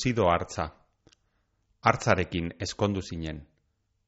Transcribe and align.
urzido 0.00 0.30
hartza. 0.30 0.64
Hartzarekin 1.84 2.54
eskondu 2.64 3.00
zinen. 3.02 3.42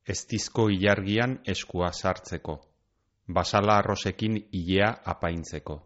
Eztizko 0.09 0.71
ilargian 0.71 1.35
eskua 1.45 1.91
sartzeko. 1.93 2.55
Basala 3.29 3.77
arrosekin 3.77 4.39
ilea 4.53 4.89
apaintzeko. 5.05 5.77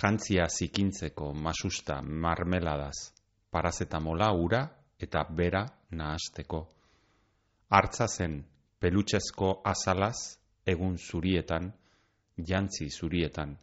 Jantzia 0.00 0.46
zikintzeko 0.48 1.34
masusta 1.34 2.00
marmeladaz. 2.02 3.12
Parazetamola 3.50 4.30
ura 4.32 4.62
eta 4.98 5.26
bera 5.36 5.66
nahasteko. 5.90 6.62
Hartza 7.68 8.08
zen 8.08 8.42
pelutxezko 8.80 9.60
azalaz 9.64 10.38
egun 10.66 10.96
zurietan, 10.96 11.72
jantzi 12.38 12.88
zurietan, 12.88 13.56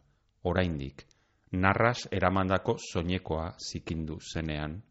oraindik, 0.44 1.04
narras 1.52 2.08
eramandako 2.12 2.78
soinekoa 2.92 3.54
zikindu 3.58 4.20
zenean, 4.32 4.82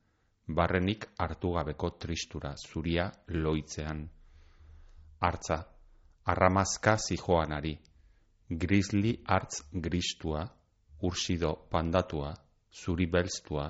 barrenik 0.48 1.08
hartu 1.18 1.54
gabeko 1.54 1.90
tristura 1.92 2.54
zuria 2.58 3.12
loitzean. 3.28 4.10
Artza, 5.20 5.58
arramazka 6.26 6.98
zijoanari, 6.98 7.78
grisli 8.50 9.18
hartz 9.28 9.64
gristua, 9.72 10.48
ursido 11.02 11.54
pandatua, 11.70 12.34
zuri 12.72 13.08
belztua, 13.08 13.70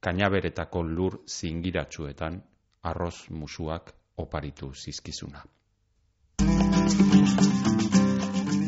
kainaberetako 0.00 0.82
lur 0.82 1.20
zingiratsuetan, 1.26 2.40
arroz 2.82 3.28
musuak 3.30 3.92
oparitu 4.16 4.72
zizkizuna. 4.74 5.44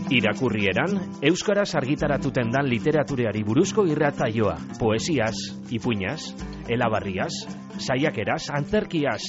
Irakurrieran, 0.09 1.21
Euskaraz 1.21 1.75
argitaratuten 1.77 2.49
dan 2.49 2.65
literatureari 2.65 3.43
buruzko 3.45 3.85
irratzaioa, 3.93 4.55
poesiaz, 4.81 5.37
ipuinaz, 5.69 6.31
elabarriaz, 6.65 7.35
saiakeraz, 7.77 8.47
antzerkiaz, 8.57 9.21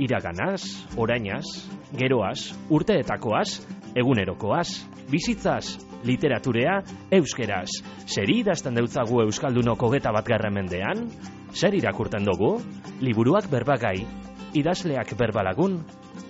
iraganaz, 0.00 0.62
orainaz, 0.96 1.44
geroaz, 1.92 2.54
urteetakoaz, 2.72 3.60
egunerokoaz, 3.92 4.70
bizitzaz, 5.12 5.76
literaturea, 6.08 6.80
euskeraz. 7.12 7.68
Zeri 8.08 8.40
idazten 8.40 8.80
deutzagu 8.80 9.20
Euskaldunoko 9.26 9.92
geta 9.92 10.12
bat 10.12 10.24
mendean? 10.50 11.04
Zer 11.52 11.74
irakurten 11.74 12.24
dugu? 12.24 12.62
Liburuak 13.00 13.50
berbagai, 13.50 14.06
idazleak 14.54 15.16
berbalagun, 15.18 15.84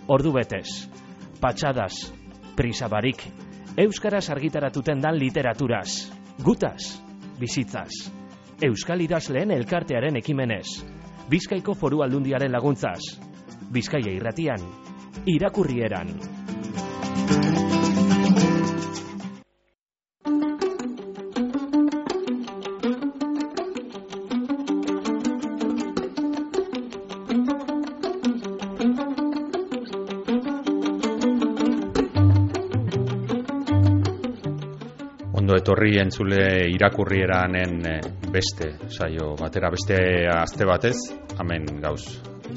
ordu 0.09 0.33
betez, 0.33 0.91
patxadas, 1.41 2.11
prisabarik, 2.57 3.23
Euskaraz 3.77 4.29
argitaratuten 4.31 5.01
dan 5.03 5.17
literaturaz, 5.19 6.13
gutaz, 6.47 7.01
bizitzaz, 7.41 7.91
Euskal 8.63 9.03
idazleen 9.03 9.51
elkartearen 9.51 10.15
ekimenez, 10.21 10.85
Bizkaiko 11.27 11.75
foru 11.75 12.05
aldundiaren 12.07 12.55
laguntzaz, 12.55 13.01
Bizkaia 13.75 14.15
irratian, 14.15 14.63
irakurrieran. 15.27 16.15
Ondo 35.55 35.63
etorri 35.63 36.01
entzule 36.03 36.47
irakurrieranen 36.75 37.85
eh, 37.87 38.01
beste 38.35 38.73
saio 38.91 39.37
batera 39.39 39.69
beste 39.71 39.99
aste 40.27 40.67
batez, 40.67 40.97
hemen 41.39 41.69
gauz. 41.79 42.03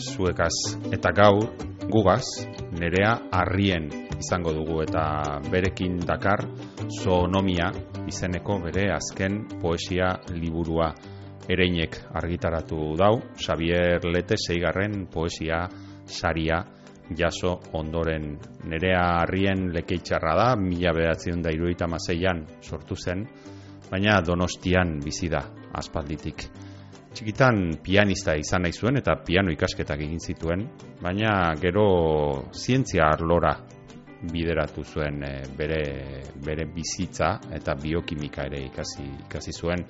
Zuekaz 0.01 0.55
eta 0.89 1.11
gaur 1.13 1.45
gugaz 1.93 2.25
nerea 2.73 3.11
harrien 3.37 3.85
izango 4.17 4.55
dugu 4.55 4.79
eta 4.81 5.03
berekin 5.45 5.99
dakar 6.09 6.41
zoonomia 7.03 7.69
izeneko 8.09 8.57
bere 8.65 8.87
azken 8.95 9.43
poesia 9.61 10.15
liburua. 10.33 10.89
Ereinek 11.45 11.99
argitaratu 12.17 12.95
dau, 12.97 13.19
Xavier 13.37 14.09
Lete 14.09 14.41
seigarren 14.41 15.03
poesia 15.13 15.67
saria 16.09 16.63
jaso 17.15 17.59
ondoren 17.77 18.33
nerea 18.67 19.03
harrien 19.21 19.69
lekeitxarra 19.73 20.35
da, 20.35 20.47
mila 20.59 20.93
behatzen 20.93 21.41
da 21.41 21.53
iruita 21.53 21.87
mazeian 21.87 22.43
sortu 22.61 22.95
zen, 22.95 23.25
baina 23.91 24.19
donostian 24.21 24.97
bizi 25.03 25.29
da 25.31 25.43
aspalditik. 25.77 26.47
Txikitan 27.17 27.79
pianista 27.81 28.35
izan 28.37 28.67
nahi 28.67 28.75
zuen 28.75 28.99
eta 28.99 29.15
piano 29.25 29.51
ikasketak 29.53 30.03
egin 30.05 30.19
zituen, 30.19 30.67
baina 31.01 31.55
gero 31.61 31.87
zientzia 32.53 33.07
arlora 33.09 33.55
bideratu 34.31 34.83
zuen 34.83 35.23
eh, 35.23 35.43
bere, 35.57 35.81
bere 36.45 36.65
bizitza 36.73 37.37
eta 37.53 37.75
biokimika 37.77 38.47
ere 38.49 38.63
ikasi, 38.67 39.05
ikasi 39.25 39.53
zuen. 39.53 39.85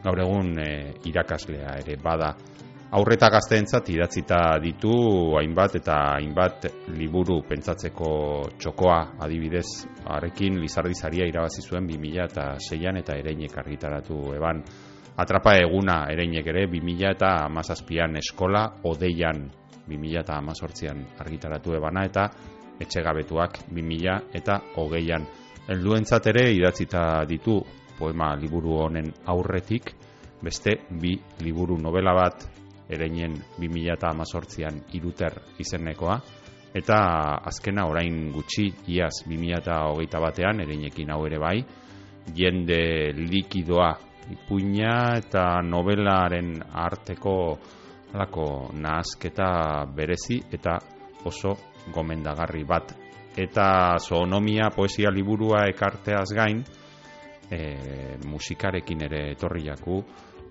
Gaur 0.00 0.22
egun 0.24 0.54
eh, 0.62 0.92
irakaslea 1.10 1.76
ere 1.82 1.96
bada 2.02 2.32
aurreta 2.90 3.28
gazteentzat 3.30 3.88
idatzita 3.94 4.58
ditu 4.58 4.90
hainbat 5.38 5.76
eta 5.78 5.96
hainbat 6.16 6.66
liburu 6.98 7.38
pentsatzeko 7.46 8.10
txokoa. 8.58 8.98
Adibidez 9.22 9.86
arekin 10.10 10.58
Lizardizaria 10.58 11.28
irabazi 11.30 11.62
zuen 11.62 11.86
2006an 11.86 12.98
eta 12.98 13.16
ereinek 13.20 13.56
argitaratu 13.62 14.34
eban. 14.34 14.64
Atrapa 15.22 15.54
eguna 15.60 16.04
ereinek 16.10 16.46
ere 16.50 16.66
2000 16.66 17.14
eta 17.14 17.32
amazazpian 17.44 18.16
eskola 18.18 18.66
odeian 18.90 19.46
2000 19.86 20.22
eta 20.24 20.38
amazortzian 20.38 21.04
argitaratu 21.18 21.78
ebana 21.78 22.04
eta 22.08 22.28
etxegabetuak 22.80 23.66
2000 23.70 24.20
eta 24.34 24.60
hogeian. 24.76 25.26
Helduentzat 25.70 26.26
ere 26.26 26.48
idatzita 26.56 27.24
ditu 27.28 27.60
poema 27.98 28.34
liburu 28.34 28.80
honen 28.82 29.12
aurretik 29.30 29.92
beste 30.42 30.80
bi 30.90 31.20
liburu 31.44 31.76
novela 31.78 32.14
bat 32.16 32.59
ereinen 32.90 33.36
2018an 33.58 34.82
iruter 34.98 35.38
izenekoa, 35.58 36.18
eta 36.74 36.98
azkena 37.46 37.86
orain 37.90 38.30
gutxi, 38.34 38.68
iaz 38.94 39.22
2008 39.26 40.22
batean, 40.22 40.62
ereinekin 40.66 41.10
hau 41.10 41.24
ere 41.26 41.38
bai, 41.38 41.58
jende 42.36 43.12
likidoa 43.16 43.90
ipuina 44.30 45.16
eta 45.18 45.62
novelaren 45.66 46.58
arteko 46.72 47.36
alako 48.14 48.70
nahazketa 48.74 49.86
berezi 49.94 50.40
eta 50.52 50.78
oso 51.24 51.56
gomendagarri 51.94 52.64
bat. 52.64 52.94
Eta 53.36 53.96
zoonomia 53.98 54.70
poesia 54.74 55.10
liburua 55.10 55.64
ekarteaz 55.70 56.28
gain, 56.34 56.64
e, 57.50 57.60
musikarekin 58.26 59.06
ere 59.06 59.22
etorriaku, 59.32 60.02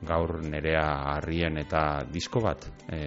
gaur 0.06 0.40
nerea 0.44 0.86
harrien 1.16 1.58
eta 1.60 2.06
disko 2.12 2.42
bat 2.44 2.66
e, 2.88 3.00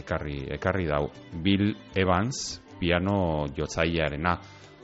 ekarri, 0.00 0.44
ekarri 0.56 0.86
dau. 0.88 1.10
Bill 1.42 1.74
Evans, 1.94 2.60
piano 2.80 3.46
jotzailearena. 3.56 4.38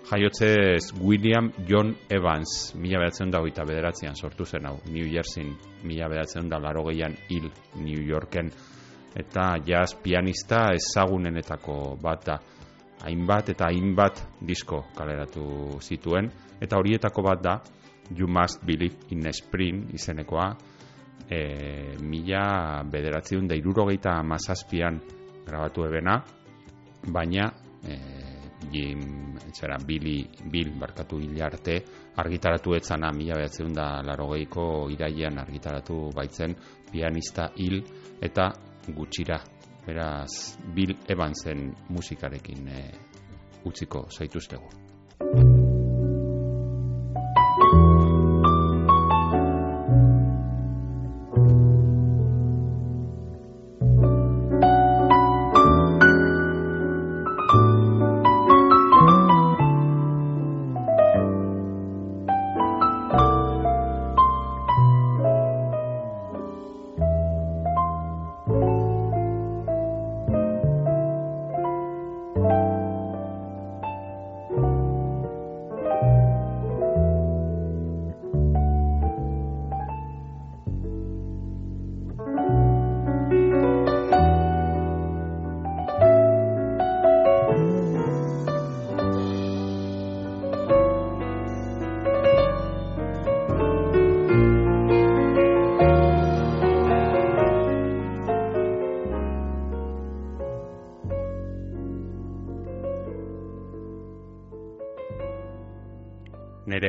Jaiotzez 0.06 0.92
William 1.02 1.50
John 1.66 1.96
Evans, 2.08 2.74
mila 2.78 3.00
behatzen 3.02 3.30
da 3.30 3.40
eta 3.42 3.64
bederatzean 3.66 4.14
sortu 4.14 4.44
zen 4.44 4.66
hau, 4.66 4.76
New 4.86 5.08
Jersey, 5.10 5.48
mila 5.82 6.08
behatzen 6.08 6.48
da 6.48 6.60
laro 6.62 6.84
gehian 6.86 7.16
hil 7.28 7.50
New 7.74 8.04
Yorken. 8.06 8.52
Eta 9.16 9.56
jazz 9.66 9.96
pianista 10.02 10.68
ezagunenetako 10.76 11.96
bat 12.02 12.24
da. 12.26 12.38
Hainbat 13.02 13.50
eta 13.50 13.66
hainbat 13.66 14.22
disko 14.40 14.84
kaleratu 14.94 15.80
zituen. 15.80 16.30
Eta 16.60 16.78
horietako 16.78 17.22
bat 17.22 17.42
da, 17.42 17.58
You 18.14 18.28
Must 18.28 18.62
Believe 18.64 19.10
in 19.10 19.26
Spring 19.32 19.88
izenekoa, 19.94 20.52
e, 21.28 21.96
mila 22.00 22.82
bederatziun 22.90 23.48
da 23.48 23.56
irurogeita 23.58 24.22
mazazpian 24.22 25.00
grabatu 25.46 25.86
ebena, 25.86 26.20
baina 27.12 27.50
e, 27.82 27.98
Jim, 28.72 29.36
etxera, 29.46 29.76
Billy, 29.84 30.26
Bill 30.50 30.72
barkatu 30.80 31.18
hilarte 31.20 31.76
argitaratu 32.16 32.74
etzana 32.74 33.12
mila 33.12 33.36
bederatziun 33.36 33.74
da 33.76 34.00
larogeiko 34.02 34.88
iraian 34.90 35.38
argitaratu 35.38 36.10
baitzen 36.16 36.56
pianista 36.90 37.50
hil 37.56 37.82
eta 38.20 38.50
gutxira. 38.88 39.40
Beraz, 39.86 40.58
Bill 40.74 40.96
Evansen 41.06 41.68
musikarekin 41.94 42.66
e, 42.74 42.82
utziko 43.70 44.08
zaituztegu. 44.10 45.65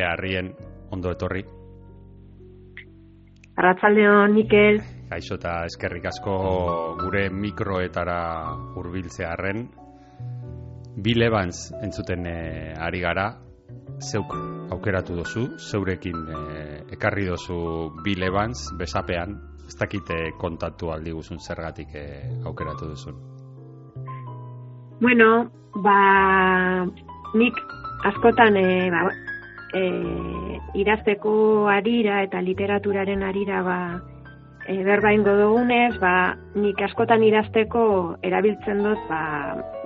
Nere 0.08 0.14
harrien 0.14 0.56
ondo 0.92 1.12
etorri. 1.12 1.44
Arratzaldeon, 3.58 4.34
Mikel. 4.34 4.80
Gaixo 5.10 5.36
eta 5.40 5.66
eskerrik 5.66 6.06
asko 6.06 6.34
gure 7.00 7.30
mikroetara 7.30 8.54
hurbiltzearren. 8.76 9.68
Bill 10.98 11.22
Evans 11.22 11.72
entzuten 11.82 12.26
e, 12.26 12.74
ari 12.74 13.00
gara, 13.02 13.28
zeuk 14.02 14.34
aukeratu 14.74 15.16
dozu, 15.16 15.46
zeurekin 15.58 16.18
e, 16.28 16.64
ekarri 16.98 17.28
dozu 17.30 17.92
Bill 18.04 18.24
Evans 18.24 18.72
besapean, 18.78 19.38
ez 19.68 19.78
dakite 19.78 20.34
kontatu 20.42 20.92
aldi 20.94 21.14
guzun 21.14 21.40
zergatik 21.40 21.94
e, 21.94 22.06
aukeratu 22.46 22.90
duzun. 22.94 23.22
Bueno, 25.02 25.30
ba, 25.86 25.98
nik 27.38 27.62
askotan 28.10 28.58
e, 28.58 28.68
ba, 28.94 29.06
e, 29.78 30.60
irazteko 30.82 31.68
arira 31.70 32.24
eta 32.26 32.42
literaturaren 32.42 33.24
arira 33.24 33.62
ba, 33.64 33.80
e, 34.68 34.82
berba 34.84 35.14
ingo 35.14 35.36
dugunez, 35.38 35.94
ba, 36.02 36.36
nik 36.56 36.82
askotan 36.90 37.24
irazteko 37.24 38.18
erabiltzen 38.26 38.84
dut, 38.84 39.06
ba, 39.10 39.22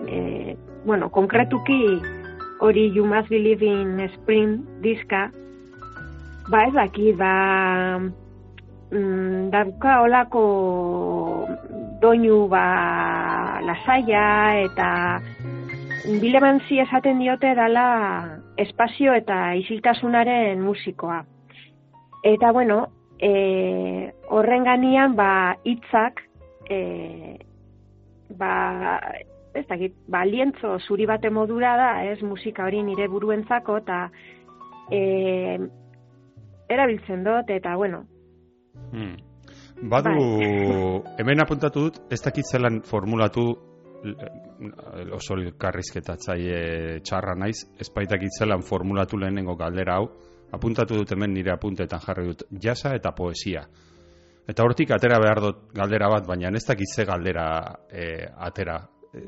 e, 0.08 0.56
bueno, 0.86 1.12
konkretuki 1.12 2.00
hori 2.62 2.88
You 2.96 3.06
Must 3.06 3.30
Believe 3.30 3.68
in 3.68 4.02
Spring 4.16 4.62
diska, 4.82 5.30
ba 6.50 6.66
ez 6.68 6.74
daki, 6.74 7.12
ba, 7.20 7.36
mm, 8.92 9.50
dauka 9.52 10.02
olako 10.08 10.46
doinu 12.02 12.48
ba 12.50 13.62
lasaia 13.62 14.26
eta 14.66 14.90
bilemantzi 16.22 16.82
esaten 16.82 17.22
diote 17.22 17.54
dala 17.56 18.41
espazio 18.62 19.14
eta 19.18 19.54
isiltasunaren 19.60 20.62
musikoa. 20.62 21.22
Eta 22.24 22.52
bueno, 22.52 22.86
e, 23.20 24.12
horren 24.30 24.64
ganian 24.64 25.16
ba 25.16 25.58
hitzak 25.64 26.22
e, 26.70 27.38
ba 28.38 29.00
ez 29.54 29.66
dakit, 29.68 29.96
ba 30.08 30.24
lientzo 30.26 30.78
zuri 30.80 31.06
bate 31.06 31.30
modura 31.30 31.76
da, 31.78 31.90
ez 32.08 32.22
musika 32.24 32.66
hori 32.66 32.84
nire 32.84 33.08
buruentzako 33.12 33.82
eta 33.82 34.06
e, 34.92 35.02
erabiltzen 36.72 37.26
dut 37.28 37.52
eta 37.52 37.76
bueno. 37.76 38.06
Hmm. 38.92 39.18
Badu, 39.92 40.14
bai. 40.14 41.16
hemen 41.20 41.42
apuntatu 41.42 41.88
dut, 41.88 42.00
ez 42.14 42.22
dakit 42.22 42.46
zelan 42.46 42.82
formulatu 42.86 43.71
oso 45.16 45.38
karrizketatzaile 45.58 47.00
txarra 47.06 47.36
naiz, 47.38 47.64
espaitak 47.80 48.24
itzelan 48.26 48.64
formulatu 48.66 49.20
lehenengo 49.20 49.56
galdera 49.56 49.98
hau, 50.00 50.10
apuntatu 50.52 50.98
dut 51.00 51.12
hemen 51.14 51.34
nire 51.34 51.54
apuntetan 51.54 52.02
jarri 52.04 52.28
dut 52.32 52.44
jasa 52.62 52.96
eta 52.96 53.14
poesia. 53.16 53.66
Eta 54.50 54.66
hortik 54.66 54.92
atera 54.92 55.20
behar 55.22 55.42
dut 55.44 55.68
galdera 55.76 56.10
bat, 56.12 56.26
baina 56.28 56.50
ez 56.50 56.66
dakit 56.68 56.90
ze 56.90 57.06
galdera 57.06 57.46
e, 57.90 58.26
atera. 58.38 58.82
E, 59.14 59.22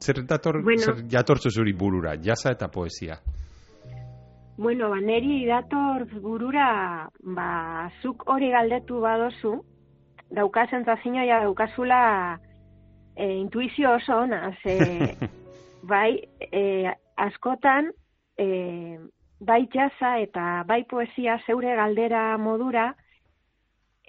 zer, 0.00 0.22
dator, 0.24 0.62
bueno, 0.62 0.80
zer 0.80 1.04
jatortzu 1.10 1.50
zuri 1.50 1.72
burura, 1.72 2.14
jasa 2.22 2.52
eta 2.54 2.68
poesia? 2.68 3.18
Bueno, 4.56 4.88
ba, 4.88 5.00
neri 5.00 5.44
dator 5.48 6.06
burura, 6.22 7.08
ba, 7.36 7.90
zuk 8.02 8.22
hori 8.30 8.52
galdetu 8.54 9.00
badozu, 9.02 9.56
dauka 10.30 10.66
zentzazioa 10.70 11.26
ja 11.26 11.40
daukazula 11.42 12.02
e, 13.16 13.32
intuizio 13.36 13.92
oso 13.94 14.16
ona, 14.16 14.56
ze 14.62 15.16
bai, 15.82 16.28
e, 16.40 16.92
askotan, 17.16 17.92
e, 18.36 18.98
bai 19.40 19.66
jasa 19.72 20.18
eta 20.18 20.64
bai 20.66 20.84
poesia 20.84 21.38
zeure 21.46 21.74
galdera 21.76 22.36
modura, 22.38 22.94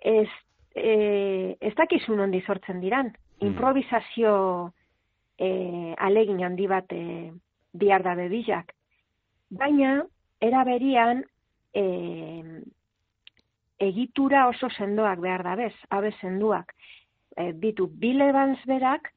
ez, 0.02 0.30
e, 0.76 1.58
ez 1.60 1.74
dakizun 1.76 2.20
ondi 2.28 2.42
sortzen 2.42 2.82
diran. 2.82 3.12
Mm. 3.42 3.48
Improvisazio 3.52 4.36
e, 5.38 5.94
alegin 5.98 6.44
handi 6.46 6.68
bat 6.68 6.92
e, 6.94 7.32
bihar 7.74 8.04
da 8.04 8.16
bebizak. 8.16 8.72
Baina, 9.50 10.00
eraberian, 10.42 11.24
e, 11.74 11.84
egitura 13.86 14.48
oso 14.48 14.70
sendoak 14.72 15.20
behar 15.20 15.44
da 15.44 15.56
bez, 15.60 15.74
abe 15.92 16.14
senduak 16.22 16.72
e, 17.38 17.52
bitu 17.54 17.88
Bill 17.88 18.22
berak 18.66 19.12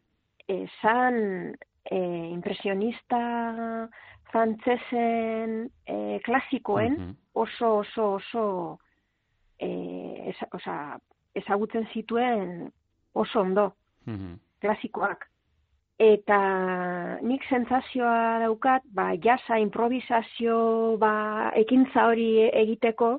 esan 0.49 1.55
e, 1.91 1.99
impresionista 2.33 3.89
frantzesen 4.33 5.71
e, 5.87 6.21
klasikoen 6.25 7.17
oso 7.35 7.79
oso 7.79 8.13
oso 8.19 8.79
e, 9.61 10.33
osa, 10.53 10.99
ezagutzen 11.35 11.89
zituen 11.93 12.71
oso 13.15 13.41
ondo 13.41 13.73
klasikoak. 14.61 15.27
Eta 15.99 16.39
nik 17.27 17.43
sentsazioa 17.51 18.39
daukat 18.45 18.85
ba 18.95 19.11
jasa 19.19 19.59
improvisazio 19.59 20.97
ba 20.99 21.51
ekintza 21.59 22.07
hori 22.07 22.47
egiteko 22.47 23.19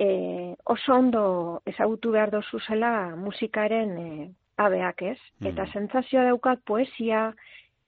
e, 0.00 0.56
oso 0.64 0.94
ondo 0.94 1.22
ezagutu 1.68 2.12
behar 2.14 2.32
dozu 2.32 2.58
zela 2.64 3.14
musikaren 3.16 3.96
e, 3.98 4.30
abeak 4.56 5.02
ez. 5.12 5.18
Mm. 5.40 5.52
Eta 5.52 5.66
sentsazioa 5.74 6.24
daukat 6.30 6.64
poesia 6.66 7.28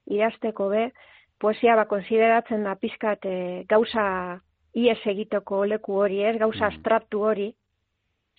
idazteko 0.05 0.69
be, 0.69 0.87
poesia 1.41 1.75
ba 1.79 1.87
konsideratzen 1.89 2.65
da 2.67 2.75
pizkat 2.77 3.25
e, 3.25 3.35
gauza 3.69 4.05
ies 4.77 4.99
egiteko 5.09 5.63
leku 5.69 5.97
hori 6.05 6.21
ez, 6.23 6.37
gauza 6.37 6.67
mm. 6.67 6.71
abstraktu 6.71 7.21
hori. 7.25 7.51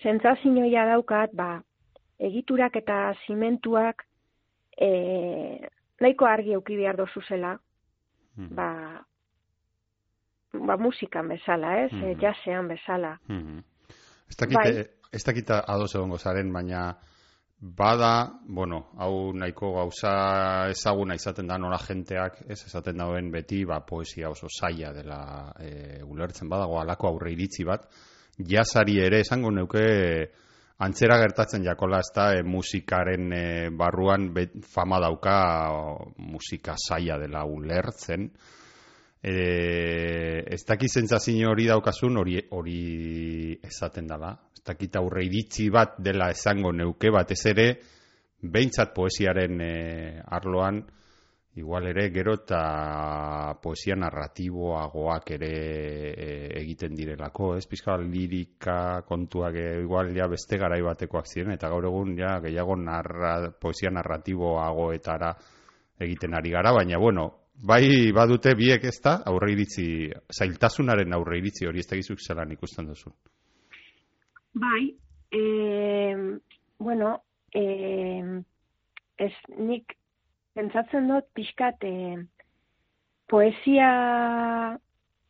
Sentsazioa 0.03 0.89
daukat 0.95 1.35
ba 1.35 1.51
egiturak 2.19 2.77
eta 2.79 3.15
zimentuak 3.27 4.05
e, 4.79 4.89
nahiko 6.01 6.27
argi 6.31 6.55
euki 6.55 6.77
behar 6.79 6.97
dozu. 6.97 7.23
Mm. 8.35 8.55
Ba, 8.55 8.69
ba, 10.67 10.77
musikan 10.77 11.29
bezala, 11.29 11.85
ez? 11.85 11.93
Mm 11.93 12.01
-hmm. 12.01 12.21
jasean 12.21 12.69
bezala. 12.69 13.19
Mm 13.29 13.43
-hmm. 13.43 13.63
Ez 14.31 14.37
dakita, 14.37 14.61
bai. 14.63 14.87
ez 15.13 15.25
dakita 15.25 15.65
ados 15.67 15.95
egongo 15.95 16.19
zaren, 16.19 16.53
baina 16.53 16.97
bada, 17.65 18.33
bueno, 18.47 18.91
hau 18.99 19.33
nahiko 19.33 19.73
gauza 19.73 20.69
ezaguna 20.69 21.15
izaten 21.15 21.47
da 21.47 21.57
nola 21.59 21.79
jenteak, 21.79 22.43
ez 22.49 22.65
esaten 22.67 22.99
dauen 23.01 23.31
beti, 23.33 23.65
ba, 23.65 23.81
poesia 23.87 24.31
oso 24.31 24.49
saia 24.49 24.93
dela 24.93 25.53
e, 25.61 26.03
ulertzen 26.05 26.49
badago 26.49 26.81
alako 26.81 27.09
aurre 27.09 27.33
iritzi 27.33 27.65
bat, 27.65 27.87
jasari 28.37 28.99
ere 29.01 29.21
esango 29.25 29.51
neuke 29.51 29.85
antzera 30.85 31.17
gertatzen 31.23 31.65
jakola 31.65 32.03
ez 32.05 32.11
da 32.15 32.33
e, 32.35 32.43
musikaren 32.43 33.33
e, 33.33 33.71
barruan 33.71 34.33
bet, 34.35 34.59
fama 34.69 35.01
dauka 35.01 35.39
musika 36.19 36.77
saia 36.77 37.17
dela 37.19 37.47
ulertzen, 37.47 38.29
e, 39.25 40.45
ez 40.47 40.61
daki 40.69 40.89
zentzazio 40.89 41.51
hori 41.55 41.65
daukasun 41.71 42.19
hori 42.21 42.37
hori 42.53 43.59
esaten 43.65 44.07
dala. 44.07 44.35
Ez 44.53 44.61
dakit 44.69 44.97
aurre 45.01 45.25
iritzi 45.25 45.71
bat 45.73 45.97
dela 45.99 46.29
esango 46.35 46.73
neuke 46.73 47.11
batez 47.11 47.41
ere, 47.49 47.69
behintzat 48.45 48.93
poesiaren 48.93 49.61
e, 49.65 49.73
arloan, 50.37 50.83
igual 51.57 51.87
ere 51.87 52.09
gero 52.13 52.35
eta 52.35 53.55
poesia 53.63 53.97
narratiboagoak 53.97 55.31
ere 55.39 55.53
e, 56.11 56.29
egiten 56.61 56.97
direlako, 56.99 57.55
ez 57.57 57.65
pizka 57.71 57.97
lirika 58.03 59.07
kontuak 59.09 59.57
e, 59.57 59.69
igual 59.87 60.13
ja 60.17 60.29
beste 60.29 60.59
garai 60.61 60.83
batekoak 60.85 61.31
ziren, 61.31 61.55
eta 61.55 61.71
gaur 61.73 61.89
egun 61.89 62.13
ja 62.19 62.37
gehiago 62.45 62.77
narra, 62.77 63.39
poesia 63.57 63.95
narratiboagoetara 63.95 65.33
egiten 66.05 66.35
ari 66.35 66.53
gara, 66.53 66.75
baina 66.75 66.99
bueno, 66.99 67.31
bai 67.55 68.13
badute 68.13 68.55
biek 68.59 68.85
ez 68.85 68.99
da, 69.03 69.19
aurre 69.27 69.53
iritzi, 69.53 69.87
zailtasunaren 70.33 71.13
aurre 71.15 71.39
iritzi 71.39 71.69
hori 71.69 71.81
ez 71.81 71.89
da 71.91 71.97
gizuk 71.97 72.21
zelan 72.21 72.53
ikusten 72.53 72.87
duzu. 72.91 73.13
Bai, 74.55 74.95
e, 75.33 75.43
bueno, 76.79 77.17
e, 77.55 77.65
ez 79.19 79.33
nik 79.59 79.97
pentsatzen 80.55 81.09
dut 81.11 81.27
pixkat 81.35 81.85
e, 81.85 81.95
poesia 83.31 83.91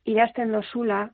idazten 0.05 0.53
dozula, 0.53 1.07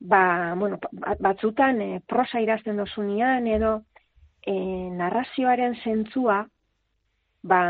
ba, 0.00 0.54
bueno, 0.58 0.78
batzutan 1.20 1.80
e, 1.80 2.00
prosa 2.06 2.42
idazten 2.44 2.76
dozunean 2.78 3.46
edo 3.50 3.80
e, 4.46 4.54
narrazioaren 4.94 5.74
zentzua, 5.82 6.44
ba, 7.44 7.60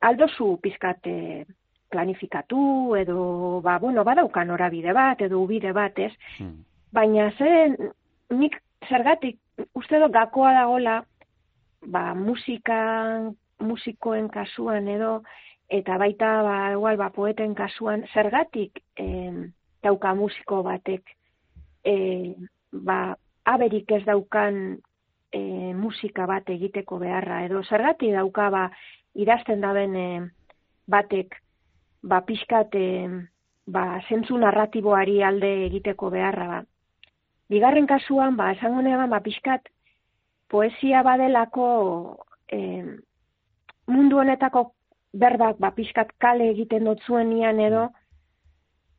aldozu 0.00 0.54
pizkate 0.62 1.46
planifikatu 1.90 2.94
edo, 3.00 3.18
ba, 3.64 3.78
bueno, 3.82 4.04
badauka 4.04 4.44
norabide 4.44 4.94
bat 4.96 5.20
edo 5.24 5.42
ubide 5.42 5.72
bat, 5.76 5.98
ez? 5.98 6.12
Hmm. 6.38 6.62
Baina 6.94 7.30
zen, 7.36 7.76
nik 8.38 8.56
zergatik, 8.88 9.38
uste 9.74 10.00
do 10.00 10.08
gakoa 10.14 10.54
dagola, 10.56 11.02
ba, 11.86 12.14
musikan, 12.14 13.32
musikoen 13.60 14.28
kasuan 14.30 14.88
edo, 14.88 15.22
eta 15.68 15.98
baita, 16.00 16.32
ba, 16.46 16.58
igual, 16.76 17.00
ba, 17.00 17.10
poeten 17.12 17.54
kasuan, 17.58 18.06
zergatik, 18.14 18.82
em, 18.96 19.48
dauka 19.82 20.14
musiko 20.14 20.62
batek 20.66 21.14
e, 21.84 22.34
ba, 22.72 23.16
aberik 23.48 23.90
ez 23.94 24.04
daukan 24.06 24.78
e, 25.32 25.74
musika 25.74 26.26
bat 26.26 26.48
egiteko 26.50 26.98
beharra, 26.98 27.42
edo 27.46 27.62
zergati 27.62 28.12
dauka 28.12 28.48
ba, 28.50 28.64
idazten 29.14 29.60
daben 29.60 29.96
e, 29.96 30.08
batek 30.88 31.36
ba, 32.02 32.22
pixkat 32.26 32.74
e, 32.74 32.88
ba, 33.66 34.00
zentzu 34.08 34.38
narratiboari 34.38 35.22
alde 35.22 35.52
egiteko 35.66 36.10
beharra. 36.14 36.48
Ba. 36.48 36.62
Bigarren 37.48 37.86
kasuan, 37.86 38.36
ba, 38.36 38.52
esango 38.52 38.82
ba, 39.08 39.20
pixkat 39.20 39.68
poesia 40.48 41.02
badelako 41.02 41.68
e, 42.50 42.84
mundu 43.86 44.18
honetako 44.18 44.72
berbak 45.12 45.58
ba, 45.58 45.72
pixkat 45.76 46.12
kale 46.20 46.50
egiten 46.52 46.84
dut 46.84 47.00
zuen 47.06 47.32
edo 47.60 47.88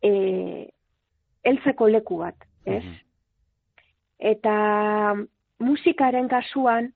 e, 0.01 0.69
eltzeko 1.43 1.87
leku 1.87 2.17
bat, 2.17 2.35
ez? 2.65 2.83
Mhm. 2.83 2.97
Eta 4.19 4.55
musikaren 5.59 6.27
kasuan 6.31 6.91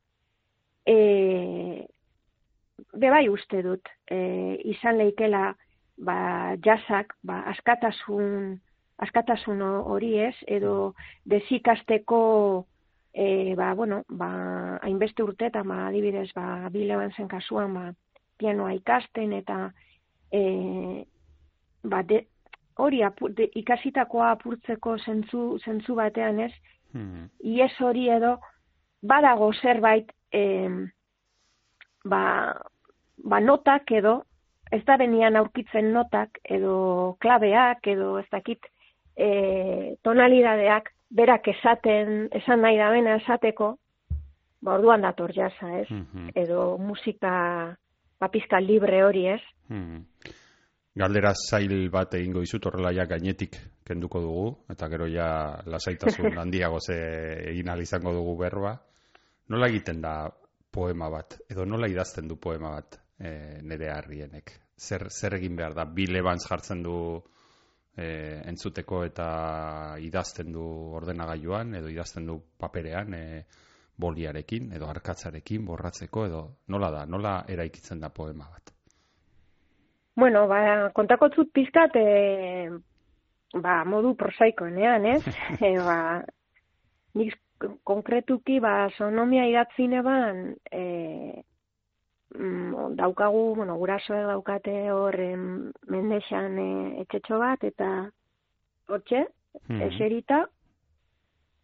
e, 0.88 1.86
bebai 2.94 3.28
uste 3.30 3.62
dut 3.64 3.90
e, 4.10 4.20
izan 4.74 4.98
leikela 4.98 5.54
ba, 5.98 6.56
jasak 6.64 7.16
ba, 7.24 7.44
askatasun 7.54 8.60
askatasun 9.04 9.62
hori 9.62 10.14
ez, 10.22 10.36
edo 10.48 10.94
desikasteko 11.30 12.66
e, 13.14 13.56
ba, 13.56 13.74
bueno, 13.76 14.04
ba, 14.10 14.30
hainbeste 14.82 15.24
urte 15.24 15.50
eta 15.52 15.64
ba, 15.68 15.88
adibidez 15.90 16.30
ba, 16.36 16.70
bileban 16.74 17.12
zen 17.18 17.28
kasuan 17.28 17.74
ba, 17.74 17.88
pianoa 18.40 18.74
ikasten 18.78 19.34
eta 19.40 19.58
e, 20.32 21.04
ba, 21.84 22.04
de, 22.04 22.24
hori 22.78 23.04
ikasitakoa 23.62 24.32
apurtzeko 24.34 24.98
zentzu, 24.98 25.44
zentzu 25.66 25.96
batean 25.96 26.40
ez, 26.48 26.54
hmm. 26.94 27.28
ies 27.54 27.74
hori 27.82 28.08
edo 28.10 28.38
badago 29.04 29.52
zerbait 29.54 30.10
e, 30.32 30.70
ba, 32.08 32.24
ba 33.18 33.40
notak 33.40 33.92
edo, 33.92 34.24
ez 34.72 34.82
da 34.88 34.98
benian 34.98 35.36
aurkitzen 35.38 35.92
notak 35.94 36.40
edo 36.44 37.16
klabeak 37.22 37.88
edo 37.94 38.18
ez 38.20 38.28
dakit 38.32 38.66
e, 39.16 39.96
tonalidadeak 40.02 40.90
berak 41.14 41.48
esaten, 41.52 42.30
esan 42.34 42.64
nahi 42.66 42.80
da 42.80 42.90
bena 42.90 43.18
esateko, 43.20 43.76
ba 44.64 44.78
orduan 44.80 45.04
dator 45.06 45.34
jasa, 45.36 45.70
ez? 45.82 45.90
Hmm. 45.92 46.32
Edo 46.36 46.78
musika 46.80 47.76
ba, 48.20 48.30
libre 48.62 49.04
hori, 49.04 49.28
ez? 49.28 49.42
Hmm. 49.68 50.06
Galdera 50.96 51.34
zail 51.34 51.90
bat 51.90 52.14
egingo 52.14 52.42
dizut 52.42 52.66
horrela 52.66 52.92
ja 52.94 53.06
gainetik 53.06 53.58
kenduko 53.86 54.22
dugu, 54.22 54.48
eta 54.70 54.88
gero 54.90 55.08
ja 55.08 55.60
lasaitasun 55.66 56.38
handiago 56.42 56.80
ze 56.80 56.98
egin 57.52 57.70
izango 57.82 58.14
dugu 58.14 58.38
berba. 58.38 58.80
Nola 59.52 59.68
egiten 59.68 60.02
da 60.02 60.32
poema 60.74 61.10
bat, 61.12 61.38
edo 61.52 61.66
nola 61.66 61.90
idazten 61.92 62.28
du 62.28 62.38
poema 62.40 62.72
bat 62.78 62.98
e, 63.20 63.60
nire 63.62 63.92
harrienek? 63.92 64.54
Zer, 64.80 65.10
zer 65.10 65.36
egin 65.38 65.56
behar 65.56 65.76
da, 65.78 65.86
bi 65.86 66.08
lebantz 66.08 66.46
jartzen 66.48 66.82
du 66.84 66.96
e, 67.96 68.08
entzuteko 68.50 69.04
eta 69.06 69.28
idazten 70.02 70.52
du 70.56 70.64
ordenagailuan, 71.00 71.76
edo 71.80 71.92
idazten 71.92 72.26
du 72.30 72.40
paperean, 72.60 73.14
e, 73.14 73.44
boliarekin 74.00 74.72
edo 74.74 74.88
arkatzarekin 74.90 75.66
borratzeko 75.68 76.26
edo 76.26 76.42
nola 76.74 76.90
da, 76.92 77.04
nola 77.06 77.36
eraikitzen 77.48 78.02
da 78.02 78.10
poema 78.10 78.48
bat? 78.50 78.74
Bueno, 80.16 80.48
ba, 80.48 80.90
kontako 80.94 81.30
zut 81.36 81.54
pizkat, 81.54 81.96
e, 81.98 82.70
ba, 83.54 83.82
modu 83.86 84.14
prosaikoenean, 84.18 85.06
ez? 85.16 85.22
e, 85.68 85.74
ba, 85.82 85.98
nik 87.18 87.38
konkretuki, 87.84 88.60
ba, 88.60 88.90
sonomia 88.98 89.46
idatzine 89.50 90.02
ban, 90.06 90.42
e, 90.72 91.44
mm, 92.36 92.96
daukagu, 93.00 93.56
bueno, 93.56 93.78
gurasoek 93.78 94.28
daukate 94.28 94.76
hor 94.92 95.18
mendexan 95.90 96.60
e, 96.60 96.70
etxetxo 97.06 97.40
bat, 97.40 97.64
eta 97.64 98.10
hortxe, 98.90 99.28
mm 99.68 99.76
-hmm. 99.76 99.82
eserita, 99.88 100.46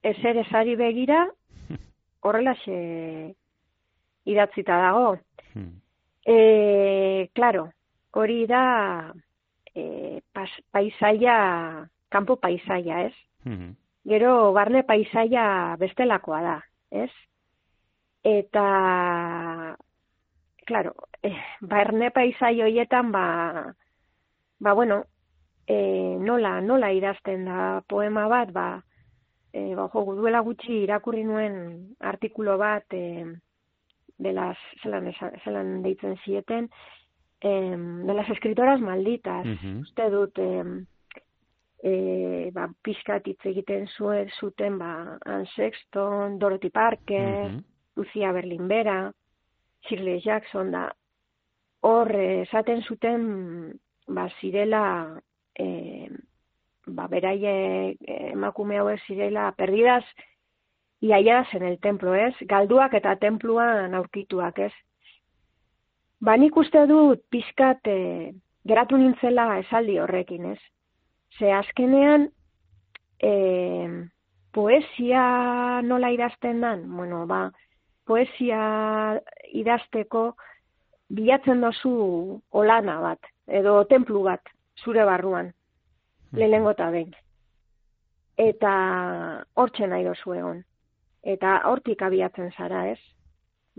eser 0.04 0.38
esari 0.38 0.76
begira, 0.76 1.28
horrela 2.24 2.56
xe 2.64 3.36
idatzita 4.26 4.78
dago. 4.78 5.18
Hmm. 5.54 5.82
E, 6.26 7.30
claro, 7.34 7.70
hori 8.14 8.46
da 8.48 9.14
e, 9.74 10.22
pas, 10.34 10.50
paisaia, 10.72 11.88
kanpo 12.10 12.36
paisaia, 12.36 13.06
ez? 13.08 13.16
Hmm. 13.44 13.74
Gero, 14.08 14.54
barne 14.56 14.84
paisaia 14.88 15.76
bestelakoa 15.80 16.40
da, 16.42 16.56
ez? 16.92 17.12
Eta, 18.24 18.66
claro, 20.66 20.94
e, 21.24 21.34
barne 21.62 22.12
paisaia 22.16 22.66
hoietan, 22.66 23.12
ba, 23.12 23.26
ba, 24.60 24.74
bueno, 24.74 25.04
e, 25.68 26.16
nola, 26.20 26.60
nola 26.62 26.92
idazten 26.96 27.46
da 27.46 27.82
poema 27.88 28.28
bat, 28.32 28.54
ba, 28.56 28.70
e, 29.52 29.76
ba, 29.76 29.90
jo, 29.92 30.06
duela 30.16 30.42
gutxi 30.48 30.84
irakurri 30.84 31.24
nuen 31.24 31.60
artikulo 32.00 32.58
bat 32.58 32.96
e, 32.96 33.26
de 34.20 34.34
las, 34.34 34.60
zelan, 34.84 35.12
zelan 35.44 35.82
deitzen 35.84 36.16
zieten, 36.24 36.70
e, 37.42 37.52
de 38.08 38.14
las 38.14 38.30
escritoras 38.30 38.80
malditas, 38.82 39.46
uste 39.80 40.10
dut, 40.10 40.40
e, 40.40 40.64
e, 41.84 42.50
ba, 42.54 42.68
pixkat 42.84 43.28
hitz 43.28 43.42
egiten 43.52 43.88
zuen 43.96 44.30
zuten, 44.40 44.78
ba, 44.80 45.18
Anne 45.26 45.48
Sexton, 45.56 46.40
Dorothy 46.40 46.70
Parker, 46.70 47.52
uh 47.56 47.60
Lucia 48.00 48.32
Berlinbera, 48.32 49.12
Shirley 49.84 50.22
Jackson, 50.24 50.72
da, 50.72 50.86
hor, 51.84 52.12
esaten 52.16 52.80
zuten, 52.88 53.74
ba, 54.08 54.30
zirela, 54.40 55.20
eh, 55.60 56.08
ba, 56.88 57.10
beraie 57.12 57.98
emakume 58.32 58.80
hau 58.80 58.88
zirela 59.06 59.50
perdidaz 59.58 60.06
iaiaz 61.02 61.48
en 61.54 61.64
el 61.64 61.80
templo, 61.80 62.16
ez? 62.16 62.36
Galduak 62.48 62.94
eta 62.94 63.16
templuan 63.20 63.94
aurkituak, 63.96 64.60
ez? 64.60 64.74
Ba, 66.20 66.36
nik 66.38 66.56
uste 66.56 66.86
dut 66.88 67.22
pizkat 67.32 67.88
e, 67.88 68.34
geratu 68.68 68.98
nintzela 68.98 69.58
esaldi 69.60 70.00
horrekin, 70.00 70.52
ez? 70.56 70.60
Ze 71.38 71.52
azkenean 71.54 72.30
e, 73.22 73.32
poesia 74.52 75.82
nola 75.82 76.12
idazten 76.12 76.62
dan? 76.62 76.88
Bueno, 76.96 77.26
ba, 77.28 77.52
poesia 78.06 79.20
idazteko 79.54 80.34
bilatzen 81.10 81.62
dozu 81.62 82.42
olana 82.52 83.00
bat, 83.02 83.32
edo 83.48 83.84
templu 83.90 84.24
bat, 84.26 84.42
zure 84.84 85.06
barruan 85.06 85.54
lehenengo 86.32 86.74
eta 86.76 86.90
behin. 86.94 87.14
Eta 88.40 88.74
hortxe 89.60 89.88
nahi 89.88 90.06
dozu 90.06 90.36
egon. 90.38 90.64
Eta 91.24 91.60
hortik 91.68 92.02
abiatzen 92.06 92.52
zara, 92.56 92.86
ez? 92.94 93.00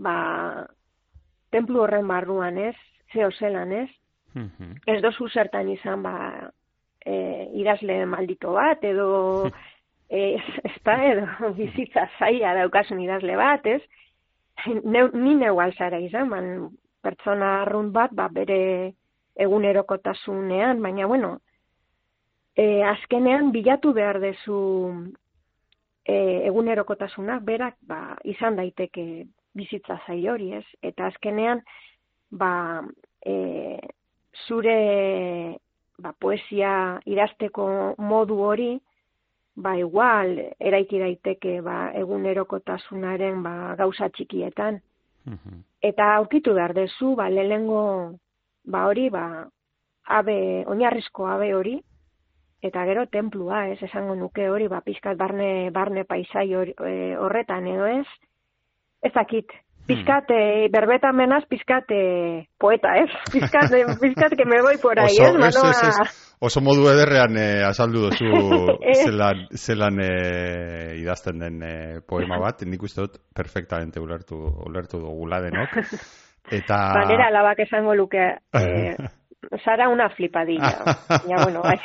Ba, 0.01 0.67
templu 1.53 1.81
horren 1.83 2.07
barruan, 2.07 2.57
ez? 2.57 2.75
Zeo 3.13 3.31
zelan, 3.31 3.71
ez? 3.73 3.89
Ez 4.87 5.01
dozu 5.03 5.27
zertan 5.29 5.69
izan, 5.69 6.03
ba, 6.03 6.51
e, 7.05 7.15
idazle 7.61 8.05
maldito 8.05 8.53
bat, 8.53 8.83
edo, 8.83 9.49
ez, 10.09 10.43
ez 10.63 10.77
da, 10.85 10.97
edo, 11.11 11.51
bizitza 11.59 12.07
zaila 12.19 12.55
daukasun 12.61 13.01
idazle 13.03 13.37
bat, 13.39 13.65
ez? 13.65 13.81
Neu, 14.83 15.07
ni 15.17 15.35
neu 15.39 15.59
alzara 15.63 15.99
izan, 16.03 16.29
man, 16.29 16.51
pertsona 17.01 17.61
arrunt 17.61 17.93
bat, 17.95 18.13
ba, 18.13 18.27
bere 18.29 18.93
egunerokotasunean, 19.41 20.81
baina, 20.83 21.07
bueno, 21.09 21.37
e, 22.55 22.83
azkenean 22.83 23.51
bilatu 23.51 23.93
behar 23.93 24.19
dezu 24.21 24.59
e, 26.05 26.15
egunerokotasunak 26.49 27.43
berak 27.47 27.77
ba, 27.87 28.17
izan 28.23 28.57
daiteke 28.59 29.25
bizitza 29.55 29.99
zai 30.05 30.21
hori, 30.29 30.51
ez? 30.59 30.65
Eta 30.83 31.07
azkenean 31.11 31.63
ba, 32.31 32.83
e, 33.25 33.35
zure 34.47 34.77
ba, 36.01 36.13
poesia 36.19 36.99
idazteko 37.05 37.95
modu 37.97 38.39
hori 38.41 38.71
ba 39.55 39.75
igual 39.77 40.37
eraiki 40.59 40.99
daiteke 40.99 41.59
ba 41.61 41.91
egunerokotasunaren 41.99 43.43
ba 43.43 43.75
gauza 43.75 44.09
txikietan. 44.09 44.79
Eta 45.81 46.15
aurkitu 46.15 46.53
behar 46.57 46.73
dezu 46.73 47.15
ba 47.15 47.29
lelengo 47.29 48.17
ba 48.65 48.85
hori 48.87 49.09
ba 49.09 49.47
abe 50.05 50.65
oinarrizko 50.67 51.27
abe 51.27 51.53
hori 51.53 51.81
eta 52.61 52.85
gero 52.85 53.07
templua, 53.09 53.65
ez 53.73 53.81
esango 53.83 54.15
nuke 54.15 54.47
hori, 54.49 54.67
ba, 54.69 54.81
pizkat 54.85 55.17
barne, 55.17 55.71
barne 55.73 56.05
paisai 56.05 56.47
e, 56.53 56.91
horretan 57.17 57.67
edo 57.67 57.87
ez, 57.89 58.05
ez 59.01 59.11
dakit, 59.15 59.49
pizkat, 59.95 60.31
eh, 60.31 60.67
berbeta 60.71 61.11
menaz, 61.11 61.43
pizkat 61.49 61.91
eh, 61.91 62.47
poeta, 62.57 62.95
ez? 62.97 63.09
Pizkat, 63.33 63.73
eh, 63.73 63.85
pizkat, 63.99 64.35
que 64.37 64.45
me 64.45 64.61
voy 64.61 64.77
por 64.81 64.99
ahí? 64.99 65.17
Oso, 65.19 65.45
ez, 65.45 65.55
ez, 65.55 65.83
ez. 65.89 66.35
Oso 66.39 66.61
modu 66.65 66.87
ederrean 66.89 67.37
eh, 67.37 67.61
azaldu 67.67 68.07
duzu 68.07 68.31
zelan, 69.05 69.45
zelan 69.53 70.01
eh, 70.01 70.97
idazten 71.01 71.39
den 71.43 71.61
eh, 71.63 72.01
poema 72.07 72.39
bat, 72.41 72.63
nik 72.65 72.83
uste 72.83 73.05
dut 73.05 73.19
perfectamente 73.35 74.01
ulertu, 74.01 74.39
ulertu 74.65 75.03
dugula 75.03 75.41
denok. 75.43 75.81
Eta... 76.49 76.83
Banera 76.99 77.29
alabak 77.29 77.65
esango 77.67 77.93
luke, 77.95 78.29
eh, 78.57 78.95
Sara 79.65 79.89
una 79.89 80.09
flipadilla. 80.09 80.83
ya, 81.27 81.43
bueno, 81.43 81.61
bai. 81.63 81.79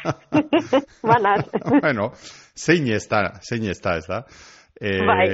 Banat. 1.03 1.49
bueno, 1.81 2.11
zein 2.55 2.87
ez 2.93 3.09
da, 3.09 3.41
zein 3.41 3.65
ez 3.65 3.81
da, 3.81 3.97
ez 3.97 4.07
da. 4.07 4.25
Eh, 4.81 5.01
bai, 5.09 5.29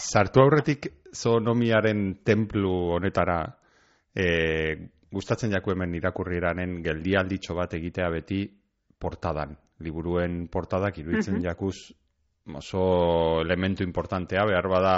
sartu 0.00 0.40
aurretik 0.40 0.86
zoonomiaren 1.12 2.20
templu 2.24 2.72
honetara, 2.96 3.42
eh, 4.14 4.78
gustatzen 5.14 5.52
jaku 5.52 5.74
hemen 5.74 5.94
irakurrieranen 5.94 6.80
geldialditxo 6.82 7.54
bat 7.54 7.74
egitea 7.76 8.08
beti 8.10 8.40
portadan. 8.98 9.54
Liburuen 9.84 10.46
portadak 10.48 10.98
iruditzen 10.98 11.42
jakuz 11.42 11.76
oso 12.52 13.40
elementu 13.40 13.84
importantea, 13.84 14.44
behar 14.44 14.68
bada 14.68 14.94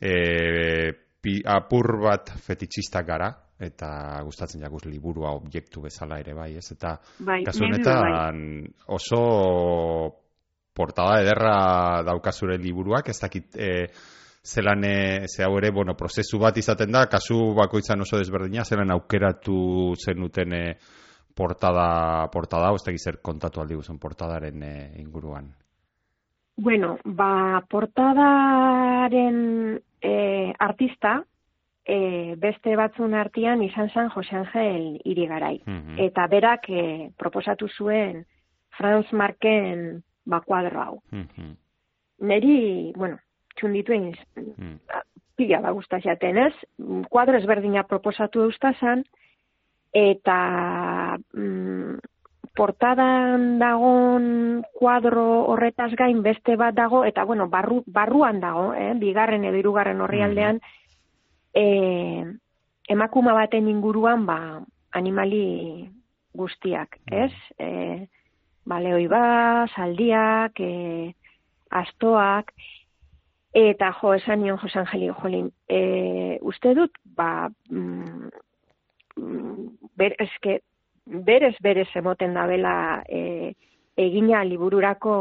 e, 0.00 0.92
pi, 1.20 1.40
apur 1.46 1.92
bat 2.02 2.32
fetitxistak 2.42 3.06
gara, 3.06 3.30
eta 3.58 4.20
gustatzen 4.26 4.64
jakuz 4.66 4.84
liburua 4.86 5.32
objektu 5.36 5.84
bezala 5.86 6.18
ere 6.20 6.34
bai, 6.36 6.50
ez? 6.58 6.66
Eta 6.74 6.96
bai, 7.24 7.42
kasu 7.46 7.64
honetan 7.64 8.42
oso 8.98 9.22
portada 10.76 11.22
ederra 11.24 11.56
daukazure 12.06 12.60
liburuak, 12.60 13.08
ez 13.08 13.18
dakit... 13.22 13.56
E, 13.56 13.72
zelan 14.46 14.84
e, 14.86 15.26
ze 15.26 15.42
hau 15.42 15.56
ere, 15.58 15.72
bueno, 15.74 15.96
prozesu 15.98 16.38
bat 16.38 16.54
izaten 16.56 16.92
da, 16.94 17.08
kasu 17.10 17.52
bakoitzan 17.56 18.04
oso 18.04 18.20
desberdina, 18.20 18.62
zelan 18.62 18.94
aukeratu 18.94 19.56
zenuten 19.98 20.54
e, 20.54 20.76
portada, 21.34 22.28
portada, 22.30 22.70
ez 22.70 23.02
zer 23.02 23.18
kontatu 23.20 23.60
aldi 23.60 23.74
guzun 23.74 23.98
portadaren 23.98 24.62
e, 24.62 24.92
inguruan? 25.02 25.50
Bueno, 26.56 26.98
ba, 27.04 27.60
portadaren 27.68 29.40
e, 30.00 30.52
artista, 30.58 31.18
e, 31.84 32.34
beste 32.38 32.76
batzun 32.76 33.14
artian 33.14 33.62
izan 33.62 33.90
zen 33.90 34.08
Jose 34.14 34.36
Angel 34.36 35.00
irigarai. 35.04 35.60
Mm 35.66 35.98
Eta 36.08 36.26
berak 36.26 36.70
e, 36.70 37.10
proposatu 37.18 37.68
zuen 37.68 38.24
Franz 38.78 39.12
Marken 39.12 40.02
bakuadro 40.26 40.82
hau. 40.82 40.98
Mm 41.12 41.54
Neri, 42.16 42.94
bueno, 42.96 43.18
txundituen 43.60 44.06
mm. 44.36 44.76
pila 45.36 45.60
da 45.60 45.72
guzta 45.76 45.98
jaten, 46.00 46.38
ez? 46.46 46.54
Kuadro 47.12 47.36
ezberdina 47.36 47.82
proposatu 47.84 48.46
eustazan, 48.46 49.02
eta 49.92 50.38
mm, 51.36 51.98
portadan 52.56 53.58
dagon 53.60 54.64
kuadro 54.76 55.26
horretaz 55.52 55.90
gain 55.96 56.22
beste 56.24 56.56
bat 56.56 56.74
dago, 56.76 57.04
eta 57.04 57.24
bueno, 57.28 57.50
barru, 57.52 57.82
barruan 57.86 58.40
dago, 58.40 58.72
eh? 58.74 58.94
bigarren 58.96 59.44
edo 59.44 59.60
irugarren 59.60 60.00
horri 60.00 60.24
aldean, 60.24 60.60
mm. 60.60 61.60
eh, 61.60 62.24
emakuma 62.96 63.36
baten 63.36 63.68
inguruan 63.68 64.24
ba, 64.26 64.40
animali 64.96 65.86
guztiak, 66.32 66.96
mm. 67.04 67.24
ez? 67.24 67.32
Eh, 67.58 68.08
ba, 68.66 69.66
saldiak, 69.74 70.60
eh, 70.60 71.14
astoak, 71.70 72.52
Eta 73.56 73.88
jo, 73.96 74.12
esan 74.12 74.42
nion 74.42 74.58
Jose 74.60 74.78
Angeli, 74.82 75.08
jolin, 75.16 75.46
e, 75.72 76.36
uste 76.44 76.74
dut, 76.76 76.98
ba, 77.16 77.48
mm, 77.70 78.28
ber, 79.96 80.12
eske, 80.20 80.58
berez, 81.06 81.54
berez 81.64 81.88
emoten 81.96 82.34
da 82.36 82.44
bela 82.50 82.74
e, 83.08 83.54
egina 83.96 84.42
libururako 84.44 85.16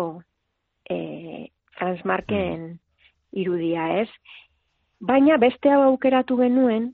e, 0.90 0.98
Franz 1.78 2.04
Marken 2.04 2.66
mm. 2.74 2.78
irudia, 3.40 3.88
ez? 4.02 4.10
Baina 5.00 5.38
beste 5.40 5.72
hau 5.72 5.86
aukeratu 5.86 6.36
genuen, 6.42 6.92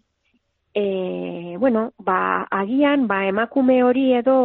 e, 0.77 1.57
bueno, 1.57 1.89
ba, 1.97 2.45
agian, 2.53 3.07
ba, 3.09 3.23
emakume 3.25 3.81
hori 3.81 4.11
edo 4.19 4.37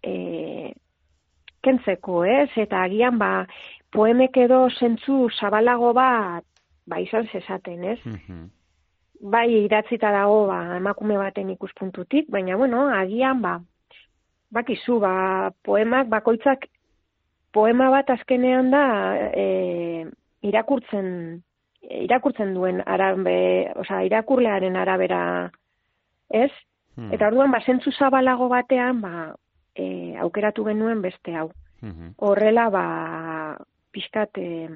e, 0.00 0.72
kentzeko, 1.64 2.24
ez? 2.28 2.50
Eta 2.60 2.84
agian, 2.86 3.18
ba, 3.18 3.46
poemek 3.94 4.36
edo 4.44 4.66
zentzu 4.70 5.28
zabalago 5.38 5.92
bat, 5.96 6.44
ba, 6.86 7.00
izan 7.00 7.30
zezaten, 7.32 7.88
ez? 7.94 8.00
Mm 8.04 8.52
Bai, 9.24 9.46
idatzita 9.64 10.10
dago, 10.12 10.42
ba, 10.50 10.76
emakume 10.76 11.14
baten 11.16 11.48
ikuspuntutik, 11.54 12.26
baina, 12.28 12.58
bueno, 12.60 12.82
agian, 12.92 13.38
ba, 13.40 13.54
bakizu, 14.52 14.98
ba, 15.00 15.50
poemak, 15.64 16.10
bakoitzak, 16.12 16.66
poema 17.54 17.88
bat 17.94 18.10
azkenean 18.10 18.68
da, 18.74 18.82
e, 19.32 20.04
irakurtzen, 20.44 21.08
irakurtzen 22.04 22.52
duen, 22.58 22.82
arabe, 22.84 23.38
oza, 23.80 24.02
irakurlearen 24.04 24.76
arabera, 24.76 25.22
ez? 26.28 26.50
Hmm. 26.98 27.08
Eta 27.14 27.30
orduan, 27.30 27.54
ba, 27.54 27.62
zentzu 27.64 27.94
zabalago 27.94 28.50
batean, 28.52 29.00
ba, 29.00 29.30
e, 29.74 30.16
aukeratu 30.22 30.64
genuen 30.64 31.02
beste 31.02 31.36
hau. 31.36 31.50
Hmm. 31.80 32.14
Horrela, 32.18 32.68
ba, 32.70 32.84
pixkat 33.92 34.38
e, 34.38 34.68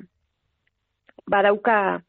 badauka 1.29 2.01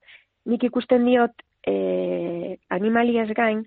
nik 0.50 0.64
ikusten 0.64 1.06
diot 1.06 1.44
e, 1.68 2.58
animali 2.70 3.20
ez 3.20 3.30
gain 3.36 3.64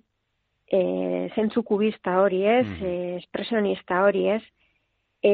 e, 0.73 1.31
zentzu 1.35 1.63
kubista 1.63 2.19
hori 2.21 2.45
ez, 2.47 2.67
mm 2.67 2.75
-hmm. 2.75 3.17
espresionista 3.19 4.03
hori 4.05 4.29
ez, 4.29 4.43
e, 5.23 5.33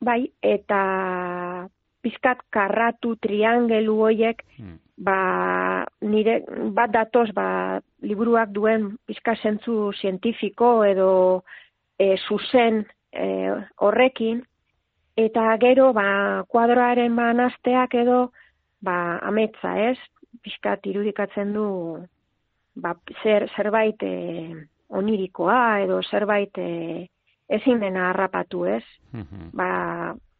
bai, 0.00 0.30
eta 0.42 1.68
pizkat 2.00 2.42
karratu 2.50 3.16
triangelu 3.16 3.96
hoiek, 4.00 4.44
mm. 4.58 4.76
ba, 5.04 5.84
nire, 6.00 6.42
bat 6.72 6.90
datoz, 6.94 7.30
ba, 7.34 7.80
liburuak 8.02 8.50
duen 8.54 8.96
pizka 9.06 9.34
zentzu 9.42 9.92
zientifiko 10.00 10.84
edo 10.84 11.10
e, 11.98 12.14
zuzen 12.28 12.86
e, 13.12 13.26
horrekin, 13.76 14.44
Eta 15.18 15.56
gero, 15.58 15.90
ba, 15.96 16.44
kuadroaren 16.46 17.16
banazteak 17.18 17.96
edo, 17.98 18.28
ba, 18.86 19.18
ametza, 19.26 19.74
ez? 19.90 19.98
Piskat 20.44 20.86
irudikatzen 20.86 21.50
du, 21.56 21.64
ba, 22.78 22.92
zer, 23.24 23.48
zerbait 23.56 24.04
e, 24.06 24.12
onirikoa 25.00 25.80
edo 25.82 25.98
zerbait 26.06 26.60
e, 26.62 27.08
ezin 27.58 27.82
dena 27.82 28.12
harrapatu, 28.12 28.62
ez? 28.70 28.84
Mhm. 29.10 29.50
Ba, 29.58 29.70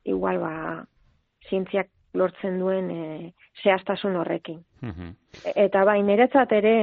igual, 0.07 0.39
ba, 0.45 0.55
zientziak 1.49 1.91
lortzen 2.15 2.61
duen 2.63 2.93
e, 2.95 3.33
zehaztasun 3.65 4.15
horrekin. 4.21 4.63
Mhm. 4.87 5.11
Eta 5.57 5.83
bai, 5.91 5.99
niretzat 6.07 6.55
ere, 6.55 6.77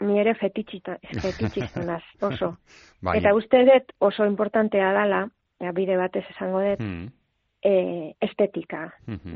ni 0.00 0.18
ere 0.20 0.34
fetitxiztenaz, 0.34 2.02
oso. 2.28 2.54
Bai. 3.02 3.18
Eta 3.18 3.34
uste 3.36 3.64
dut 3.68 3.92
oso 4.00 4.26
importantea 4.26 4.92
dala, 4.96 5.24
bide 5.76 5.96
batez 6.00 6.24
esango 6.32 6.60
dut, 6.64 6.84
mm 6.84 7.08
e, 7.62 8.14
estetika 8.20 8.88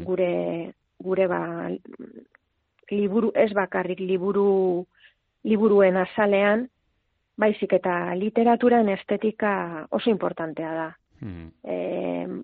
gure 0.04 0.72
gure 0.98 1.26
ba 1.28 1.70
liburu 2.90 3.32
ez 3.34 3.52
bakarrik 3.52 4.00
liburu 4.00 4.86
liburuen 5.44 5.96
azalean 5.96 6.68
baizik 7.36 7.72
eta 7.76 8.14
literaturan 8.14 8.88
estetika 8.88 9.86
oso 9.90 10.10
importantea 10.10 10.74
da. 10.74 10.90
Mm. 11.24 12.42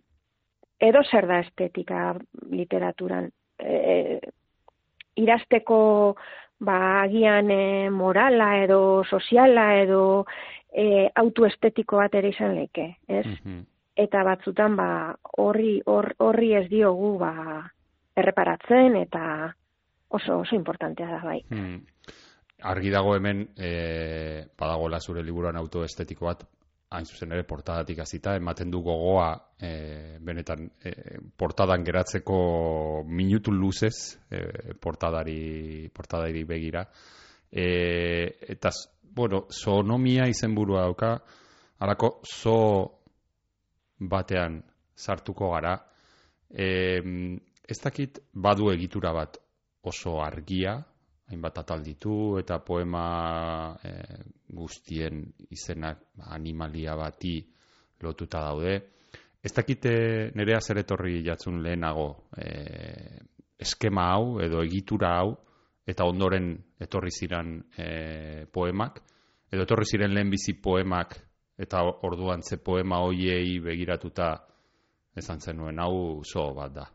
edo 0.80 1.00
zer 1.10 1.26
da 1.26 1.40
estetika 1.40 2.14
literaturan 2.48 3.26
e, 3.58 4.20
irasteko 5.16 6.16
ba 6.60 7.02
agian 7.02 7.50
e, 7.50 7.90
morala 7.90 8.52
edo 8.62 9.02
soziala 9.08 9.74
edo 9.80 10.26
e, 10.72 11.10
autoestetiko 11.14 11.96
bat 12.02 12.14
ere 12.14 12.30
izan 12.34 12.54
leke, 12.54 12.96
ez? 13.08 13.26
eta 14.00 14.22
batzutan 14.24 14.76
ba 14.76 15.14
horri 15.42 15.80
horri 15.84 16.54
ez 16.56 16.66
diogu 16.70 17.18
ba 17.18 17.32
erreparatzen 18.16 18.96
eta 18.96 19.24
oso 20.08 20.40
oso 20.40 20.56
importantea 20.56 21.08
da 21.10 21.20
bai. 21.24 21.40
Hmm. 21.50 21.82
Argi 22.70 22.90
dago 22.92 23.14
hemen 23.16 23.48
eh 23.56 24.46
badagola 24.58 25.00
zure 25.00 25.22
liburuan 25.24 25.56
autoestetiko 25.56 26.26
bat 26.26 26.44
hain 26.90 27.06
zuzen 27.06 27.32
ere 27.32 27.44
portadatik 27.46 28.00
hasita 28.02 28.34
ematen 28.34 28.70
du 28.70 28.80
gogoa 28.82 29.28
e, 29.62 30.18
benetan 30.26 30.66
e, 30.82 30.92
portadan 31.38 31.84
geratzeko 31.86 32.38
minutu 33.06 33.52
luzez 33.54 34.18
e, 34.30 34.74
portadari 34.74 35.88
portadari 35.94 36.42
begira. 36.44 36.84
E, 37.50 37.66
eta 38.56 38.72
bueno 39.02 39.46
sonomia 39.50 40.26
izenburua 40.30 40.82
dauka. 40.88 41.12
Halako 41.80 42.10
zo 42.26 42.58
batean 44.00 44.60
sartuko 44.96 45.52
gara, 45.54 45.78
e, 46.50 47.00
ez 47.70 47.78
dakit 47.80 48.18
badu 48.34 48.70
egitura 48.72 49.12
bat 49.16 49.38
oso 49.86 50.18
argia, 50.20 50.74
hainbat 51.30 51.58
atal 51.62 51.82
ditu 51.84 52.38
eta 52.40 52.58
poema 52.66 53.76
e, 53.84 53.92
guztien 54.50 55.22
izenak 55.50 56.10
animalia 56.34 56.96
bati 56.98 57.38
lotuta 58.02 58.42
daude. 58.42 58.74
Ez 59.42 59.52
dakite 59.56 59.92
nerea 60.34 60.60
zer 60.60 60.82
etorri 60.82 61.22
jatzun 61.24 61.62
lehenago 61.62 62.08
e, 62.36 62.50
eskema 63.60 64.10
hau 64.14 64.40
edo 64.42 64.64
egitura 64.64 65.14
hau 65.20 65.36
eta 65.86 66.04
ondoren 66.04 66.52
etorri 66.80 67.12
ziren 67.14 67.56
e, 67.76 68.46
poemak 68.52 69.00
edo 69.52 69.64
etorri 69.66 69.86
ziren 69.86 70.14
lehen 70.14 70.30
bizi 70.30 70.54
poemak 70.62 71.16
eta 71.60 71.82
orduan 72.08 72.42
ze 72.42 72.56
poema 72.56 73.00
hoiei 73.04 73.58
begiratuta 73.60 74.32
esan 75.16 75.40
zenuen 75.40 75.78
hau 75.78 76.22
zo 76.24 76.52
bat 76.54 76.72
da. 76.72 76.86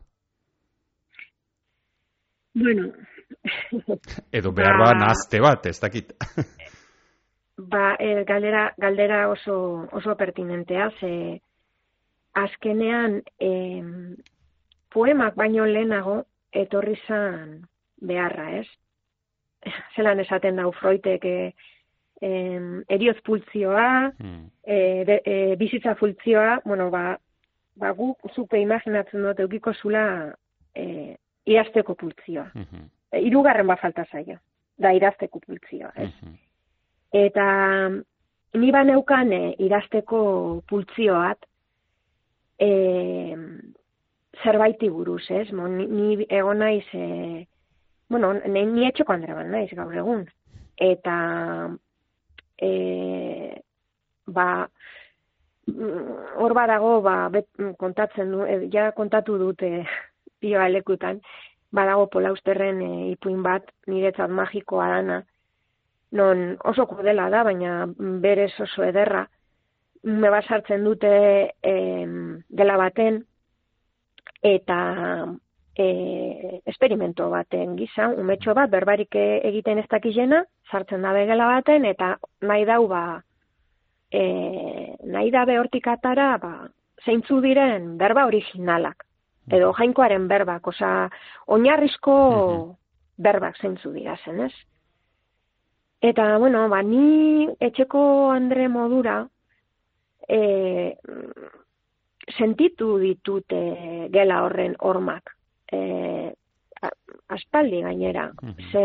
Bueno. 2.56 2.93
Edo 4.38 4.52
behar 4.52 4.78
ba, 4.80 4.94
nazte 5.00 5.42
bat, 5.42 5.66
ez 5.66 5.80
dakit. 5.80 6.14
ba, 7.74 7.96
e, 8.00 8.24
galdera, 8.28 8.68
galdera 8.78 9.26
oso, 9.30 9.58
oso 9.92 10.16
pertinentea, 10.20 10.90
ze 11.00 11.12
azkenean 12.36 13.22
e, 13.40 13.52
poemak 14.94 15.36
baino 15.40 15.66
lehenago 15.66 16.24
etorri 16.56 16.96
zan 17.08 17.62
beharra, 18.02 18.50
ez? 18.60 18.68
Zelan 19.96 20.22
esaten 20.24 20.60
dau 20.60 20.72
Freudek 20.76 21.26
e, 21.26 21.38
e, 22.22 22.32
erioz 22.92 23.18
pultzioa, 23.26 24.12
hmm. 24.20 24.42
e, 24.64 25.20
e, 25.20 25.38
bizitza 25.60 25.96
pultzioa, 26.00 26.60
bueno, 26.66 26.90
ba, 26.94 27.16
ba 27.76 27.92
gu 27.96 28.14
zupe 28.34 28.60
imaginatzen 28.62 29.24
dut 29.26 29.40
eukiko 29.46 29.74
zula 29.74 30.06
e, 30.76 31.16
idazteko 31.46 31.96
pultzioa. 31.96 32.50
Uh 32.54 32.62
-huh. 32.62 32.86
E, 33.15 33.21
irugarren 33.30 33.67
bat 33.71 33.82
falta 33.82 34.06
zaio, 34.12 34.38
da 34.78 34.91
idazteko 34.95 35.39
pultzioa, 35.45 35.91
ez? 35.95 36.12
Eta 37.15 37.45
ni 38.60 38.71
ba 38.75 38.84
neukan 38.84 39.32
e, 39.34 39.41
idazteko 39.63 40.19
pultzioat 40.67 41.47
e, 42.60 42.69
zerbaiti 44.43 44.89
buruz, 44.91 45.23
ez? 45.32 45.47
Mo, 45.56 45.67
ni, 45.71 45.88
ni 45.88 46.28
egon 46.30 46.60
naiz, 46.63 46.86
e, 46.93 47.45
bueno, 48.12 48.34
ni, 48.45 48.65
ni 48.71 48.88
etxoko 48.89 49.15
andra 49.15 49.43
naiz 49.43 49.69
gaur 49.73 49.95
egun. 49.95 50.25
Eta 50.75 51.15
e, 52.60 52.71
ba, 54.28 54.47
hor 56.41 56.54
badago, 56.54 56.99
ba, 57.06 57.17
bet, 57.34 57.47
kontatzen 57.80 58.32
du, 58.34 58.45
ja 58.73 58.91
kontatu 58.97 59.38
dute 59.41 59.71
pioa 60.41 60.67
lekutan, 60.69 61.21
badago 61.76 62.08
polausterren 62.14 62.82
e, 62.82 62.92
ipuin 63.14 63.44
bat, 63.44 63.68
niretzat 63.92 64.32
magikoa 64.32 64.88
dana, 64.96 65.22
non 66.16 66.44
oso 66.64 66.86
kudela 66.88 67.30
da, 67.30 67.44
baina 67.44 67.86
berez 68.24 68.54
oso 68.64 68.86
ederra, 68.88 69.26
me 70.06 70.30
basartzen 70.30 70.84
dute 70.86 71.12
e, 71.62 71.74
dela 72.50 72.78
baten, 72.80 73.20
eta 74.46 74.78
e, 75.76 75.88
esperimento 76.72 77.30
baten 77.34 77.76
gisa, 77.80 78.10
umetxo 78.14 78.56
bat, 78.58 78.72
berbarik 78.72 79.18
egiten 79.20 79.82
ez 79.82 79.88
dakizena, 79.92 80.44
sartzen 80.72 81.04
da 81.04 81.14
begela 81.18 81.50
baten, 81.58 81.90
eta 81.90 82.16
nahi 82.46 82.68
dau 82.70 82.86
ba, 82.88 83.04
e, 84.12 84.24
nahi 85.04 85.34
dabe 85.34 85.60
hortik 85.60 85.90
atara, 85.92 86.36
ba, 86.42 86.54
zeintzu 87.06 87.42
diren 87.44 87.96
berba 88.00 88.26
originalak 88.30 89.04
edo 89.51 89.73
jainkoaren 89.77 90.27
berbak, 90.27 90.67
oza, 90.67 91.10
oinarrizko 91.47 92.15
berbak 93.17 93.60
zeintzu 93.62 93.91
dira 93.93 94.17
zen, 94.25 94.41
ez? 94.47 94.53
Eta, 96.05 96.38
bueno, 96.38 96.67
ba, 96.69 96.81
ni 96.84 97.47
etxeko 97.63 98.31
Andre 98.34 98.67
modura 98.69 99.19
e, 100.27 100.95
sentitu 102.38 102.97
ditute 103.01 103.62
gela 104.13 104.41
horren 104.45 104.75
hormak. 104.79 105.31
E, 105.71 106.34
aspaldi 107.34 107.81
gainera. 107.81 108.27
Ze, 108.71 108.84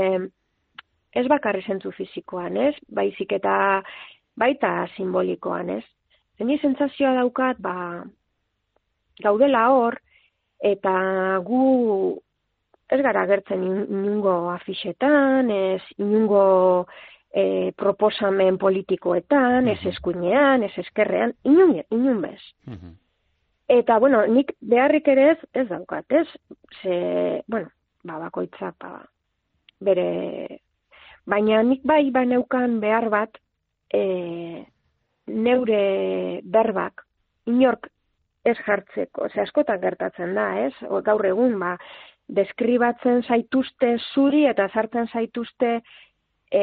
ez 1.12 1.26
bakarri 1.28 1.62
zentzu 1.66 1.92
fizikoan, 1.96 2.56
ez? 2.56 2.74
Baizik 2.88 3.34
eta 3.36 3.82
baita 4.38 4.86
simbolikoan, 4.94 5.74
ez? 5.76 5.84
Zeni 6.38 6.56
sentsazioa 6.62 7.16
daukat, 7.18 7.58
ba, 7.60 8.04
gaudela 9.20 9.66
hor, 9.74 9.98
eta 10.60 10.94
gu 11.44 12.20
ez 12.90 13.00
gara 13.02 13.24
gertzen 13.26 13.62
inungo 13.64 14.50
afixetan, 14.50 15.50
ez 15.50 15.82
inungo 15.98 16.86
e, 17.30 17.70
proposamen 17.78 18.58
politikoetan, 18.58 19.68
ez 19.70 19.78
eskuinean, 19.92 20.64
ez 20.66 20.72
eskerrean, 20.82 21.34
inun, 21.46 21.76
inun 21.94 22.20
bez. 22.24 22.40
Eta, 23.70 23.98
bueno, 24.02 24.24
nik 24.26 24.50
beharrik 24.60 25.06
ere 25.12 25.28
ez, 25.36 25.38
ez 25.54 25.68
daukat, 25.68 26.10
ez? 26.10 26.26
Ze, 26.80 26.96
bueno, 27.46 27.70
ba, 28.04 28.18
bakoitza, 28.26 28.74
ba, 28.80 29.04
bere... 29.80 30.60
Baina 31.30 31.60
nik 31.62 31.84
bai 31.86 32.10
baneukan 32.10 32.80
behar 32.82 33.06
bat, 33.12 33.36
e, 33.92 34.64
neure 35.30 35.82
berbak, 36.42 37.04
inork 37.46 37.86
ez 38.44 38.56
jartzeko, 38.66 39.28
ze 39.28 39.42
askotan 39.42 39.80
gertatzen 39.80 40.34
da, 40.34 40.46
ez? 40.66 40.72
O, 40.88 41.02
gaur 41.04 41.26
egun, 41.28 41.58
ba, 41.60 41.74
deskribatzen 42.30 43.22
zaituzte 43.26 43.96
zuri 44.14 44.46
eta 44.48 44.68
zartzen 44.72 45.10
zaituzte, 45.12 45.80
e, 46.52 46.62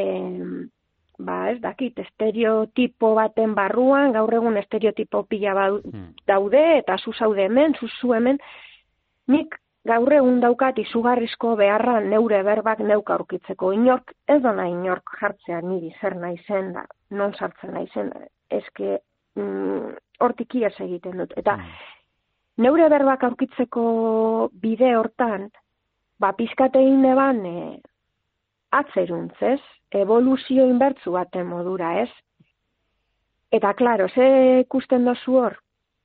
ba, 1.19 1.37
ez 1.51 1.59
dakit, 1.61 1.99
estereotipo 2.05 3.13
baten 3.17 3.53
barruan, 3.57 4.13
gaur 4.15 4.33
egun 4.39 4.57
estereotipo 4.61 5.23
pila 5.29 5.53
ba, 5.57 5.69
daude, 6.29 6.65
eta 6.79 6.97
zu 6.97 7.13
zaude 7.13 7.45
hemen, 7.45 7.75
zu 7.77 8.13
hemen, 8.13 8.39
nik 9.27 9.57
gaur 9.87 10.13
egun 10.13 10.41
daukat 10.43 10.79
izugarrizko 10.83 11.55
beharra 11.59 11.99
neure 12.03 12.41
berbak 12.43 12.81
neuka 12.83 13.15
aurkitzeko. 13.15 13.71
Inork, 13.75 14.11
ez 14.27 14.41
dona 14.43 14.67
inork 14.67 15.15
jartzea 15.19 15.61
niri 15.63 15.93
zer 16.01 16.17
nahi 16.19 16.37
zen, 16.47 16.73
da, 16.75 16.83
non 17.11 17.33
sartzen 17.33 17.73
nahi 17.77 17.87
zen, 17.93 18.11
eske, 18.51 18.99
mm, 19.39 19.93
hortik 20.19 20.55
iaz 20.55 20.75
egiten 20.83 21.21
dut. 21.21 21.33
Eta 21.37 21.57
mm. 21.57 21.75
neure 22.63 22.89
berbak 22.93 23.23
aurkitzeko 23.27 23.85
bide 24.61 24.95
hortan, 24.97 25.49
ba, 26.19 26.33
pizkatein 26.37 27.05
eban 27.05 27.43
e, 27.45 27.57
atzeruntz, 28.77 29.35
ez? 29.41 29.61
Evoluzio 29.95 30.65
inbertzu 30.67 31.13
baten 31.15 31.47
modura, 31.47 31.93
ez? 32.01 32.09
Eta, 33.53 33.71
klaro, 33.79 34.09
ze 34.09 34.27
ikusten 34.65 35.05
dozu 35.07 35.37
hor, 35.39 35.55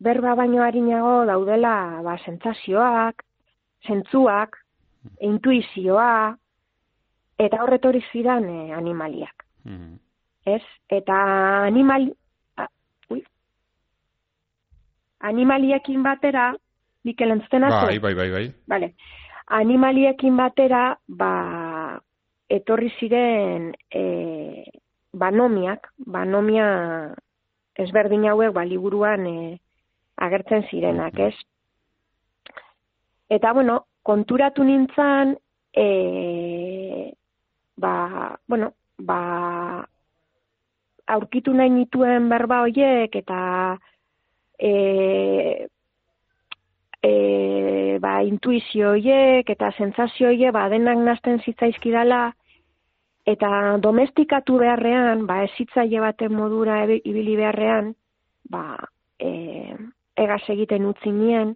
berba 0.03 0.37
baino 0.38 0.62
harinago 0.62 1.25
daudela, 1.27 1.75
ba, 2.05 2.16
sentzazioak, 2.25 3.25
zentzuak, 3.88 4.59
mm. 5.03 5.16
intuizioa, 5.33 6.37
eta 7.42 7.62
horretori 7.64 8.03
zidan 8.12 8.46
e, 8.46 8.72
animaliak. 8.77 9.46
Mm. 9.64 9.96
Ez? 10.53 10.62
Eta 10.90 11.16
animal, 11.66 12.11
animaliekin 15.23 16.03
batera, 16.03 16.53
Mikel 17.05 17.31
entzuten 17.35 17.63
Bai, 17.63 17.99
bai, 17.99 18.15
bai, 18.15 18.31
bai. 18.31 18.47
Vale. 18.67 18.95
Animaliekin 19.47 20.37
batera, 20.37 20.97
ba, 21.09 21.99
etorri 22.49 22.93
ziren 23.01 23.73
e, 23.91 24.03
banomiak, 25.13 25.89
banomia 26.07 26.69
ezberdin 27.75 28.29
hauek, 28.31 28.53
ba, 28.55 28.65
liburuan 28.65 29.27
e, 29.27 29.59
agertzen 30.23 30.67
zirenak, 30.71 31.19
ez? 31.19 31.35
Eta, 33.33 33.53
bueno, 33.53 33.81
konturatu 34.03 34.65
nintzen, 34.65 35.35
e, 35.75 37.13
ba, 37.77 38.39
bueno, 38.47 38.73
ba, 38.99 39.21
aurkitu 41.07 41.53
nahi 41.57 41.73
nituen 41.73 42.29
berba 42.31 42.63
hoiek, 42.63 43.17
eta, 43.25 43.41
e, 44.62 45.68
e, 47.03 47.98
ba, 48.03 48.20
intuizio 48.22 48.94
hoiek 48.94 49.51
eta 49.51 49.72
sentsazio 49.75 50.31
hoiek 50.31 50.55
ba, 50.55 50.68
denak 50.70 51.03
nazten 51.03 51.42
zitzaizkidala 51.42 52.29
eta 53.27 53.79
domestikatu 53.83 54.59
beharrean, 54.62 55.27
ba, 55.27 55.42
ezitzaile 55.46 56.03
baten 56.03 56.35
modura 56.35 56.83
ibili 56.87 57.37
beharrean, 57.38 57.92
ba, 58.51 58.64
e, 59.18 59.75
egaz 60.18 60.42
egiten 60.55 60.87
utzi 60.90 61.12
nien, 61.14 61.55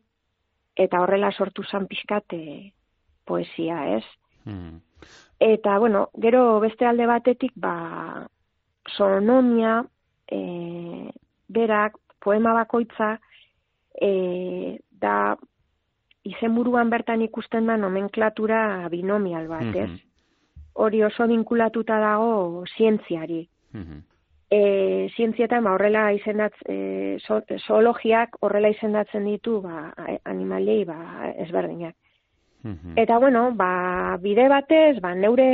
eta 0.78 1.00
horrela 1.02 1.32
sortu 1.32 1.64
zan 1.66 1.88
pixkate 1.90 2.40
poesia, 3.26 3.80
ez? 3.96 4.04
Hmm. 4.46 4.78
Eta, 5.42 5.78
bueno, 5.82 6.06
gero 6.22 6.60
beste 6.62 6.86
alde 6.86 7.06
batetik, 7.10 7.52
ba, 7.56 8.26
sonomia, 8.94 9.80
e, 10.30 11.10
berak, 11.48 11.98
poema 12.26 12.52
bakoitza 12.56 13.14
e, 13.94 14.78
da 14.90 15.36
izenburuan 16.26 16.90
bertan 16.90 17.22
ikusten 17.22 17.70
da 17.70 17.78
nomenklatura 17.78 18.88
binomial 18.90 19.46
bat, 19.48 19.70
ez? 19.86 19.90
hori 20.76 21.02
oso 21.02 21.26
vinkulatuta 21.26 21.98
dago 22.00 22.64
zientziari. 22.76 23.46
Mhm. 23.72 24.02
E, 24.50 25.08
zientzietan 25.16 25.64
ba, 25.64 25.72
horrela 25.74 26.12
izendatz, 26.14 26.54
e, 26.70 27.18
zo, 27.26 27.40
zoologiak 27.66 28.36
horrela 28.46 28.70
izendatzen 28.70 29.24
ditu 29.26 29.60
ba, 29.64 29.88
animaliei 30.24 30.84
ba, 30.86 30.98
ezberdinak. 31.46 31.96
Mhm. 32.62 32.94
Eta 32.98 33.18
bueno, 33.18 33.50
ba, 33.54 34.18
bide 34.22 34.46
batez, 34.48 35.00
ba, 35.00 35.14
neure 35.14 35.48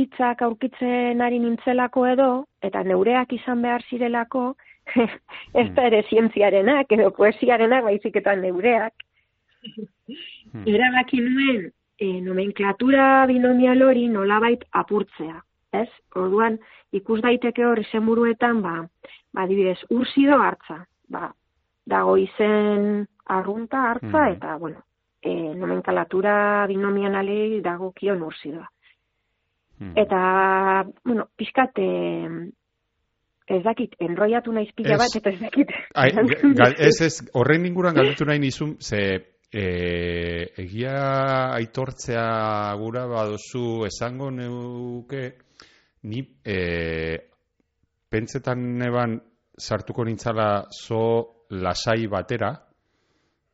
hitzak 0.00 0.42
aurkitzen 0.42 1.22
ari 1.22 1.38
nintzelako 1.42 2.06
edo, 2.06 2.30
eta 2.62 2.82
neureak 2.86 3.32
izan 3.32 3.62
behar 3.62 3.84
zirelako, 3.90 4.54
ez 5.54 5.74
da 5.74 5.86
ere 5.86 6.02
zientziarenak 6.08 6.92
edo 6.92 7.10
poesiarenak, 7.10 7.84
baizik 7.84 8.16
eta 8.16 8.36
neureak, 8.36 8.92
Hmm. 10.52 10.64
erabaki 10.66 11.20
nuen 11.20 11.66
e, 12.00 12.06
nomenklatura 12.24 13.26
binomial 13.28 13.82
hori 13.82 14.06
nolabait 14.08 14.62
apurtzea. 14.72 15.42
Ez? 15.72 15.88
Orduan, 16.16 16.56
ikus 16.96 17.20
daiteke 17.20 17.64
hor 17.64 17.78
izenburuetan, 17.78 18.62
ba, 18.62 18.88
ba, 19.32 19.42
adibidez, 19.44 19.78
urzido 19.90 20.40
hartza. 20.40 20.86
Ba, 21.08 21.34
dago 21.86 22.16
izen 22.16 23.06
arrunta 23.26 23.90
hartza, 23.90 24.24
Mhm. 24.24 24.32
eta, 24.32 24.56
bueno, 24.56 24.82
e, 25.22 25.54
nomenklatura 25.54 26.66
binomialei 26.66 27.60
dago 27.60 27.92
kion 27.92 28.22
urzidoa. 28.22 28.66
Mhm. 29.78 29.92
Eta, 29.96 30.86
bueno, 31.04 31.28
pixkat, 31.36 31.78
e, 31.78 32.50
ez 33.50 33.62
dakit, 33.64 33.96
enroiatu 34.02 34.52
naiz 34.54 34.70
pila 34.76 34.96
bat, 35.00 35.14
eta 35.18 35.32
ez 35.32 35.40
dakit. 35.40 35.72
Ai, 36.00 36.10
gal, 36.14 36.76
ez 36.78 36.96
ez, 37.02 37.14
horren 37.34 37.66
inguruan 37.66 37.96
galdetu 37.96 38.26
nahi 38.28 38.42
nizun, 38.42 38.76
ze 38.80 39.02
e, 39.50 39.64
egia 40.62 40.94
aitortzea 41.56 42.26
gura 42.80 43.06
baduzu 43.10 43.84
esango 43.88 44.30
neuke, 44.34 45.24
ni 46.06 46.22
e, 46.46 46.58
pentsetan 48.10 48.62
neban 48.78 49.18
sartuko 49.58 50.06
nintzala 50.06 50.66
zo 50.70 51.02
lasai 51.50 52.06
batera, 52.06 52.54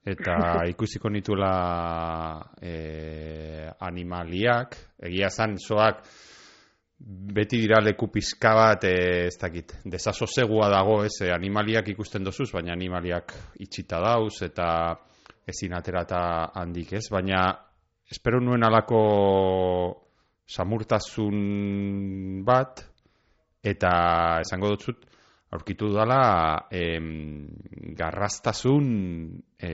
eta 0.06 0.36
ikusiko 0.72 1.10
nituela 1.10 1.54
e, 2.60 2.76
animaliak, 3.88 4.76
egia 5.08 5.32
zan 5.32 5.56
zoak 5.58 6.04
beti 6.98 7.60
dira 7.60 7.80
leku 7.80 8.08
pizka 8.08 8.54
bat, 8.56 8.84
e, 8.88 9.26
ez 9.28 9.36
dakit, 9.40 9.76
desasosegua 9.84 10.70
dago, 10.72 11.02
ez, 11.04 11.20
e, 11.20 11.30
animaliak 11.32 11.90
ikusten 11.92 12.24
dozuz, 12.24 12.48
baina 12.54 12.72
animaliak 12.72 13.34
itxita 13.60 14.00
dauz, 14.00 14.40
eta 14.46 14.68
ezin 15.46 15.76
aterata 15.76 16.20
handik, 16.56 16.94
ez, 16.96 17.06
baina 17.12 17.44
espero 18.10 18.40
nuen 18.40 18.64
alako 18.64 19.02
samurtasun 20.46 21.36
bat, 22.46 22.80
eta 23.66 23.92
esango 24.40 24.72
dutzut, 24.72 25.04
aurkitu 25.52 25.92
dala 25.92 26.66
em, 26.72 27.46
garrastasun 27.98 28.88
e, 29.60 29.72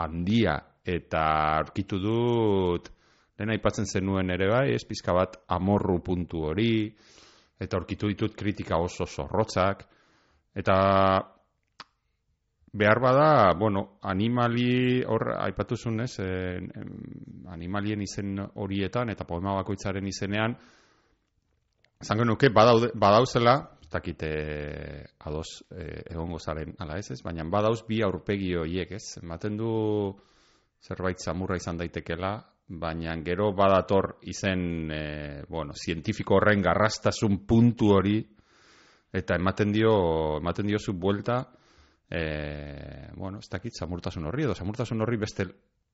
handia, 0.00 0.56
eta 0.84 1.24
aurkitu 1.60 2.00
dut, 2.00 2.90
lehen 3.38 3.50
aipatzen 3.50 3.86
zenuen 3.86 4.30
ere 4.30 4.48
bai, 4.50 4.74
ez 4.74 4.84
pizka 4.86 5.14
bat 5.16 5.36
amorru 5.54 5.98
puntu 6.02 6.44
hori, 6.50 6.94
eta 7.60 7.78
aurkitu 7.78 8.10
ditut 8.12 8.34
kritika 8.38 8.78
oso 8.82 9.06
zorrotzak, 9.06 9.84
eta 10.54 10.76
behar 12.74 13.00
bada, 13.00 13.54
bueno, 13.58 13.98
animali, 14.02 15.02
hor, 15.06 15.28
aipatu 15.38 15.76
zuen, 15.76 16.00
ez, 16.00 16.18
eh, 16.18 16.58
animalien 17.54 18.02
izen 18.02 18.40
horietan, 18.54 19.10
eta 19.10 19.26
poema 19.26 19.54
bakoitzaren 19.60 20.06
izenean, 20.10 20.56
zango 22.02 22.26
nuke, 22.26 22.50
badaude, 22.50 22.90
badauzela, 22.94 23.54
ez 23.82 23.90
dakit 23.92 24.22
eh, 24.26 25.04
ados 25.20 25.62
eh, 25.70 26.02
egongo 26.10 26.38
zaren, 26.38 26.74
ala 26.82 26.98
ez, 26.98 27.12
ez, 27.14 27.20
baina 27.22 27.46
badauz 27.50 27.84
bi 27.86 28.02
aurpegi 28.02 28.54
horiek, 28.58 28.96
ez, 28.98 29.20
ematen 29.22 29.56
du 29.56 29.70
zerbait 30.82 31.22
zamurra 31.22 31.56
izan 31.56 31.78
daitekela, 31.78 32.34
baina 32.66 33.14
gero 33.24 33.52
badator 33.52 34.18
izen, 34.22 34.90
eh, 34.90 35.42
bueno, 35.48 35.72
zientifiko 35.74 36.36
horren 36.38 36.62
garrastasun 36.62 37.44
puntu 37.46 37.92
hori, 37.92 38.18
eta 39.12 39.36
ematen 39.36 39.72
dio, 39.72 40.38
ematen 40.38 40.66
dio 40.66 40.78
zu 40.78 40.94
buelta, 40.98 41.42
e, 42.10 43.10
bueno, 43.14 43.38
ez 43.38 43.48
dakit 43.50 43.74
samurtasun 43.78 44.26
horri, 44.26 44.44
edo 44.44 44.54
samurtasun 44.54 45.00
horri 45.02 45.16
beste 45.16 45.46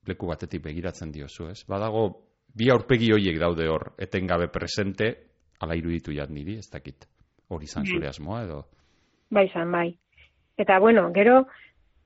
leku 0.07 0.29
batetik 0.31 0.63
begiratzen 0.65 1.13
diozu, 1.13 1.51
ez? 1.51 1.65
Badago, 1.69 2.07
bi 2.57 2.71
aurpegi 2.73 3.11
horiek 3.13 3.39
daude 3.41 3.69
hor, 3.69 3.93
etengabe 3.99 4.49
presente, 4.49 5.11
ala 5.61 5.77
iruditu 5.77 6.15
jat 6.17 6.31
niri, 6.33 6.57
ez 6.59 6.71
dakit. 6.73 7.07
Hori 7.51 7.67
izan 7.67 7.85
zure 7.85 8.09
asmoa, 8.09 8.45
edo... 8.47 8.63
Bai 9.31 9.49
zan, 9.53 9.71
bai. 9.73 9.91
Eta, 10.59 10.79
bueno, 10.81 11.09
gero, 11.13 11.43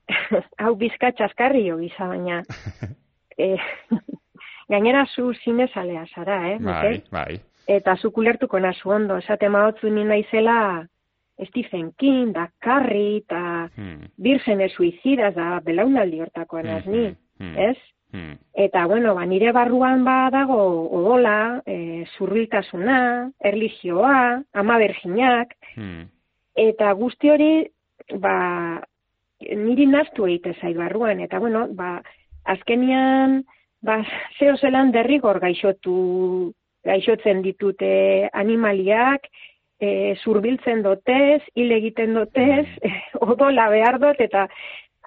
hau 0.61 0.75
bizka 0.75 1.11
txaskarri 1.15 1.63
jo 1.69 1.77
gisa, 1.79 2.09
baina, 2.09 2.41
e, 3.37 3.55
gainera 4.69 5.05
zu 5.15 5.33
zinezalea 5.43 6.05
zara, 6.15 6.51
eh? 6.51 6.57
Bai, 6.59 7.03
bai. 7.11 7.39
Eta 7.67 7.95
zu 7.97 8.11
kulertuko 8.11 8.59
nazu 8.59 8.89
ondo, 8.89 9.17
esate 9.17 9.49
maotzu 9.49 9.89
ni 9.89 10.03
naizela 10.03 10.85
Stephen 11.49 11.91
King, 11.97 12.31
da 12.33 12.49
Carrie, 12.59 13.17
eta 13.17 13.69
Hmm. 13.75 14.07
Virgenes 14.17 14.71
Suicidas, 14.73 15.35
da 15.35 15.59
belaunaldi 15.59 16.21
hortakoa 16.21 16.63
naz 16.63 16.85
ni, 16.85 17.15
Hmm. 17.39 17.57
ez? 17.57 17.77
Hmm. 18.13 18.37
Eta, 18.53 18.85
bueno, 18.87 19.13
ba, 19.15 19.25
nire 19.25 19.51
barruan 19.51 20.05
ba 20.05 20.29
dago 20.31 20.87
odola, 20.91 21.61
e, 21.65 22.05
zurriltasuna, 22.17 23.31
erlijioa, 23.43 24.43
ama 24.53 24.77
berginak, 24.77 25.55
Hmm. 25.75 26.07
eta 26.55 26.93
guzti 26.93 27.29
hori, 27.29 27.67
ba, 28.19 28.81
niri 29.41 29.85
naztu 29.85 30.25
egite 30.27 30.53
zait 30.61 30.77
barruan, 30.77 31.19
eta, 31.19 31.39
bueno, 31.39 31.67
ba, 31.73 32.01
azkenian, 32.45 33.43
ba, 33.85 33.99
zeo 34.39 34.57
zelan 34.57 34.91
derrigor 34.91 35.39
gaixotu, 35.43 36.51
gaixotzen 36.85 37.41
ditute 37.45 38.29
animaliak, 38.33 39.27
e, 39.79 40.15
zurbiltzen 40.23 40.81
dotez, 40.85 41.41
hil 41.55 41.71
egiten 41.75 42.15
dotez, 42.17 42.67
odola 43.29 43.69
behar 43.73 43.99
dut, 44.01 44.21
eta 44.21 44.47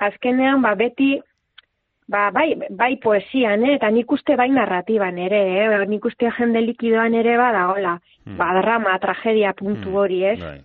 azkenean, 0.09 0.63
ba, 0.63 0.75
beti, 0.79 1.17
ba, 2.09 2.29
bai, 2.35 2.53
bai 2.71 2.95
poesian, 3.03 3.65
eh? 3.67 3.75
eta 3.77 3.91
nik 3.95 4.11
uste 4.13 4.37
bai 4.37 4.49
narratiban 4.55 5.19
ere, 5.19 5.43
eh? 5.65 5.87
nik 5.89 6.05
uste 6.09 6.31
jende 6.39 6.63
likidoan 6.65 7.15
ere 7.15 7.37
badagola, 7.41 7.99
Hmm. 8.29 8.37
ba, 8.37 8.51
drama, 8.61 8.99
tragedia 9.01 9.55
puntu 9.57 9.89
Hmm. 9.89 9.97
hori, 9.97 10.25
ez? 10.25 10.39
Bai. 10.41 10.59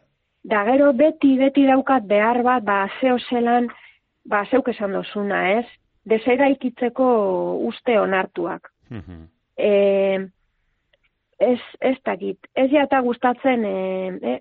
Da 0.44 0.66
gero 0.68 0.92
beti, 0.94 1.38
beti 1.40 1.64
daukat 1.66 2.04
behar 2.04 2.42
bat, 2.44 2.64
ba, 2.64 2.90
zeo 3.00 3.18
zelan, 3.30 3.70
ba, 4.26 4.44
zeuk 4.52 4.68
esan 4.68 4.92
dozuna, 4.92 5.60
ez? 5.60 5.66
Desera 6.04 6.50
ikitzeko 6.52 7.06
uste 7.70 8.00
onartuak. 8.00 8.70
E, 9.58 9.70
ez, 11.40 11.60
ez 11.80 11.98
dakit, 12.06 12.50
ez 12.56 12.70
jata 12.72 13.00
gustatzen, 13.06 13.64
e, 13.66 14.34
e, 14.34 14.40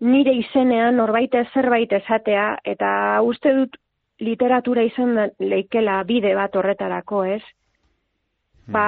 nire 0.00 0.34
izenean 0.36 0.96
norbait 1.00 1.34
zerbait 1.54 1.92
esatea, 1.92 2.58
eta 2.64 2.90
uste 3.24 3.54
dut 3.56 3.80
literatura 4.20 4.84
izan 4.84 5.16
leikela 5.38 6.02
bide 6.04 6.34
bat 6.36 6.56
horretarako, 6.56 7.24
ez? 7.24 7.42
Ba, 8.70 8.86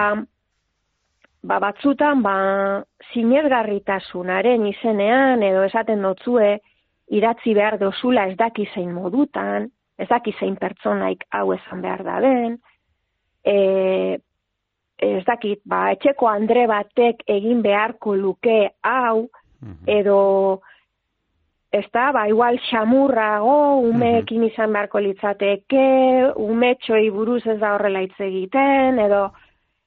ba 1.42 1.58
batzutan, 1.58 2.22
ba, 2.22 2.36
sinesgarritasunaren 3.12 4.66
izenean, 4.68 5.42
edo 5.42 5.64
esaten 5.68 6.04
dotzue, 6.04 6.58
idatzi 7.12 7.54
behar 7.56 7.78
dozula 7.80 8.28
ez 8.30 8.36
daki 8.36 8.68
zein 8.74 8.92
modutan, 8.94 9.68
ez 10.02 10.08
daki 10.10 10.34
zein 10.40 10.56
pertsonaik 10.58 11.24
hau 11.30 11.52
esan 11.54 11.82
behar 11.84 12.02
da 12.06 12.18
den, 12.24 12.58
e, 13.44 14.18
ez 15.02 15.22
dakit, 15.26 15.62
ba, 15.66 15.88
etxeko 15.94 16.28
andre 16.30 16.66
batek 16.70 17.24
egin 17.30 17.62
beharko 17.62 18.14
luke 18.18 18.58
hau, 18.82 19.28
Mhm. 19.62 19.86
edo 19.86 20.60
ez 21.72 21.86
da, 21.92 22.10
ba, 22.12 22.26
igual 22.28 22.58
xamurrago, 22.68 23.78
umeekin 23.88 24.42
izan 24.44 24.72
beharko 24.74 25.00
litzateke, 25.00 25.86
umetxoi 26.36 27.08
buruz 27.10 27.46
ez 27.46 27.58
da 27.60 27.74
horrela 27.74 28.02
hitz 28.04 28.18
egiten, 28.20 28.98
edo 28.98 29.30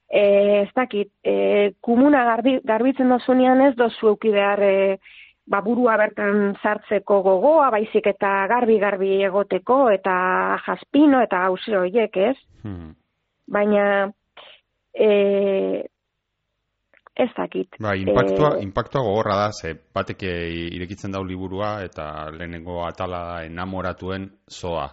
e, 0.08 0.62
ez 0.62 0.72
dakit, 0.74 1.12
e, 1.22 1.72
kumuna 1.80 2.24
garbi, 2.24 2.58
garbitzen 2.64 3.08
dozunean 3.08 3.60
ez 3.68 3.74
dozu 3.76 4.08
euki 4.14 4.30
behar 4.34 4.62
e, 4.62 4.98
ba, 5.46 5.62
burua 5.62 5.96
bertan 6.00 6.56
sartzeko 6.62 7.20
gogoa, 7.22 7.70
baizik 7.70 8.06
eta 8.10 8.30
garbi-garbi 8.50 9.22
egoteko, 9.26 9.86
eta 9.94 10.14
jaspino, 10.66 11.22
eta 11.22 11.44
hauze 11.46 11.76
horiek, 11.78 12.16
ez? 12.16 12.36
Mhm. 12.64 12.94
Baina, 13.46 13.84
e, 14.92 15.86
ez 17.16 17.30
dakit. 17.36 17.78
Bai, 17.80 18.00
impactua, 18.02 18.56
Eh, 18.56 18.62
impactua 18.62 19.00
gogorra 19.00 19.36
da, 19.36 19.52
ze 19.52 19.74
batek 19.94 20.22
eh, 20.22 20.68
irekitzen 20.76 21.12
dau 21.12 21.24
liburua 21.24 21.82
eta 21.84 22.30
lehenengo 22.30 22.84
atala 22.84 23.24
da 23.24 23.44
enamoratuen 23.44 24.30
zoa. 24.50 24.90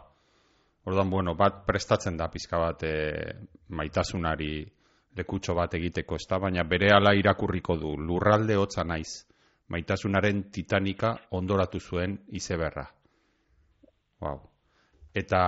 Orduan, 0.85 1.09
bueno, 1.09 1.35
bat 1.35 1.65
prestatzen 1.65 2.17
da 2.17 2.29
pizka 2.29 2.59
bat 2.59 2.83
eh, 2.83 3.33
maitasunari 3.69 4.65
lekutxo 5.15 5.53
bat 5.53 5.73
egiteko, 5.73 6.15
ez 6.15 6.27
da, 6.29 6.39
baina 6.39 6.63
bere 6.63 6.93
ala 6.93 7.13
irakurriko 7.13 7.75
du, 7.77 7.97
lurralde 7.97 8.55
hotza 8.57 8.83
naiz, 8.83 9.25
maitasunaren 9.73 10.45
titanika 10.53 11.15
ondoratu 11.31 11.79
zuen 11.79 12.17
izeberra. 12.37 12.85
Wow. 14.21 14.39
Eta 15.13 15.41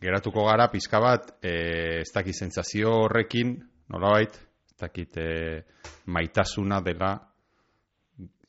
geratuko 0.00 0.44
gara 0.48 0.68
pizka 0.72 1.00
bat, 1.00 1.32
e, 1.44 1.54
ez 2.00 2.10
dakit 2.14 2.36
sentsazio 2.36 2.92
horrekin, 3.04 3.56
nolabait, 3.92 4.36
ez 4.70 4.76
dakit 4.80 5.16
e, 5.20 5.30
maitasuna 6.06 6.80
dela 6.84 7.14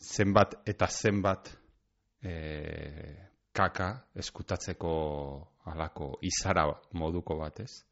zenbat 0.01 0.55
eta 0.67 0.87
zenbat 0.87 1.51
e, 2.23 2.33
kaka 3.53 3.89
eskutatzeko 4.15 4.93
alako 5.71 6.13
izara 6.25 6.65
moduko 6.97 7.37
bat, 7.41 7.59
ez? 7.59 7.83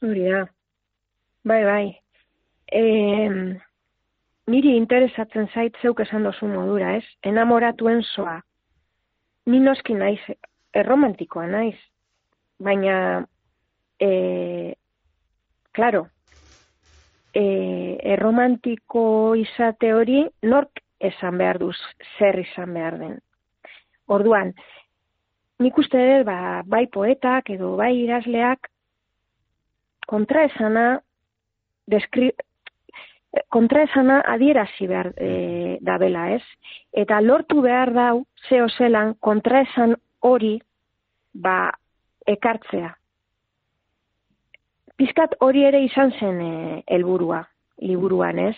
Hori 0.00 0.24
da. 0.32 0.44
Bai, 1.44 1.60
bai. 1.64 1.84
E, 2.72 2.80
niri 4.48 4.76
interesatzen 4.76 5.48
zait 5.54 5.76
zeuk 5.82 6.00
esan 6.00 6.24
dozu 6.24 6.48
modura, 6.48 6.94
ez? 6.96 7.04
Enamoratuen 7.26 8.02
soa. 8.14 8.40
Ni 9.46 9.60
noski 9.60 9.94
naiz, 9.94 10.20
erromantikoa 10.74 11.46
naiz. 11.50 11.76
Baina, 12.60 13.26
e, 14.00 14.74
claro, 15.72 16.06
e, 17.34 17.44
erromantiko 18.14 19.34
izate 19.40 19.94
hori, 19.94 20.24
nork 20.42 20.82
esan 21.00 21.38
behar 21.40 21.58
duz, 21.58 21.76
zer 22.18 22.38
izan 22.42 22.74
behar 22.76 22.98
den. 23.00 23.16
Orduan, 24.10 24.52
nik 25.60 25.78
uste 25.78 26.00
dut, 26.00 26.26
ba, 26.28 26.62
bai 26.66 26.86
poetak 26.92 27.50
edo 27.54 27.76
bai 27.80 27.92
irazleak 28.02 28.68
kontraesana 30.10 31.00
deskri, 31.90 32.32
kontraesana 33.48 34.20
adierazi 34.26 34.86
behar 34.90 35.12
e, 35.16 35.78
dabela, 35.80 36.30
ez? 36.34 36.42
Eta 36.92 37.20
lortu 37.20 37.62
behar 37.62 37.92
dau, 37.94 38.24
zeo 38.48 38.68
zelan, 38.68 39.14
kontraesan 39.20 39.94
hori, 40.26 40.56
ba, 41.34 41.70
ekartzea. 42.26 42.90
Pizkat 45.00 45.36
hori 45.40 45.64
ere 45.64 45.82
izan 45.84 46.12
zen 46.18 46.40
e, 46.44 46.82
helburua, 46.86 47.44
liburuan, 47.86 48.42
ez? 48.50 48.56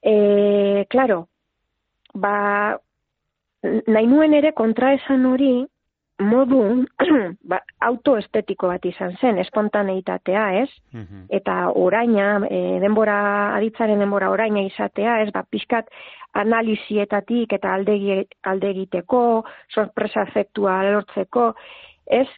E, 0.00 0.86
claro, 0.88 1.26
ba, 2.14 2.78
nahi 3.62 4.06
nuen 4.08 4.34
ere 4.34 4.54
kontraesan 4.56 5.26
hori 5.28 5.52
modu 6.20 6.60
ba, 7.50 7.60
autoestetiko 7.86 8.68
bat 8.70 8.84
izan 8.86 9.16
zen, 9.20 9.38
espontaneitatea, 9.42 10.44
ez? 10.62 10.68
Mhm. 10.92 11.26
Eta 11.40 11.56
oraina, 11.74 12.40
e, 12.48 12.78
denbora, 12.82 13.18
aditzaren 13.56 13.98
denbora 13.98 14.30
oraina 14.30 14.62
izatea, 14.66 15.20
ez? 15.24 15.30
Ba, 15.34 15.44
pixkat 15.48 15.90
analizietatik 16.40 17.52
eta 17.58 17.74
aldegi, 17.74 18.20
aldegiteko, 18.46 19.22
sorpresa 19.74 20.26
efektua 20.28 20.82
lortzeko, 20.90 21.54
ez? 22.06 22.28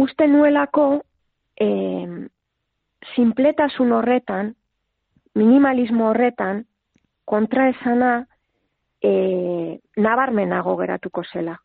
Uste 0.00 0.26
nuelako, 0.28 1.02
e, 1.60 1.68
simpletasun 3.14 3.92
horretan, 3.92 4.54
minimalismo 5.34 6.10
horretan, 6.10 6.64
kontraesana, 7.24 8.26
e, 9.02 9.78
nabarmenago 9.96 10.76
geratuko 10.76 11.24
zela. 11.32 11.58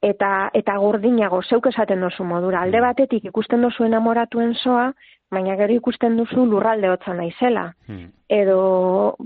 Eta, 0.00 0.50
eta 0.56 0.78
gordinago, 0.80 1.42
zeuk 1.44 1.66
esaten 1.68 2.00
dozu 2.00 2.24
modura. 2.24 2.62
Alde 2.64 2.80
batetik 2.80 3.26
ikusten 3.28 3.60
dozu 3.60 3.84
enamoratuen 3.84 4.54
soa, 4.56 4.88
baina 5.30 5.56
gero 5.60 5.76
ikusten 5.76 6.16
duzu 6.16 6.46
lurralde 6.48 6.88
hotza 6.88 7.12
naizela. 7.14 7.66
Hmm. 7.86 8.08
Edo, 8.28 9.16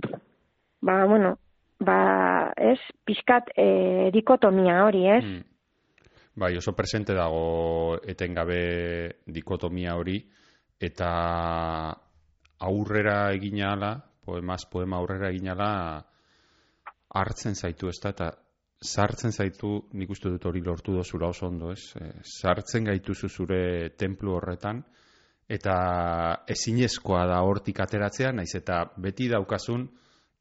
ba, 0.83 1.05
bueno, 1.07 1.37
ba, 1.79 1.99
ez, 2.57 2.81
pixkat 3.07 3.55
e, 3.55 4.11
dikotomia 4.15 4.83
hori, 4.85 5.07
ez? 5.09 5.23
Hmm. 5.25 5.43
Bai, 6.43 6.57
oso 6.59 6.75
presente 6.75 7.15
dago 7.15 8.01
etengabe 8.11 9.21
dikotomia 9.31 9.95
hori, 9.95 10.19
eta 10.83 11.11
aurrera 12.67 13.19
eginala, 13.37 13.95
poemaz 14.27 14.65
poema 14.67 14.99
aurrera 14.99 15.31
eginala, 15.31 15.69
hartzen 17.15 17.55
zaitu, 17.55 17.87
ez 17.89 18.01
da, 18.03 18.11
eta 18.11 18.33
sartzen 18.83 19.33
zaitu, 19.33 19.79
nik 19.93 20.11
uste 20.11 20.31
dut 20.33 20.45
hori 20.47 20.61
lortu 20.65 20.95
dozula 20.97 21.29
oso 21.33 21.47
ondo, 21.47 21.73
ez? 21.73 21.95
E, 21.97 22.11
sartzen 22.23 22.85
gaituzu 22.91 23.29
zure 23.29 23.91
templu 23.99 24.35
horretan, 24.37 24.83
eta 25.49 25.75
ezinezkoa 26.49 27.27
da 27.29 27.43
hortik 27.45 27.81
ateratzea, 27.81 28.33
naiz 28.33 28.55
eta 28.57 28.85
beti 28.97 29.29
daukazun 29.33 29.87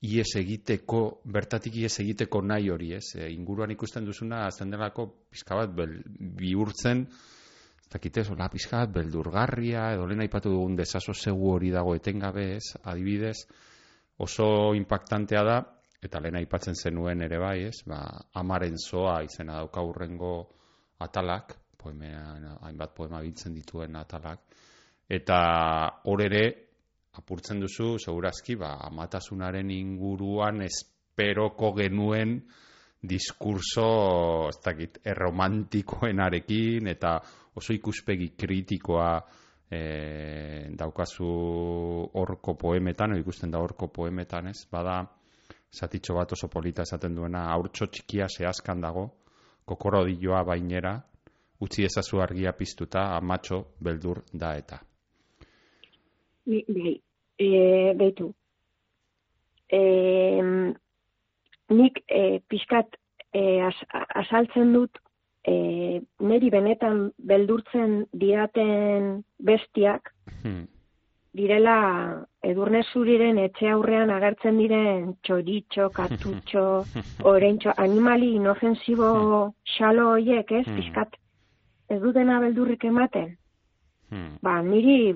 ies 0.03 0.33
egiteko, 0.39 1.21
bertatik 1.31 1.77
ies 1.79 1.93
egiteko 2.03 2.41
nahi 2.43 2.69
hori, 2.71 2.93
ez? 2.97 3.13
E, 3.15 3.29
inguruan 3.31 3.71
ikusten 3.71 4.05
duzuna, 4.05 4.45
azten 4.47 4.73
delako 4.73 5.07
pizka 5.31 5.59
bat 5.59 5.75
bel, 5.75 5.95
bihurtzen, 6.39 7.05
ez 7.79 7.91
dakite, 7.91 8.25
hola 8.31 8.49
pizka 8.51 8.83
bat 8.83 8.95
beldurgarria, 8.97 9.91
edo 9.95 10.07
lehen 10.09 10.25
aipatu 10.25 10.51
dugun 10.51 10.75
desaso 10.75 11.13
segu 11.13 11.53
hori 11.55 11.71
dago 11.71 11.95
etengabe, 11.95 12.49
ez? 12.57 12.75
Adibidez, 12.83 13.37
oso 14.23 14.73
impactantea 14.75 15.43
da, 15.47 15.61
eta 16.03 16.19
lehen 16.19 16.37
aipatzen 16.39 16.75
zenuen 16.75 17.21
ere 17.25 17.39
bai, 17.39 17.63
ez? 17.69 17.83
Ba, 17.87 18.01
amaren 18.39 18.77
zoa 18.77 19.21
izena 19.23 19.59
dauka 19.61 19.83
urrengo 19.85 20.33
atalak, 21.03 21.55
poemean, 21.77 22.45
hainbat 22.63 22.93
poema 22.95 23.21
biltzen 23.23 23.55
dituen 23.55 23.95
atalak, 23.99 24.43
eta 25.09 25.39
hor 26.09 26.23
ere, 26.23 26.43
apurtzen 27.19 27.59
duzu, 27.61 27.97
segurazki, 28.01 28.55
ba, 28.57 28.75
amatasunaren 28.87 29.69
inguruan 29.71 30.63
esperoko 30.65 31.73
genuen 31.77 32.39
diskurso, 33.03 33.87
ez 34.49 34.59
dakit, 34.63 35.01
erromantikoenarekin, 35.11 36.87
eta 36.87 37.17
oso 37.59 37.75
ikuspegi 37.75 38.31
kritikoa 38.39 39.09
e, 39.69 39.81
daukazu 40.79 41.27
horko 42.21 42.55
poemetan, 42.57 43.13
o 43.13 43.19
ikusten 43.19 43.51
da 43.51 43.59
horko 43.61 43.91
poemetan, 43.93 44.47
ez? 44.53 44.63
Bada, 44.71 45.01
zatitxo 45.73 46.15
bat 46.15 46.31
oso 46.35 46.47
polita 46.47 46.85
esaten 46.85 47.15
duena, 47.15 47.47
aurtso 47.53 47.87
txikia 47.87 48.27
zehazkan 48.29 48.81
dago, 48.81 49.07
kokorodilloa 49.65 50.43
bainera, 50.47 50.93
utzi 51.63 51.85
ezazu 51.87 52.21
argia 52.21 52.53
piztuta, 52.53 53.07
amatxo 53.17 53.63
beldur 53.81 54.21
da 54.33 54.53
eta. 54.59 54.79
Bai, 56.45 56.93
e, 57.39 57.47
behitu. 57.97 58.33
E, 59.73 59.79
nik 61.73 62.03
e, 62.07 62.39
pixkat 62.49 62.99
e, 63.33 63.41
az, 63.65 63.79
azaltzen 64.23 64.73
dut 64.75 64.99
e, 65.47 65.55
neri 66.19 66.51
benetan 66.53 67.07
beldurtzen 67.17 68.03
diaten 68.11 69.23
bestiak, 69.39 70.13
Hmm. 70.43 70.67
Direla 71.33 71.77
edurne 72.45 72.83
zuriren 72.93 73.39
etxe 73.41 73.69
aurrean 73.73 74.11
agertzen 74.13 74.57
diren 74.61 75.13
txoritxo, 75.25 75.89
katutxo, 75.95 76.65
orentxo, 77.33 77.73
animali 77.77 78.35
inofensibo 78.37 79.53
xalo 79.77 80.09
hoiek, 80.13 80.51
ez, 80.51 80.65
Hmm. 80.67 80.75
pixkat, 80.77 81.15
ez 81.89 81.99
dutena 82.01 82.39
beldurrik 82.39 82.83
ematen. 82.85 83.35
Hmm. 84.11 84.37
Ba, 84.41 84.61
niri 84.61 85.15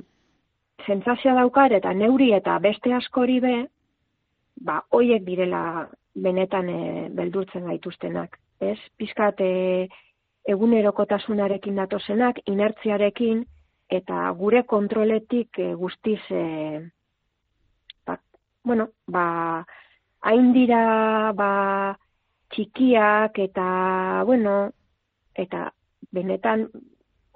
sentsazioa 0.85 1.35
daukar 1.41 1.73
eta 1.73 1.93
neuri 1.93 2.31
eta 2.33 2.57
beste 2.59 2.93
askori 2.93 3.39
be, 3.39 3.55
ba, 4.61 4.81
hoiek 4.91 5.23
direla 5.23 5.87
benetan 6.15 6.69
e, 6.69 7.09
beldurtzen 7.13 7.65
gaituztenak. 7.69 8.39
Ez, 8.59 8.77
pixkat 8.97 9.41
e, 9.41 9.87
egunerokotasunarekin 10.49 11.75
datozenak, 11.75 12.39
inertziarekin, 12.49 13.43
eta 13.89 14.29
gure 14.35 14.63
kontroletik 14.63 15.59
e, 15.59 15.73
guztiz, 15.73 16.19
e, 16.29 16.81
ba, 18.05 18.19
bueno, 18.63 18.89
ba, 19.07 19.65
hain 20.27 20.51
dira, 20.53 21.31
ba, 21.35 21.95
txikiak 22.51 23.39
eta, 23.39 23.67
bueno, 24.27 24.57
eta 25.35 25.69
benetan 26.11 26.67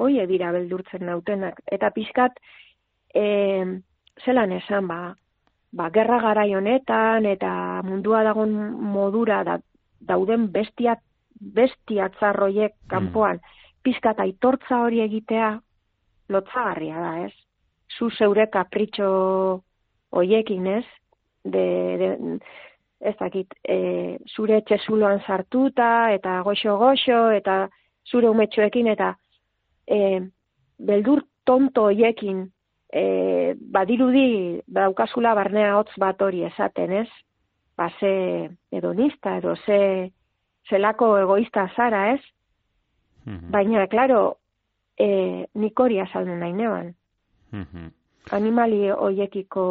hoie 0.01 0.25
dira 0.27 0.51
beldurtzen 0.51 1.05
nautenak. 1.05 1.61
Eta 1.71 1.91
pixkat, 1.95 2.39
e, 3.13 3.23
zelan 4.25 4.51
esan, 4.57 4.87
ba, 4.87 5.15
ba, 5.71 5.89
gerra 5.93 6.19
garai 6.23 6.51
honetan 6.55 7.25
eta 7.25 7.81
mundua 7.87 8.23
dagon 8.27 8.55
modura 8.91 9.43
da, 9.47 9.59
dauden 10.01 10.49
bestia, 10.51 10.97
bestia 11.39 12.09
txarroiek 12.17 12.75
kanpoan, 12.89 13.39
pixkat 13.83 14.19
aitortza 14.19 14.81
hori 14.85 15.01
egitea, 15.05 15.59
lotzagarria 16.31 16.99
da, 16.99 17.13
ez? 17.27 17.33
Zu 17.97 18.09
zeure 18.15 18.47
kapritxo 18.51 19.11
hoiekin, 20.15 20.67
ez? 20.79 20.85
De, 21.43 21.65
de, 22.01 22.11
ez 23.01 23.15
dakit, 23.19 23.53
e, 23.65 24.17
zure 24.29 24.61
txezuloan 24.67 25.21
sartuta, 25.25 26.11
eta 26.15 26.39
goxo-goxo, 26.45 27.21
eta 27.35 27.65
zure 28.07 28.29
umetxoekin, 28.29 28.91
eta 28.93 29.15
e, 29.87 30.21
beldur 30.77 31.23
tonto 31.45 31.87
hoiekin 31.89 32.45
e, 32.93 33.03
badirudi 33.73 34.61
daukazula 34.67 35.33
barnea 35.37 35.75
hotz 35.79 35.91
bat 36.01 36.21
hori 36.21 36.45
esaten, 36.47 36.93
ez? 37.03 37.09
Ba, 37.77 37.89
ze 37.99 38.49
edonista 38.71 39.37
edo 39.39 39.55
ze 39.65 40.11
zelako 40.69 41.15
egoista 41.17 41.67
zara, 41.75 42.11
ez? 42.13 42.21
Mhm. 43.25 43.51
Baina, 43.51 43.87
klaro, 43.87 44.37
e, 45.01 45.07
nik 45.55 45.79
hori 45.79 45.99
azaldu 45.99 46.37
nahi 46.37 46.53
neban. 46.53 46.93
Mhm. 47.51 47.89
Animali 48.37 48.89
hoiekiko 48.93 49.65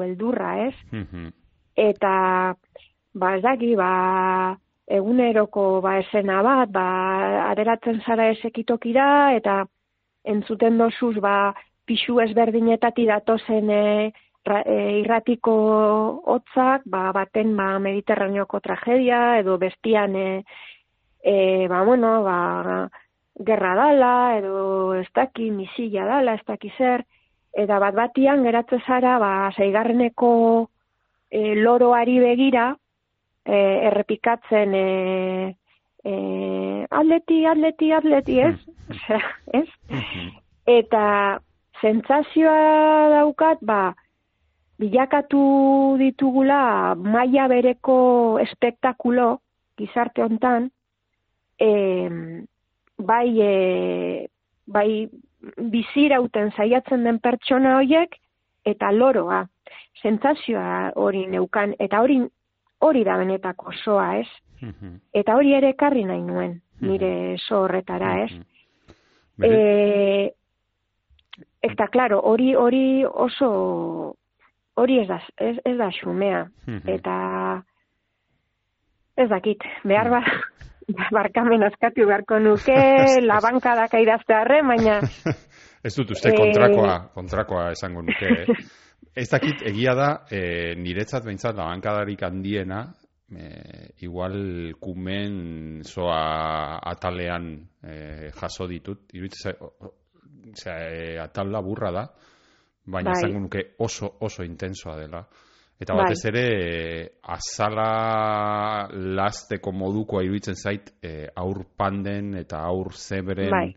beldurra, 0.00 0.50
ez? 0.66 0.74
Mhm. 0.90 1.32
eta 1.76 2.54
ba 3.14 3.36
ez 3.36 3.42
daki 3.42 3.74
ba 3.76 4.56
eguneroko 4.86 5.80
ba 5.82 5.98
esena 5.98 6.42
bat 6.42 6.70
ba 6.70 6.86
aderatzen 7.50 8.00
zara 8.06 8.28
esekitokira 8.30 9.34
eta 9.36 9.64
entzuten 10.24 10.78
dosuz 10.78 11.16
ba 11.20 11.54
pixu 11.86 12.20
ezberdinetati 12.20 13.06
datozen 13.06 13.70
e, 13.70 14.12
ra, 14.46 14.60
e, 14.66 15.00
irratiko 15.00 15.54
hotzak 16.24 16.82
ba 16.86 17.12
baten 17.12 17.56
ba 17.56 17.78
mediterraneoko 17.78 18.60
tragedia 18.60 19.38
edo 19.38 19.58
bestian 19.58 20.16
e, 20.16 20.44
e, 21.22 21.66
ba 21.68 21.82
bueno 21.84 22.22
ba 22.22 22.88
gerra 23.40 23.74
dala 23.74 24.36
edo 24.38 24.94
ez 24.94 25.08
daki 25.14 25.50
misilla 25.50 26.04
dala 26.06 26.34
ez 26.34 26.44
daki 26.46 26.70
zer 26.78 27.04
eta 27.54 27.78
bat 27.82 27.94
batian 27.94 28.44
geratzen 28.44 28.82
zara 28.86 29.18
ba 29.18 29.50
seigarreneko 29.56 30.30
e, 31.30 31.54
loroari 31.54 32.18
begira 32.22 32.74
e, 33.44 33.58
errepikatzen 33.90 34.74
e, 34.74 35.56
e, 36.04 36.86
atleti, 36.90 37.44
atleti, 37.46 37.92
atleti, 37.92 38.38
ez? 38.40 38.56
Osea, 38.94 39.20
ez? 39.52 39.68
Mhm. 39.90 40.30
Eta 40.64 41.04
sentsazioa 41.82 43.10
daukat, 43.12 43.60
ba, 43.66 43.94
bilakatu 44.80 45.42
ditugula 46.00 46.94
maila 46.96 47.48
bereko 47.52 47.98
espektakulo 48.42 49.38
gizarte 49.78 50.24
hontan, 50.24 50.70
e, 51.60 51.68
bai, 52.98 53.40
e, 53.40 54.28
bai 54.66 55.08
bizirauten 55.58 56.50
saiatzen 56.56 57.04
den 57.04 57.18
pertsona 57.20 57.76
hoiek 57.76 58.16
eta 58.64 58.90
loroa 58.92 59.44
sentsazioa 60.02 60.92
hori 60.96 61.26
neukan 61.26 61.74
eta 61.78 62.00
hori 62.00 62.20
hori 62.84 63.04
da 63.04 63.16
benetako 63.16 63.72
soa, 63.72 64.18
ez? 64.20 64.28
Mhm. 64.60 64.96
Eta 65.12 65.36
hori 65.36 65.54
ere 65.54 65.70
ekarri 65.74 66.04
nahi 66.04 66.22
nuen 66.22 66.60
nire 66.80 67.36
so 67.38 67.62
horretara, 67.64 68.24
ez? 68.24 68.32
Mhm. 69.38 69.44
Eh, 69.44 70.30
eta 71.62 71.88
claro, 71.88 72.20
hori 72.20 72.54
hori 72.54 73.04
oso 73.04 74.16
hori 74.76 74.98
ez 75.00 75.08
da 75.08 75.20
ez, 75.36 75.56
ez 75.64 75.76
da 75.78 75.90
xumea 75.90 76.48
Mhm. 76.66 76.88
eta 76.88 77.62
ez 79.16 79.28
dakit, 79.28 79.62
behar 79.84 80.10
ba 80.10 80.22
barkamen 81.16 81.62
askatu 81.68 82.06
beharko 82.08 82.38
nuke, 82.42 82.78
labankadak 83.30 83.94
idaztearren, 84.02 84.68
baina 84.68 85.00
Ez 85.84 85.92
dut 85.98 86.14
uste 86.14 86.30
Eh, 86.32 86.36
kontrakoa, 86.38 86.94
kontrakoa 87.12 87.70
esango 87.74 88.02
nuke. 88.02 88.30
eh. 88.48 88.62
Ez 89.14 89.28
dakit, 89.30 89.60
egia 89.68 89.92
da, 89.94 90.06
e, 90.32 90.74
niretzat 90.80 91.26
behintzat 91.26 91.54
labankadarik 91.58 92.22
handiena, 92.24 92.86
e, 93.28 93.50
igual 94.02 94.72
kumen 94.80 95.82
zoa 95.84 96.80
atalean 96.90 97.50
e, 97.84 98.30
jaso 98.34 98.66
ditut, 98.66 99.12
iruditzen 99.12 99.60
osea, 99.60 100.78
e, 100.88 101.18
atal 101.20 101.52
laburra 101.52 101.92
da, 101.92 102.06
baina 102.86 103.12
Bai. 103.12 103.20
esango 103.20 103.44
nuke 103.44 103.66
oso, 103.78 104.16
oso 104.20 104.42
intensoa 104.42 104.96
dela. 104.98 105.20
Eta 105.80 105.94
Bai. 105.94 106.04
batez 106.04 106.24
ere, 106.30 106.42
e, 106.54 107.08
azala 107.34 108.88
lasteko 108.92 109.72
modukoa 109.74 110.22
iruditzen 110.22 110.54
zait, 110.54 110.92
e, 111.02 111.26
aur 111.34 111.64
panden 111.76 112.34
eta 112.38 112.60
aur 112.62 112.92
zebren 112.94 113.50
Bai. 113.50 113.74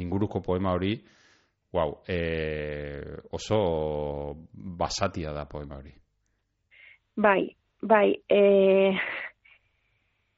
inguruko 0.00 0.40
poema 0.42 0.72
hori, 0.72 0.94
wow, 1.74 1.98
e, 2.08 2.18
oso 3.32 3.58
basatia 4.52 5.34
da 5.36 5.44
poema 5.44 5.76
hori. 5.76 5.92
Bai, 7.16 7.44
bai, 7.82 8.08
e, 8.28 8.40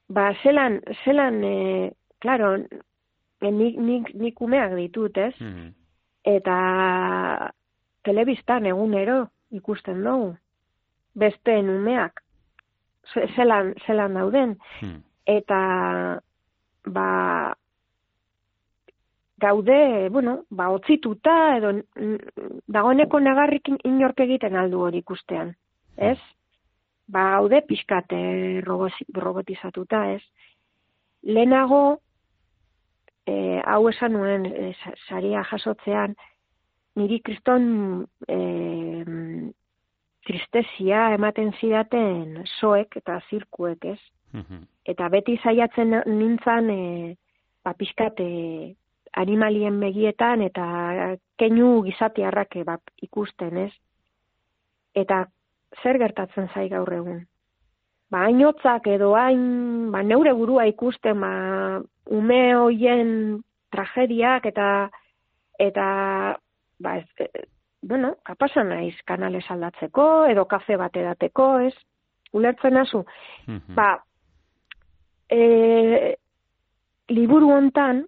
ba, 0.09 0.33
zelan, 0.43 0.81
zelan, 1.05 1.43
e, 1.43 1.91
claro, 2.19 2.55
e, 2.57 3.51
nik, 3.51 3.77
nik, 3.77 4.11
nik 4.13 4.41
umeak 4.41 4.75
ditut, 4.75 5.17
ez? 5.17 5.35
Mhm. 5.39 5.71
Eta 6.27 6.57
telebistan 8.03 8.65
egunero 8.67 9.29
ikusten 9.55 10.03
dugu, 10.03 10.33
beste 11.17 11.55
umeak, 11.59 12.21
ze- 13.13 13.27
zelan, 13.35 13.73
zelan 13.85 14.13
dauden, 14.13 14.57
Hmm. 14.79 15.01
eta, 15.25 16.21
ba, 16.85 17.07
gaude, 19.37 20.09
bueno, 20.09 20.43
ba, 20.49 20.69
otzituta, 20.73 21.57
edo 21.57 21.71
dagoeneko 22.67 23.19
nagarrik 23.19 23.67
in- 23.69 23.81
inork 23.83 24.19
egiten 24.25 24.55
aldu 24.55 24.79
hori 24.87 24.97
ikustean, 25.03 25.55
ez? 25.97 26.17
Ba, 27.07 27.29
gaude 27.37 27.61
pixkate 27.67 28.61
robotizatuta, 29.13 30.05
ez? 30.15 30.23
Lehenago, 31.23 31.99
e, 33.27 33.61
hau 33.65 33.87
esan 33.89 34.13
nuen 34.13 34.45
e, 34.45 34.73
sa- 34.83 34.95
saria 35.07 35.43
jasotzean, 35.43 36.15
niri 36.95 37.19
kriston 37.21 38.07
e, 38.27 38.37
tristezia 40.27 41.07
ematen 41.15 41.53
zidaten 41.59 42.43
soek 42.59 42.99
eta 42.99 43.21
zirkuek, 43.29 43.85
ez? 43.85 43.99
Mhm. 44.33 44.65
eta 44.85 45.07
beti 45.09 45.37
saiatzen 45.43 45.93
nintzan 46.05 46.69
e, 46.69 47.15
ba, 47.63 47.73
pixkat 47.73 48.19
e, 48.19 48.75
animalien 49.19 49.79
begietan 49.79 50.43
eta 50.43 50.65
keinu 51.39 51.81
gizatiarrak 51.87 52.55
e, 52.55 52.63
ba, 52.67 52.77
ikusten, 53.01 53.57
ez? 53.57 53.71
Eta 54.95 55.25
zer 55.81 55.99
gertatzen 55.99 56.49
zai 56.53 56.67
gaur 56.69 56.91
egun? 56.93 57.25
Ba, 58.11 58.25
hainotzak 58.27 58.87
edo 58.87 59.13
hain, 59.19 59.91
ba, 59.91 60.03
neure 60.03 60.33
burua 60.33 60.67
ikusten, 60.69 61.19
ba, 61.23 61.81
ume 62.19 62.41
hoien 62.55 63.41
tragediak 63.71 64.45
eta 64.51 64.69
eta 65.59 65.87
ba, 66.79 66.97
ez, 66.97 67.07
bueno, 67.87 68.15
kapasa 68.23 68.63
naiz 68.63 68.95
kanales 69.05 69.45
aldatzeko 69.49 70.25
edo 70.27 70.45
kafe 70.45 70.75
bat 70.77 70.95
edateko, 70.95 71.59
ez? 71.59 71.73
Ulertzen? 72.33 72.73
Mhm. 73.47 73.75
Ba, 73.75 74.03
e, 75.29 76.17
liburu 77.09 77.51
hontan 77.51 78.05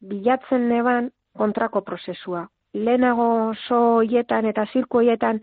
bilatzen 0.00 0.68
neban 0.68 1.10
kontrako 1.36 1.82
prozesua. 1.82 2.48
Lehenago 2.72 3.54
so 3.68 3.80
hoietan 4.00 4.46
eta 4.46 4.64
zirko 4.72 4.98
hoietan 4.98 5.40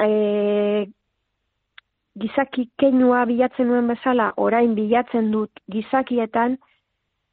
e, 0.00 0.86
gizaki 2.16 2.70
keinua 2.78 3.24
bilatzen 3.26 3.68
nuen 3.68 3.88
bezala, 3.88 4.32
orain 4.36 4.74
bilatzen 4.74 5.30
dut 5.30 5.50
gizakietan 5.68 6.56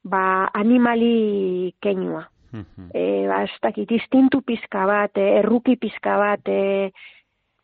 ba, 0.04 0.50
animali 0.54 1.74
keinua. 1.82 2.33
Mhm. 2.54 2.90
E, 2.94 3.28
ba, 3.28 3.44
ez 3.44 3.52
dakit, 3.62 3.92
instintu 3.92 4.42
pizka 4.46 4.86
bat, 4.86 5.18
e, 5.18 5.40
erruki 5.40 5.76
pizka 5.76 6.18
bat, 6.18 6.48
e, 6.48 6.92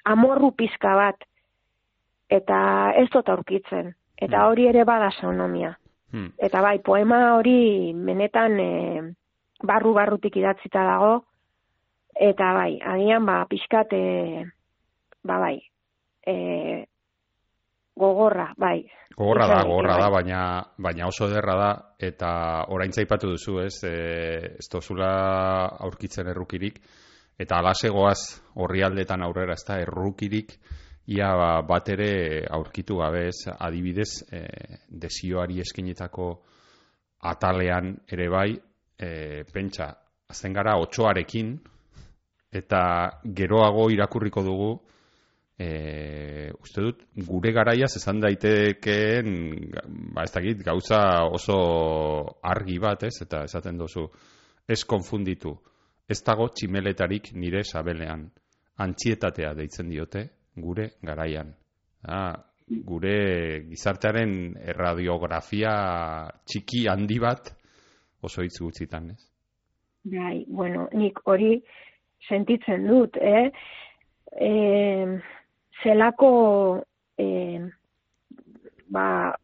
amorru 0.06 0.52
pizka 0.58 0.96
bat, 0.96 1.26
eta 2.30 2.94
ez 2.98 3.10
dut 3.10 3.30
aurkitzen. 3.30 3.94
Eta 4.18 4.38
Mm. 4.38 4.50
hori 4.50 4.68
ere 4.68 4.84
bada 4.84 5.12
sonomia. 5.12 5.78
Hmm. 6.12 6.34
Eta 6.38 6.62
bai, 6.62 6.80
poema 6.80 7.36
hori 7.36 7.94
benetan 7.94 8.60
e, 8.60 9.02
barru-barrutik 9.64 10.36
idatzita 10.36 10.84
dago, 10.84 11.26
eta 12.16 12.54
bai, 12.54 12.80
agian 12.82 13.26
ba, 13.26 13.46
pixkat, 13.46 13.94
e, 13.94 14.46
ba 15.24 15.38
bai, 15.38 15.62
e, 16.26 16.86
gogorra, 18.00 18.54
bai. 18.58 18.80
Gogorra 19.18 19.48
da, 19.48 19.64
gogorra 19.68 19.98
da, 20.00 20.08
bai. 20.08 20.24
baina, 20.24 20.42
baina 20.78 21.08
oso 21.12 21.28
ederra 21.28 21.56
da, 21.60 21.70
eta 22.00 22.32
orain 22.72 22.94
zaipatu 22.96 23.34
duzu, 23.34 23.60
ez, 23.66 23.76
e, 23.84 23.96
ez 24.56 24.68
tozula 24.72 25.10
aurkitzen 25.88 26.30
errukirik, 26.32 26.80
eta 27.40 27.60
alasegoaz 27.60 28.20
horri 28.64 28.84
aldetan 28.88 29.24
aurrera, 29.28 29.58
ez 29.60 29.66
da, 29.68 29.80
errukirik, 29.84 30.56
ia 31.12 31.34
ba, 31.36 31.50
bat 31.68 31.90
ere 31.92 32.12
aurkitu 32.56 33.02
gabe, 33.02 33.26
ez, 33.34 33.52
adibidez, 33.58 34.12
e, 34.32 34.46
desioari 34.90 35.60
eskenitako 35.66 36.30
atalean 37.28 37.98
ere 38.08 38.30
bai, 38.32 38.54
e, 38.96 39.10
pentsa, 39.52 39.92
azten 40.30 40.56
gara 40.56 40.78
otxoarekin, 40.80 41.58
eta 42.56 42.82
geroago 43.36 43.90
irakurriko 43.92 44.46
dugu, 44.46 44.72
e, 45.60 46.52
uste 46.64 46.84
dut, 46.86 47.02
gure 47.28 47.52
garaiaz 47.52 47.92
esan 48.00 48.22
daitekeen, 48.24 49.34
ba 50.16 50.24
ez 50.24 50.32
dakit, 50.32 50.64
gauza 50.64 51.02
oso 51.28 51.60
argi 52.48 52.80
bat, 52.80 53.04
ez? 53.04 53.18
Eta 53.26 53.44
esaten 53.50 53.80
duzu, 53.80 54.08
ez 54.70 54.80
konfunditu, 54.88 55.54
ez 56.10 56.22
dago 56.26 56.48
tximeletarik 56.56 57.34
nire 57.36 57.66
sabelean. 57.68 58.30
Antzietatea 58.80 59.52
deitzen 59.58 59.90
diote 59.92 60.30
gure 60.56 60.94
garaian. 61.04 61.52
Ah, 62.08 62.38
gure 62.70 63.66
gizartearen 63.68 64.54
radiografia 64.78 65.74
txiki 66.48 66.86
handi 66.88 67.18
bat 67.20 67.52
oso 68.24 68.46
hitz 68.46 68.60
gutxitan, 68.62 69.12
ez? 69.12 69.26
Bai, 70.10 70.46
bueno, 70.48 70.88
nik 70.96 71.20
hori 71.28 71.58
sentitzen 72.28 72.88
dut, 72.88 73.20
eh? 73.20 73.50
E, 74.40 74.50
zelako 75.84 76.32
e, 77.18 77.60
ba, 78.90 79.36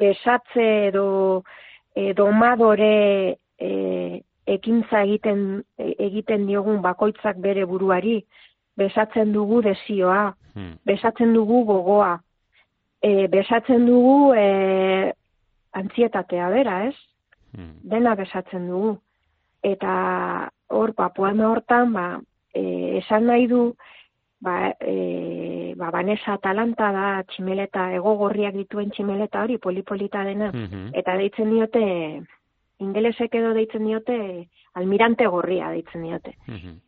besatze 0.00 0.66
edo 0.88 1.42
e, 1.94 2.12
domadore 2.14 3.36
e, 3.58 3.70
ekintza 4.50 5.02
egiten 5.06 5.62
egiten 5.78 6.46
diogun 6.48 6.80
bakoitzak 6.82 7.38
bere 7.42 7.66
buruari 7.66 8.20
besatzen 8.80 9.32
dugu 9.34 9.60
desioa, 9.64 10.32
hmm. 10.54 10.78
besatzen 10.88 11.34
dugu 11.36 11.64
gogoa, 11.68 12.14
e, 13.02 13.26
besatzen 13.32 13.86
dugu 13.88 14.32
e, 14.36 15.12
antzietatea 15.76 16.48
bera, 16.54 16.80
ez? 16.88 16.96
Hmm. 17.56 17.74
Dena 17.92 18.16
besatzen 18.18 18.68
dugu. 18.70 18.96
Eta 19.66 19.92
hor, 20.72 20.94
ba, 20.96 21.10
poema 21.16 21.50
hortan, 21.50 21.92
ba, 21.96 22.06
e, 22.54 22.62
esan 23.02 23.28
nahi 23.28 23.48
du, 23.50 23.70
ba, 24.40 24.74
e, 24.80 25.74
ba, 25.76 25.90
Vanessa 25.90 26.34
Atalanta 26.34 26.90
da 26.92 27.06
tximeleta, 27.28 27.90
ego 27.96 28.16
gorriak 28.20 28.56
dituen 28.56 28.90
tximeleta 28.90 29.44
hori, 29.44 29.58
polipolita 29.58 30.24
dena, 30.24 30.50
hmm. 30.52 30.92
eta 30.96 31.16
deitzen 31.20 31.50
diote, 31.52 31.86
ingelesek 32.80 33.34
edo 33.36 33.52
deitzen 33.56 33.84
diote, 33.86 34.20
almirante 34.80 35.26
gorria 35.26 35.72
deitzen 35.76 36.08
diote. 36.08 36.36
Mm 36.48 36.78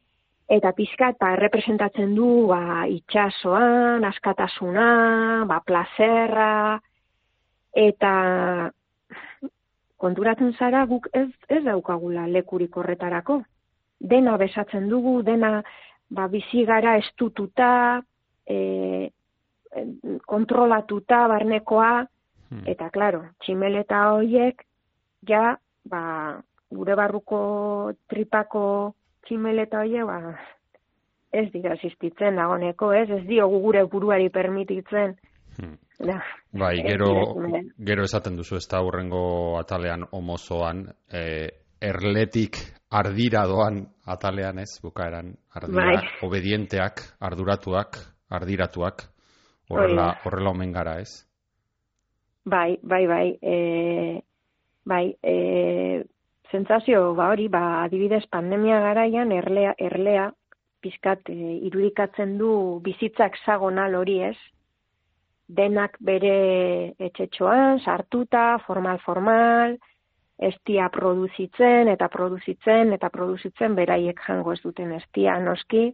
Eta 0.52 0.74
pizkat, 0.76 1.14
ba, 1.16 1.30
representatzen 1.38 2.10
du, 2.12 2.26
ba, 2.50 2.82
itxasoan, 2.90 4.04
askatasuna, 4.04 4.88
ba, 5.48 5.62
plazerra, 5.64 6.76
eta 7.72 8.10
konturatzen 10.02 10.52
zara 10.58 10.82
guk 10.90 11.08
ez, 11.16 11.30
ez 11.48 11.62
daukagula 11.64 12.26
lekurik 12.28 12.76
horretarako. 12.76 13.38
Dena 14.12 14.36
besatzen 14.36 14.90
dugu, 14.90 15.22
dena 15.22 15.62
ba, 16.12 16.28
bizi 16.28 16.64
gara 16.68 16.96
estututa, 17.00 18.02
e, 18.46 19.10
kontrolatuta, 20.28 21.26
barnekoa, 21.32 21.92
hmm. 22.50 22.64
eta, 22.68 22.90
klaro, 22.92 23.24
tximeleta 23.44 24.04
horiek, 24.12 24.64
ja, 25.28 25.54
ba, 25.88 26.02
gure 26.72 26.96
barruko 26.98 27.40
tripako 28.10 28.64
tximeleta 29.26 29.80
hori, 29.84 30.02
ba, 30.08 30.36
ez 31.32 31.48
dira 31.54 31.76
existitzen 31.78 32.36
dagoneko, 32.36 32.92
ez? 32.92 33.08
Ez 33.10 33.24
diogu 33.28 33.62
gure 33.64 33.86
buruari 33.88 34.28
permititzen. 34.32 35.16
Hmm. 35.56 35.76
bai, 36.56 36.78
gero, 36.82 37.08
gero 37.78 38.04
esaten 38.04 38.36
duzu 38.36 38.56
ez 38.56 38.66
da 38.68 38.80
hurrengo 38.82 39.58
atalean 39.60 40.06
homozoan, 40.10 40.86
eh, 41.12 41.61
erletik 41.82 42.58
ardira 42.92 43.42
doan 43.50 43.82
atalean 44.06 44.60
ez, 44.62 44.70
bukaeran, 44.82 45.32
ardira, 45.54 45.86
bai. 45.90 46.10
obedienteak, 46.22 47.02
arduratuak, 47.20 47.98
ardiratuak, 48.30 49.06
horrela, 49.70 50.12
horrela 50.24 50.52
omen 50.52 50.72
gara 50.72 50.98
ez? 51.00 51.10
Bai, 52.44 52.78
bai, 52.82 53.06
bai, 53.06 53.26
e, 53.40 53.56
bai, 54.84 55.04
e, 55.22 56.04
zentzazio, 56.50 57.14
ba 57.14 57.30
hori, 57.32 57.48
ba, 57.48 57.82
adibidez 57.84 58.24
pandemia 58.30 58.80
garaian 58.82 59.32
erlea, 59.32 59.74
erlea 59.78 60.30
pizkat 60.82 61.30
e, 61.30 61.38
irudikatzen 61.68 62.36
du 62.38 62.80
bizitzak 62.84 63.38
zagonal 63.46 63.94
hori 63.94 64.18
ez, 64.26 64.36
denak 65.48 65.96
bere 66.00 66.94
etxetxoan, 66.98 67.80
sartuta, 67.84 68.58
formal-formal, 68.66 69.78
estia 70.48 70.88
produzitzen 70.92 71.88
eta 71.92 72.08
produzitzen 72.12 72.92
eta 72.96 73.10
produzitzen 73.14 73.74
beraiek 73.78 74.20
jango 74.26 74.52
ez 74.52 74.60
duten 74.62 74.92
estia 74.98 75.38
noski. 75.40 75.90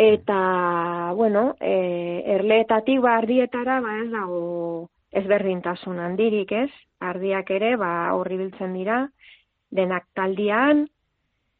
Eta, 0.00 1.12
bueno, 1.16 1.56
e, 1.60 2.22
erleetatik 2.36 3.02
ba 3.04 3.18
ardietara, 3.18 3.80
ba 3.84 3.98
ez 4.00 4.08
dago 4.12 4.88
ezberdintasun 5.12 5.98
handirik 6.00 6.52
ez, 6.56 6.70
ardiak 7.00 7.50
ere, 7.50 7.74
ba 7.76 7.90
horri 8.16 8.38
biltzen 8.40 8.72
dira, 8.78 9.02
denak 9.70 10.06
taldian, 10.16 10.86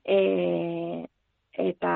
e, 0.05 1.07
eta, 1.53 1.95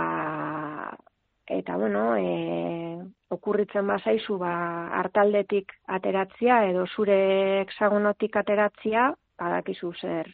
eta 1.47 1.77
bueno, 1.81 2.05
e, 2.19 2.99
okurritzen 3.35 3.87
bazaizu, 3.89 4.39
ba, 4.39 4.55
hartaldetik 5.01 5.73
ateratzia, 5.97 6.65
edo 6.71 6.87
zure 6.97 7.19
hexagonotik 7.63 8.37
ateratzia, 8.43 9.13
badakizu 9.39 9.93
zer, 10.01 10.31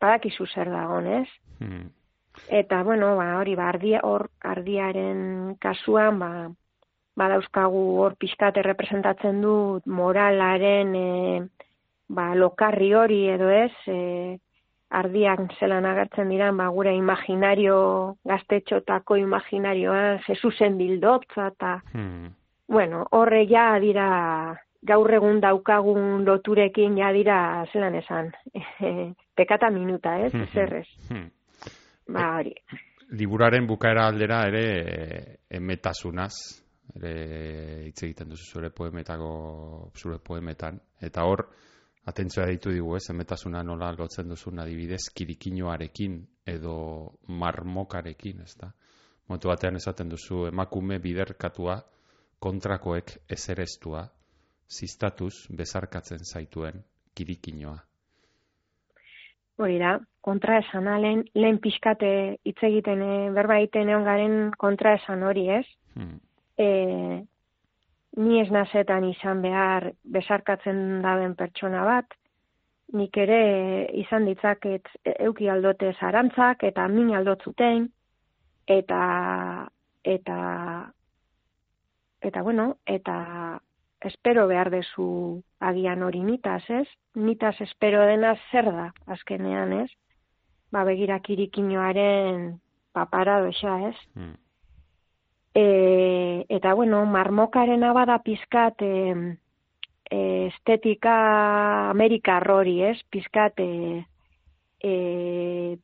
badakizu 0.00 0.46
zer 0.46 0.70
dagon, 0.70 1.06
ez? 1.20 1.28
Hmm. 1.58 1.88
Eta, 2.48 2.82
bueno, 2.82 3.14
ba, 3.16 3.38
hori, 3.38 3.54
ba, 3.54 3.68
ardia, 3.70 4.00
hor, 4.02 4.28
ardiaren 4.42 5.54
kasuan, 5.62 6.18
ba, 6.18 6.30
badauzkagu 7.16 7.82
hor 8.02 8.16
pixkate 8.18 8.62
representatzen 8.66 9.40
du 9.42 9.54
moralaren 9.86 10.94
e, 10.98 11.42
ba, 12.08 12.32
lokarri 12.34 12.90
hori 12.94 13.20
edo 13.30 13.50
ez, 13.54 13.72
e, 13.86 14.38
ardiak 14.94 15.46
zelan 15.58 15.86
agertzen 15.86 16.30
diran, 16.30 16.58
ba, 16.58 16.68
gure 16.74 16.94
imaginario, 16.94 17.78
gaztetxotako 18.26 19.18
imaginarioan, 19.22 20.20
Jesusen 20.26 20.78
bildotza, 20.78 21.52
eta, 21.54 21.78
hmm. 21.94 22.34
bueno, 22.68 23.06
horre 23.12 23.44
ja 23.50 23.72
dira, 23.82 24.08
gaur 24.84 25.14
egun 25.16 25.40
daukagun 25.40 26.24
loturekin 26.26 26.98
ja 26.98 27.10
dira, 27.16 27.38
zelan 27.72 27.96
esan, 27.98 28.32
pekata 29.38 29.70
minuta, 29.72 30.18
ez, 30.26 30.32
hmm. 30.32 30.50
zerrez. 30.52 30.88
Hmm. 31.08 31.30
Ba, 32.12 32.34
hori. 32.38 32.52
Liburaren 33.14 33.66
bukaera 33.68 34.06
aldera 34.08 34.42
ere 34.48 34.64
emetasunaz, 35.56 36.34
ere 36.96 37.12
hitz 37.88 38.02
egiten 38.06 38.32
duzu 38.32 38.50
zure 38.56 38.70
poemetako, 38.74 39.30
zure 39.96 40.18
poemetan, 40.24 40.80
eta 41.04 41.24
hor, 41.24 41.46
atentzioa 42.10 42.46
ditu 42.50 42.72
digu, 42.74 42.96
ez, 42.98 43.06
emetasuna 43.12 43.62
nola 43.64 43.92
lotzen 43.96 44.28
duzun 44.28 44.60
adibidez, 44.60 45.06
kirikinoarekin 45.16 46.18
edo 46.54 46.76
marmokarekin, 47.28 48.42
ez 48.44 48.56
da? 48.60 48.72
Montu 49.32 49.48
batean 49.48 49.80
esaten 49.80 50.10
duzu, 50.12 50.44
emakume 50.50 50.98
biderkatua 51.00 51.78
kontrakoek 52.44 53.14
ezereztua, 53.32 54.02
ziztatuz 54.70 55.48
bezarkatzen 55.50 56.24
zaituen 56.24 56.82
kirikinoa. 57.14 57.76
Hori 59.62 59.78
da, 59.78 59.98
kontra 60.24 60.58
esan 60.58 60.88
alen, 60.90 61.22
lehen 61.34 61.60
pixkate 61.62 62.10
hitz 62.42 62.58
egiten, 62.66 63.02
e, 63.02 63.30
berba 63.36 63.60
egiten 63.62 63.92
egon 63.92 64.06
garen 64.08 64.36
kontra 64.58 64.96
esan 64.98 65.22
hori, 65.22 65.46
ez? 65.60 65.66
Hmm. 65.94 66.18
E, 66.58 66.68
ni 68.16 68.40
ez 68.40 68.50
nazetan 68.50 69.06
izan 69.10 69.42
behar 69.42 69.90
besarkatzen 70.16 71.02
daben 71.02 71.34
pertsona 71.38 71.84
bat, 71.86 72.16
nik 72.94 73.16
ere 73.18 73.38
izan 74.00 74.26
ditzaket 74.28 74.90
euki 75.14 75.48
aldote 75.50 75.92
zarantzak 76.00 76.62
eta 76.68 76.86
min 76.88 77.14
aldotzuten, 77.18 77.88
eta, 78.70 79.00
eta, 80.16 80.38
eta 82.22 82.42
bueno, 82.42 82.68
eta 82.86 83.16
espero 84.04 84.46
behar 84.46 84.70
dezu 84.70 85.42
agian 85.60 86.02
hori 86.02 86.22
nitaz, 86.22 86.62
ez? 86.70 86.86
Nitaz 87.14 87.56
espero 87.60 88.04
dena 88.06 88.34
zer 88.50 88.70
da, 88.72 88.92
azkenean, 89.06 89.72
ez? 89.84 89.90
Ba, 90.72 90.84
begirak 90.84 91.28
irikinoaren 91.30 92.60
paparado 92.92 93.48
ez? 93.48 93.96
Hmm. 94.14 94.34
E, 95.54 96.46
eta, 96.48 96.74
bueno, 96.74 97.04
marmokaren 97.06 97.84
abada 97.84 98.18
pizkat 98.18 98.82
e, 98.82 99.14
estetika 100.10 101.90
Amerika 101.90 102.40
hori, 102.50 102.82
ez? 102.82 102.98
Pizkat 103.10 103.60
e, 103.60 104.04
e, 104.82 105.78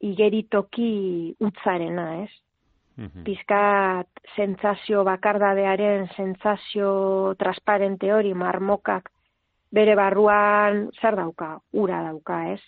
igeritoki 0.00 1.34
utzarena, 1.40 2.24
ez? 2.24 2.30
Pizkat 2.98 4.08
sentsazio 4.34 5.04
bakardadearen 5.06 6.08
sentsazio 6.16 7.34
transparente 7.38 8.10
hori 8.12 8.32
marmokak 8.34 9.12
bere 9.70 9.94
barruan 9.94 10.88
zer 11.00 11.14
dauka, 11.14 11.58
ura 11.72 12.02
dauka, 12.02 12.40
ez? 12.54 12.60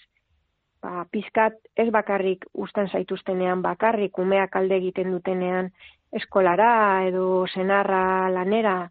Ba, 0.81 1.05
pizkat 1.11 1.57
ez 1.77 1.89
bakarrik 1.93 2.47
usten 2.55 2.89
zaituztenean 2.89 3.63
bakarrik 3.63 4.19
umeak 4.19 4.55
alde 4.57 4.79
egiten 4.79 5.11
dutenean 5.13 5.73
eskolara 6.13 6.71
edo 7.09 7.47
senarra 7.49 8.31
lanera, 8.31 8.89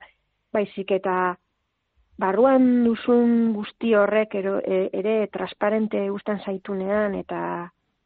baizik 0.54 0.92
eta 0.92 1.38
barruan 2.20 2.84
duzun 2.84 3.54
guzti 3.56 3.94
horrek 3.96 4.36
ero, 4.36 4.60
e, 4.60 4.90
ere 4.94 5.28
transparente 5.32 6.10
usten 6.12 6.40
zaitunean 6.46 7.16
eta 7.16 7.42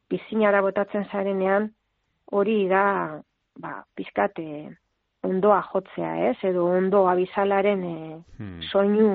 pizinara 0.08 0.60
botatzen 0.62 1.06
zarenean, 1.10 1.72
hori 2.34 2.64
da, 2.68 2.84
ba, 3.60 3.74
pizkate 3.94 4.46
ondoa 5.24 5.60
jotzea, 5.70 6.14
ez? 6.30 6.36
Edo 6.50 6.66
ondoa 6.68 7.14
bizalaren 7.18 7.84
e, 7.88 7.96
hmm. 8.38 8.62
soinu, 8.70 9.08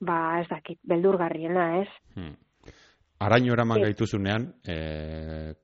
ba, 0.00 0.18
ez 0.40 0.48
dakit, 0.50 0.80
beldurgarriena, 0.88 1.68
ez? 1.82 1.88
Hmm. 2.16 2.34
Araño 3.26 3.54
eraman 3.54 3.82
gaituzunean, 3.82 4.46
e, 4.62 4.78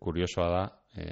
kuriosoa 0.02 0.48
da, 0.50 0.62
e, 0.98 1.08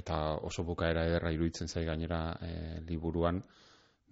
eta 0.00 0.18
oso 0.48 0.64
bukaera 0.64 1.04
ederra 1.08 1.32
iruditzen 1.32 1.68
zai 1.68 1.84
gainera 1.84 2.22
e, 2.40 2.52
liburuan, 2.88 3.42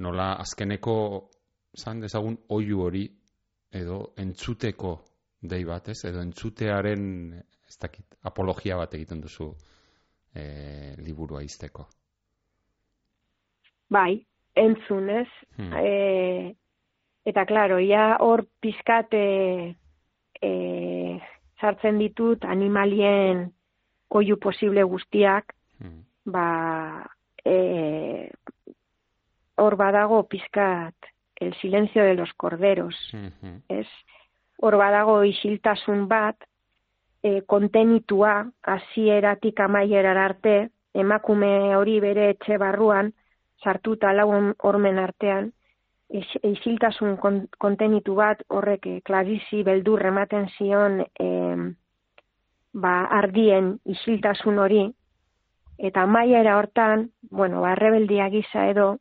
nola 0.04 0.34
azkeneko 0.42 0.96
zan 1.76 2.00
dezagun 2.04 2.36
oiu 2.56 2.82
hori 2.84 3.06
edo 3.72 4.12
entzuteko 4.20 4.94
dei 5.40 5.64
bat, 5.64 5.88
ez? 5.88 6.02
Edo 6.08 6.20
entzutearen 6.24 7.04
ez 7.70 7.76
dakit, 7.80 8.18
apologia 8.26 8.76
bat 8.76 8.94
egiten 8.98 9.20
duzu 9.24 9.52
e, 10.34 10.94
liburua 10.98 11.42
izteko. 11.42 11.86
Bai, 13.90 14.20
entzunez. 14.54 15.28
Hmm. 15.56 15.72
E, 15.74 16.54
eta, 17.26 17.44
klaro, 17.46 17.80
ja 17.82 18.16
hor 18.22 18.44
pizkate 18.62 19.24
e, 20.40 20.50
sartzen 21.60 21.98
ditut 22.00 22.44
animalien 22.48 23.48
oiu 24.10 24.38
posible 24.42 24.82
guztiak, 24.82 25.54
hmm. 25.78 26.02
ba, 26.32 26.46
e, 27.44 28.30
hor 29.60 29.76
badago 29.76 30.24
pizkat 30.28 31.10
el 31.40 31.54
silencio 31.60 32.02
de 32.04 32.14
los 32.14 32.32
corderos, 32.34 32.96
hmm. 33.12 33.62
ez? 33.68 33.86
Hor 34.60 34.76
badago 34.76 35.22
isiltasun 35.24 36.06
bat, 36.08 36.36
e, 37.22 37.42
kontenitua 37.46 38.50
hasieratik 38.62 39.60
amaierar 39.60 40.18
arte, 40.18 40.70
emakume 40.94 41.76
hori 41.76 41.98
bere 42.00 42.30
etxe 42.34 42.58
barruan, 42.58 43.12
sartuta 43.62 44.12
lau 44.12 44.30
hormen 44.58 44.98
artean, 44.98 45.50
isiltasun 46.10 47.18
kontenitu 47.58 48.16
bat 48.18 48.42
horrek 48.48 48.86
e, 48.86 49.00
klarizi 49.06 49.62
beldur 49.66 50.02
ematen 50.06 50.48
zion 50.56 51.00
e, 51.00 51.28
ba, 52.72 52.94
ardien 53.20 53.76
isiltasun 53.84 54.58
hori, 54.58 54.88
eta 55.78 56.06
maiera 56.06 56.56
hortan, 56.58 57.10
bueno, 57.30 57.62
ba, 57.62 57.76
rebeldia 57.78 58.28
gisa 58.32 58.66
edo, 58.72 58.96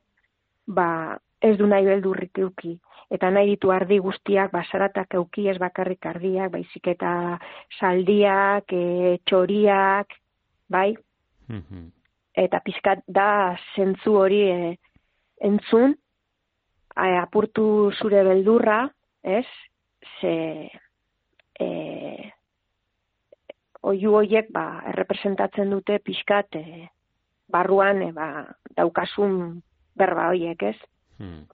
ba, 0.68 1.18
ez 1.42 1.58
du 1.58 1.68
nahi 1.68 1.86
beldurrik 1.88 2.38
euki 2.44 2.78
eta 3.10 3.30
nahi 3.34 3.56
ditu 3.56 3.72
ardi 3.74 3.98
guztiak 4.06 4.52
basaratak 4.54 5.16
euki 5.18 5.48
ez 5.50 5.58
bakarrik 5.62 6.06
ardiak, 6.06 6.52
baizik 6.54 6.92
eta 6.94 7.12
saldiak, 7.80 8.74
e, 8.74 9.18
txoriak, 9.26 10.14
bai? 10.70 10.94
Mhm. 11.50 11.88
Eta 12.38 12.60
pizkat 12.64 13.02
da 13.08 13.58
zentzu 13.76 14.14
hori 14.22 14.44
e, 14.50 14.76
entzun, 15.42 15.96
apurtu 17.00 17.92
zure 17.98 18.24
beldurra, 18.28 18.84
ez? 19.24 19.48
Ze 20.20 20.70
e, 21.60 21.68
oiu 23.82 24.14
hoiek 24.20 24.52
ba, 24.54 24.84
errepresentatzen 24.94 25.74
dute 25.74 25.98
pizkat 26.04 26.56
e, 26.56 26.88
barruan 27.50 28.04
e, 28.06 28.12
ba, 28.14 28.46
daukasun 28.78 29.62
berba 29.98 30.30
hoiek, 30.30 30.64
ez? 30.70 30.78
Hmm 31.18 31.48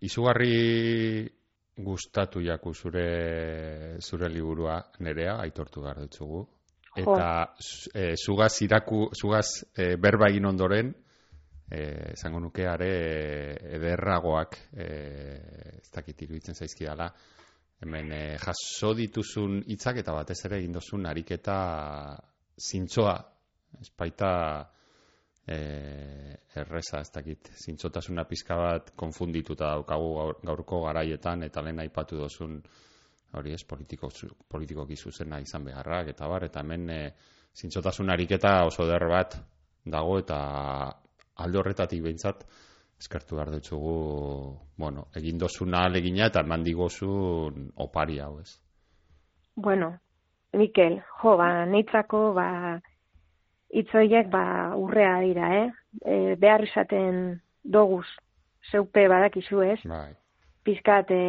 izugarri 0.00 1.28
gustatu 1.80 2.40
jaku 2.40 2.72
zure 2.74 3.98
zure 4.00 4.28
liburua 4.28 4.80
nerea 5.00 5.38
aitortu 5.40 5.82
gar 5.82 6.00
dutzugu. 6.00 6.46
Eta 6.96 7.54
e, 7.94 8.14
zugaz 8.18 8.56
iraku 8.62 9.10
zugaz 9.14 9.46
e, 9.76 9.96
berba 9.96 10.28
egin 10.28 10.46
ondoren 10.46 10.92
eh 11.70 12.12
izango 12.12 12.40
nuke 12.40 12.66
are 12.66 12.90
ederragoak 13.76 14.56
eh 14.72 15.78
ez 15.78 15.90
dakit 15.94 16.22
iruditzen 16.22 16.54
zaizkidala 16.54 17.06
hemen 17.80 18.12
e, 18.12 18.38
jaso 18.38 18.92
dituzun 18.94 19.62
hitzak 19.68 20.02
eta 20.02 20.12
batez 20.12 20.44
ere 20.44 20.58
egin 20.58 20.72
dozun 20.72 21.06
ariketa 21.06 22.18
zintzoa 22.58 23.14
espaita 23.80 24.32
e, 25.46 25.58
erreza, 26.60 27.00
ez 27.00 27.10
dakit, 27.14 27.50
zintzotasuna 27.64 28.24
pizka 28.28 28.56
bat 28.58 28.92
konfundituta 28.96 29.74
daukagu 29.74 30.34
gaurko 30.44 30.84
garaietan, 30.86 31.44
eta 31.48 31.62
lehen 31.62 31.80
aipatu 31.80 32.18
dozun, 32.20 32.60
hori 33.38 33.54
ez, 33.54 33.62
politiko, 33.64 34.10
politiko 34.48 34.86
gizuzena 34.86 35.40
izan 35.40 35.64
beharrak, 35.68 36.12
eta 36.14 36.28
bar, 36.28 36.48
eta 36.50 36.64
hemen 36.64 36.90
e, 36.90 37.02
zintzotasun 37.56 38.10
ariketa 38.10 38.64
oso 38.66 38.86
der 38.88 39.06
bat 39.08 39.38
dago, 39.86 40.18
eta 40.18 40.40
alde 41.40 41.58
horretatik 41.58 42.02
behintzat, 42.04 42.44
eskertu 43.00 43.38
behar 43.38 43.50
dutzugu, 43.54 43.94
bueno, 44.76 45.06
egin 45.16 45.38
dozuna 45.40 45.86
alegina 45.88 46.26
eta 46.28 46.42
eman 46.44 46.64
digozun 46.66 47.70
opari 47.80 48.18
hau 48.20 48.34
ez. 48.42 48.58
Bueno, 49.56 49.94
Mikel, 50.52 50.98
jo, 51.22 51.36
ba, 51.40 51.64
neitzako, 51.66 52.20
ba, 52.36 52.48
itzoiek 53.70 54.28
ba 54.30 54.74
urrea 54.76 55.20
dira, 55.24 55.50
eh? 55.62 55.68
E, 56.04 56.34
behar 56.40 56.64
izaten 56.66 57.40
doguz 57.62 58.06
zeupe 58.70 59.06
badakizu, 59.08 59.62
ez? 59.62 59.78
Bai. 59.84 60.12
Pizkat 60.64 61.10
e, 61.10 61.22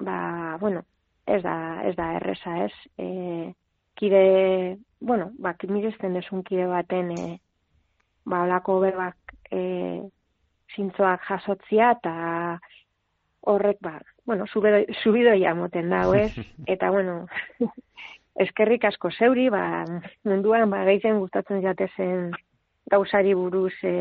ba, 0.00 0.56
bueno, 0.60 0.84
ez 1.26 1.42
da, 1.42 1.56
ez 1.84 1.94
da 1.96 2.12
erresa, 2.18 2.56
ez? 2.64 2.72
E, 2.98 3.52
kide, 3.98 4.78
bueno, 5.00 5.30
ba, 5.38 5.54
miresten 5.68 6.14
desun 6.14 6.42
kide 6.44 6.66
baten 6.70 7.12
e, 7.16 7.38
ba, 8.24 8.44
olako 8.46 8.80
berbak 8.84 9.36
e, 9.50 9.60
zintzoak 10.74 11.22
jasotzia 11.28 11.92
eta 11.98 12.14
horrek, 13.44 13.78
ba, 13.84 13.98
bueno, 14.26 14.46
subidoia 14.48 15.54
moten 15.54 15.90
dago, 15.92 16.14
ez? 16.14 16.32
Eta, 16.72 16.90
bueno, 16.90 17.26
eskerrik 18.40 18.84
asko 18.88 19.10
zeuri, 19.18 19.48
ba, 19.50 19.84
munduan 20.26 20.70
ba, 20.70 20.84
gehien 20.88 21.20
gustatzen 21.22 21.62
jatezen 21.62 22.32
gauzari 22.90 23.34
buruz 23.34 23.74
e, 23.86 23.94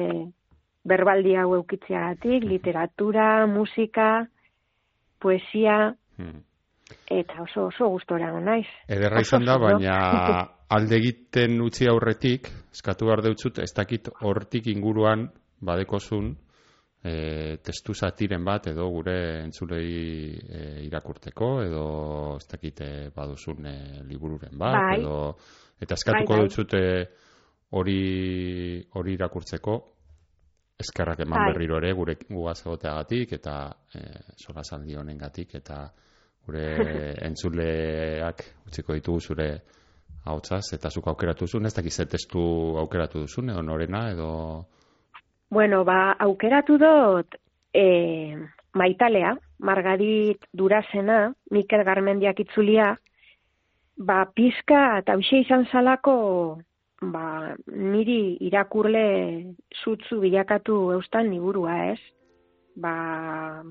berbaldi 0.83 1.35
hau 1.39 1.53
eukitzeagatik, 1.59 2.43
literatura, 2.43 3.45
musika, 3.47 4.25
poesia, 5.23 5.93
hmm. 6.17 6.41
eta 7.07 7.43
oso 7.45 7.69
oso 7.69 7.87
gustora 7.93 8.33
naiz. 8.39 8.67
Ederra 8.91 9.21
izan 9.23 9.45
da, 9.47 9.57
baina 9.61 9.97
alde 10.75 10.97
egiten 10.99 11.61
utzi 11.63 11.87
aurretik, 11.87 12.49
eskatu 12.73 13.07
behar 13.07 13.23
deutzut, 13.23 13.61
ez 13.63 13.71
dakit 13.75 14.09
hortik 14.21 14.67
inguruan 14.73 15.29
badekozun, 15.63 16.33
e, 17.03 17.57
testu 17.63 17.93
satiren 17.93 18.45
bat 18.45 18.69
edo 18.71 18.87
gure 18.93 19.17
entzulei 19.43 19.89
e, 20.39 20.61
irakurteko 20.87 21.49
edo 21.65 21.85
ez 22.37 22.47
dakite 22.47 22.89
baduzun 23.15 23.67
e, 23.67 23.75
libururen 24.07 24.57
bat 24.57 24.79
bai. 24.79 24.99
edo 24.99 25.17
eta 25.83 25.97
eskatuko 25.99 26.39
bai, 26.39 26.47
bai. 26.71 27.05
hori 27.79 27.99
hori 28.93 29.13
irakurtzeko 29.19 29.75
eskerrak 30.79 31.25
eman 31.25 31.39
bai. 31.39 31.51
berriro 31.51 31.77
ere 31.77 31.93
gure 31.93 32.17
gugaz 32.29 32.61
egoteagatik 32.65 33.37
eta 33.39 33.57
e, 33.93 34.03
sola 34.37 34.63
zaldi 34.63 34.95
honengatik 34.95 35.55
eta 35.59 35.83
gure 36.45 36.67
entzuleak 37.29 38.43
utziko 38.67 38.95
ditugu 38.95 39.19
zure 39.19 39.49
hautzaz 40.23 40.73
eta 40.75 40.89
zuk 40.89 41.07
aukeratu 41.11 41.47
zuen, 41.47 41.65
ez 41.67 41.73
dakiz 41.75 41.97
testu 42.07 42.41
aukeratu 42.79 43.25
duzun, 43.25 43.49
edo 43.51 43.61
norena, 43.61 44.05
edo 44.11 44.29
Bueno, 45.53 45.83
ba, 45.85 46.15
aukeratu 46.17 46.79
dut 46.81 47.35
e, 47.77 48.37
maitalea, 48.73 49.35
Margarit 49.59 50.47
Durazena, 50.51 51.27
Mikel 51.53 51.83
Garmendiak 51.85 52.39
itzulia, 52.41 52.87
ba, 53.97 54.23
pizka 54.33 54.97
eta 55.03 55.13
izan 55.21 55.67
zalako 55.69 56.15
ba, 57.13 57.53
niri 57.67 58.37
irakurle 58.49 59.05
zutzu 59.83 60.23
bilakatu 60.25 60.91
eustan 60.97 61.29
liburua 61.29 61.77
ez. 61.91 62.01
Ba, 62.73 63.61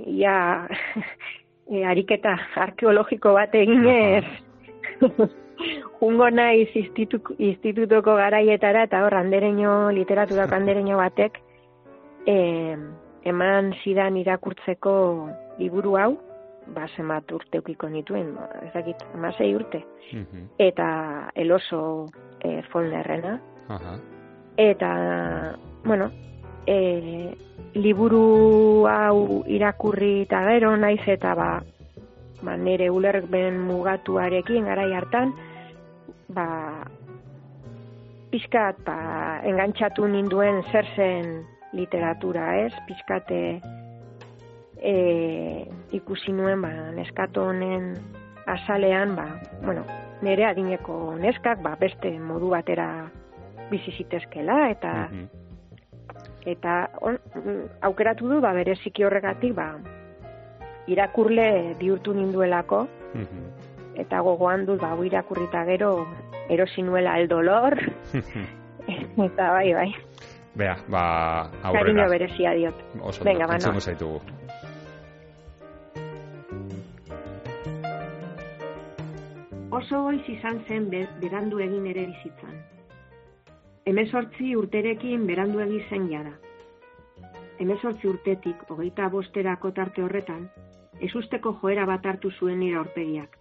ia, 0.00 0.64
e, 1.72 1.84
ariketa 1.84 2.38
arkeologiko 2.56 3.36
bat 3.36 3.52
eginez, 3.52 4.24
jungo 6.00 6.30
naiz 6.30 6.68
institu, 6.74 7.20
institutoko 7.38 8.14
garaietara 8.14 8.84
eta 8.84 9.04
hor 9.04 9.14
andereño, 9.14 9.90
literatura 9.90 10.44
andereño 10.60 10.96
batek 10.96 11.40
e, 12.26 12.76
eman 13.24 13.72
zidan 13.84 14.16
irakurtzeko 14.16 14.94
liburu 15.58 15.96
hau, 15.96 16.12
ba, 16.74 16.88
zenbat 16.96 17.30
urte 17.32 17.60
ukiko 17.60 17.88
nituen, 17.88 18.34
ez 18.62 18.72
dakit, 18.74 19.00
amasei 19.14 19.54
urte. 19.54 19.84
Eta 20.58 21.30
el 21.34 21.52
oso 21.52 22.06
e, 22.40 22.62
folnerrena. 22.72 23.40
Eta, 24.56 24.90
bueno, 25.84 26.10
e, 26.66 27.34
liburu 27.74 28.86
hau 28.88 29.44
irakurri 29.50 30.22
eta 30.24 30.44
gero 30.48 30.76
naiz 30.76 31.02
eta 31.06 31.34
ba, 31.34 31.48
ba, 32.42 32.56
nire 32.56 32.90
ulerben 32.90 33.60
mugatuarekin 33.66 34.68
garai 34.70 34.92
hartan, 34.94 35.34
ba, 36.28 36.46
pixkat, 38.32 38.80
ba, 38.86 38.98
engantxatu 39.46 40.06
ninduen 40.10 40.62
zer 40.72 40.86
zen 40.96 41.44
literatura, 41.74 42.48
ez? 42.64 42.72
Pixkate 42.88 43.40
e, 44.78 44.94
ikusi 45.96 46.32
nuen, 46.32 46.62
ba, 46.62 46.72
neskato 46.96 47.48
honen 47.50 47.92
azalean, 48.46 49.14
ba, 49.16 49.28
bueno, 49.62 49.84
nire 50.22 50.46
adineko 50.48 51.16
neskak, 51.20 51.62
ba, 51.64 51.74
beste 51.80 52.12
modu 52.18 52.52
batera 52.54 52.88
bizi 53.70 53.94
zitezkela, 53.96 54.68
eta 54.74 54.94
mhm. 55.08 55.26
eta 56.54 56.78
on, 57.00 57.18
aukeratu 57.88 58.28
du, 58.28 58.40
ba, 58.44 58.52
bereziki 58.56 59.06
horregatik, 59.06 59.54
ba, 59.56 59.72
irakurle 60.90 61.76
bihurtu 61.80 62.14
ninduelako, 62.16 62.84
mhm. 63.14 63.63
Eta 63.96 64.20
gogoan 64.20 64.66
dut, 64.66 64.80
ba, 64.80 64.94
irakurrita 65.04 65.64
gero, 65.64 66.06
erosi 66.48 66.82
nuela 66.82 67.18
el 67.20 67.28
dolor, 67.28 67.78
eta 69.28 69.50
bai, 69.50 69.72
bai. 69.72 69.90
Bea, 70.54 70.76
ba, 70.88 71.50
aurrera. 71.62 71.80
Kariño 71.80 72.08
berezia 72.08 72.52
diot. 72.54 72.74
Oso, 73.02 73.24
Venga, 73.24 73.46
ba, 73.46 73.58
no. 73.58 73.80
zaitugu. 73.80 74.20
Oso 79.74 80.02
goiz 80.06 80.22
izan 80.30 80.60
zen 80.68 80.84
berandu 81.20 81.58
egin 81.58 81.88
ere 81.90 82.06
bizitzan. 82.06 82.60
Hemezortzi 83.90 84.54
urterekin 84.56 85.26
berandu 85.26 85.60
egin 85.64 85.82
zen 85.90 86.06
jada. 86.12 86.36
Hemezortzi 87.58 88.08
urtetik, 88.08 88.62
hogeita 88.70 89.08
bosterako 89.10 89.72
tarte 89.74 90.04
horretan, 90.04 90.46
ezusteko 91.08 91.56
joera 91.60 91.88
bat 91.90 92.06
hartu 92.06 92.30
zuen 92.38 92.60
nire 92.62 92.78
aurpegiak. 92.78 93.34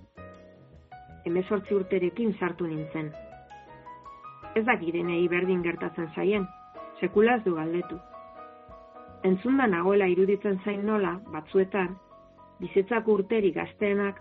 Hemezortzi 1.26 1.76
urterekin 1.76 2.34
sartu 2.40 2.68
nintzen. 2.68 3.12
Ez 4.56 4.66
da 4.66 4.76
girenei 4.82 5.28
berdin 5.32 5.64
gertatzen 5.66 6.10
zaien, 6.16 6.48
sekulaz 7.00 7.40
du 7.46 7.56
galdetu. 7.56 7.98
Entzunda 9.24 9.68
nagoela 9.72 10.08
iruditzen 10.12 10.60
zain 10.66 10.86
nola, 10.86 11.14
batzuetan, 11.32 11.96
bizitzak 12.60 13.08
urteri 13.08 13.52
gazteenak, 13.56 14.20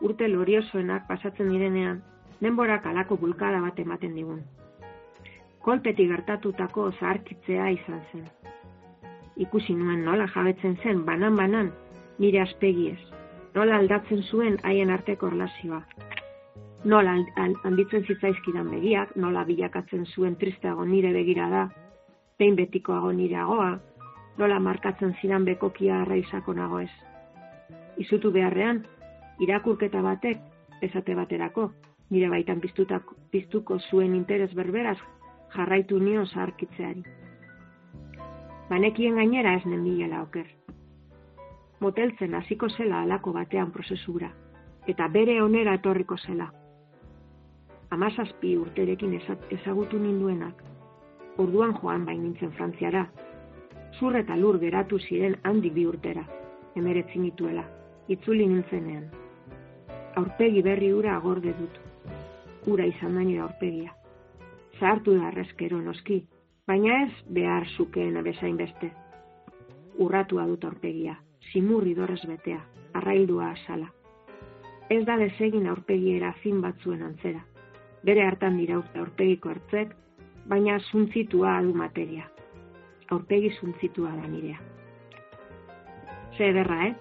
urte 0.00 0.28
loriosoenak 0.28 1.08
pasatzen 1.08 1.50
direnean, 1.50 2.02
denborak 2.40 2.86
alako 2.86 3.18
bulkada 3.24 3.60
bat 3.64 3.78
ematen 3.82 4.14
digun. 4.14 4.40
Kolpeti 5.64 6.06
gertatutako 6.06 6.90
zaharkitzea 6.92 7.68
izan 7.76 8.00
zen. 8.12 8.24
Ikusi 9.44 9.74
nuen 9.74 10.04
nola 10.06 10.26
jabetzen 10.34 10.76
zen 10.82 11.04
banan-banan 11.06 11.72
nire 12.18 12.42
aspegiez. 12.42 12.98
Nola 13.54 13.78
aldatzen 13.80 14.22
zuen 14.30 14.58
haien 14.62 14.90
arteko 14.90 15.30
erlazioa. 15.32 15.82
Nola 16.84 17.14
handitzen 17.64 18.04
zitzaizkidan 18.04 18.68
begiak, 18.70 19.14
nola 19.16 19.44
bilakatzen 19.48 20.04
zuen 20.06 20.36
tristeago 20.36 20.84
nire 20.84 21.12
begirada, 21.12 21.68
behin 22.38 22.56
betikoago 22.58 23.12
nire 23.12 23.38
agoa, 23.40 23.70
nola 24.38 24.58
markatzen 24.60 25.14
zidan 25.20 25.44
bekokia 25.48 26.02
arraizako 26.02 26.52
nago 26.52 26.80
ez. 26.84 26.90
Izutu 28.04 28.32
beharrean, 28.34 28.82
irakurketa 29.40 30.02
batek, 30.04 30.42
esate 30.82 31.14
baterako, 31.16 31.70
nire 32.10 32.28
baitan 32.28 32.60
piztuko 32.60 33.78
zuen 33.90 34.14
interes 34.14 34.52
berberaz 34.54 34.98
jarraitu 35.56 35.98
nio 35.98 36.26
zaharkitzeari. 36.26 37.04
Banekien 38.68 39.16
gainera 39.16 39.54
ez 39.54 39.64
nenbilela 39.64 40.22
oker 40.22 40.52
moteltzen 41.84 42.34
hasiko 42.34 42.68
zela 42.68 43.02
alako 43.04 43.32
batean 43.36 43.72
prozesura, 43.72 44.30
eta 44.88 45.08
bere 45.16 45.40
onera 45.42 45.74
etorriko 45.80 46.16
zela. 46.16 46.46
Amazazpi 47.94 48.56
urterekin 48.58 49.12
ezagutu 49.54 49.98
ninduenak, 50.02 50.62
orduan 51.38 51.76
joan 51.78 52.02
bain 52.08 52.24
nintzen 52.24 52.50
frantziara, 52.56 53.04
zur 53.98 54.16
eta 54.18 54.34
lur 54.40 54.58
geratu 54.58 54.98
ziren 54.98 55.36
handi 55.46 55.70
bi 55.70 55.84
urtera, 55.86 56.24
emeretzi 56.74 57.22
nituela, 57.22 57.62
itzuli 58.10 58.48
nintzenean. 58.50 59.04
Aurpegi 60.22 60.64
berri 60.66 60.90
ura 60.92 61.14
agorde 61.20 61.54
dut, 61.60 61.78
ura 62.74 62.86
izan 62.90 63.14
da 63.14 63.44
aurpegia. 63.44 63.94
Zahartu 64.80 65.14
da 65.14 65.28
arrezkero 65.28 65.80
noski, 65.80 66.24
baina 66.66 67.00
ez 67.04 67.12
behar 67.30 67.68
zukeen 67.76 68.16
abezain 68.16 68.56
beste. 68.56 68.90
Urratua 69.98 70.48
dut 70.50 70.64
aurpegia, 70.64 71.14
simurri 71.52 71.94
dorrez 71.94 72.24
betea, 72.26 72.60
arraildua 72.92 73.52
asala. 73.52 73.86
Ez 74.90 75.04
da 75.06 75.16
desegin 75.16 75.68
aurpegiera 75.68 76.34
fin 76.42 76.60
batzuen 76.60 77.02
antzera. 77.02 77.53
Bere 78.04 78.26
hartan 78.26 78.58
dira 78.60 78.76
aurpegiko 79.00 79.48
hartzek, 79.54 79.94
baina 80.52 80.76
zuntzitua 80.90 81.56
adu 81.62 81.72
materia. 81.80 82.28
Aurpegi 83.16 83.50
zuntzitua 83.60 84.12
da 84.20 84.28
nirea. 84.28 84.60
Ze 86.36 86.48
ederra, 86.52 86.78
eh? 86.90 86.94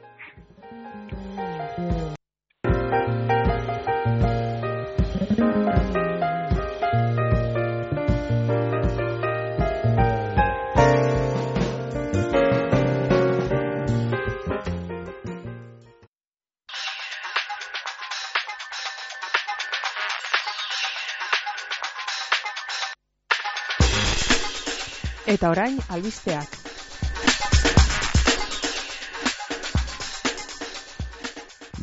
Eta 25.34 25.50
orain, 25.50 25.80
albisteak. 25.90 26.60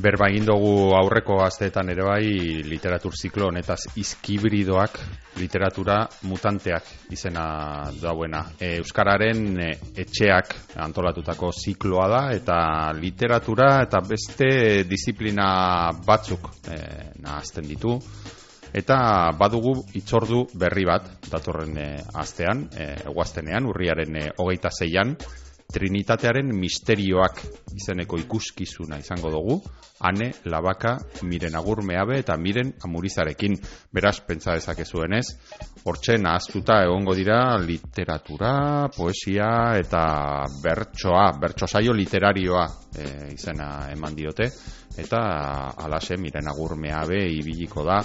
Berba 0.00 0.28
egin 0.30 0.46
dugu 0.46 0.94
aurreko 0.96 1.40
asteetan 1.42 1.90
ere 1.92 2.04
bai 2.06 2.28
literatur 2.64 3.16
ziklo 3.18 3.48
honetaz 3.50 3.80
izkibridoak 4.00 5.00
literatura 5.40 5.98
mutanteak 6.30 6.86
izena 7.10 7.90
dauena. 7.98 8.44
E, 8.54 8.76
Euskararen 8.78 9.42
e, 9.60 9.68
etxeak 10.04 10.54
antolatutako 10.86 11.50
zikloa 11.50 12.06
da 12.14 12.22
eta 12.38 12.56
literatura 12.96 13.72
eta 13.82 14.00
beste 14.06 14.50
disiplina 14.88 15.50
batzuk 16.06 16.52
e, 16.70 16.80
nahazten 17.26 17.66
ditu. 17.68 17.98
Eta 18.72 18.96
badugu 19.38 19.74
itzordu 19.98 20.44
berri 20.54 20.84
bat, 20.86 21.08
datorren 21.30 21.78
e, 21.78 21.86
astean, 22.22 22.68
e, 22.70 22.90
eguaztenean, 23.10 23.66
urriaren 23.66 24.18
e, 24.20 24.26
hogeita 24.38 24.70
zeian, 24.70 25.16
Trinitatearen 25.70 26.48
misterioak 26.50 27.44
izeneko 27.78 28.18
ikuskizuna 28.18 28.98
izango 28.98 29.30
dugu, 29.30 29.56
ane, 30.08 30.32
labaka, 30.50 30.96
miren 31.30 31.54
agur 31.54 31.84
meabe 31.86 32.18
eta 32.18 32.34
miren 32.40 32.72
amurizarekin. 32.82 33.54
Beraz, 33.94 34.16
pentsa 34.26 34.56
dezakezuenez, 34.58 35.24
hortxe 35.86 36.18
nahaztuta 36.18 36.80
egongo 36.88 37.14
dira 37.14 37.38
literatura, 37.62 38.52
poesia 38.96 39.50
eta 39.78 40.02
bertsoa, 40.64 41.28
bertso 41.40 41.70
saio 41.70 41.94
literarioa 41.94 42.66
e, 42.90 43.08
izena 43.36 43.70
eman 43.94 44.18
diote 44.18 44.50
eta 44.98 45.20
alase 45.78 46.16
miren 46.18 46.48
agurmea 46.50 47.04
be 47.06 47.20
ibiliko 47.30 47.84
da 47.86 48.00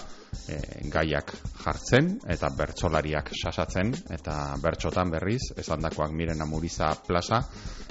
e, 0.47 0.57
gaiak 0.91 1.33
jartzen 1.63 2.11
eta 2.29 2.49
bertsolariak 2.57 3.31
sasatzen. 3.35 3.93
Eta 4.13 4.55
bertxotan 4.61 5.11
berriz 5.13 5.51
esandakoak 5.57 6.13
miren 6.13 6.41
amuriza 6.41 6.91
plaza 7.07 7.41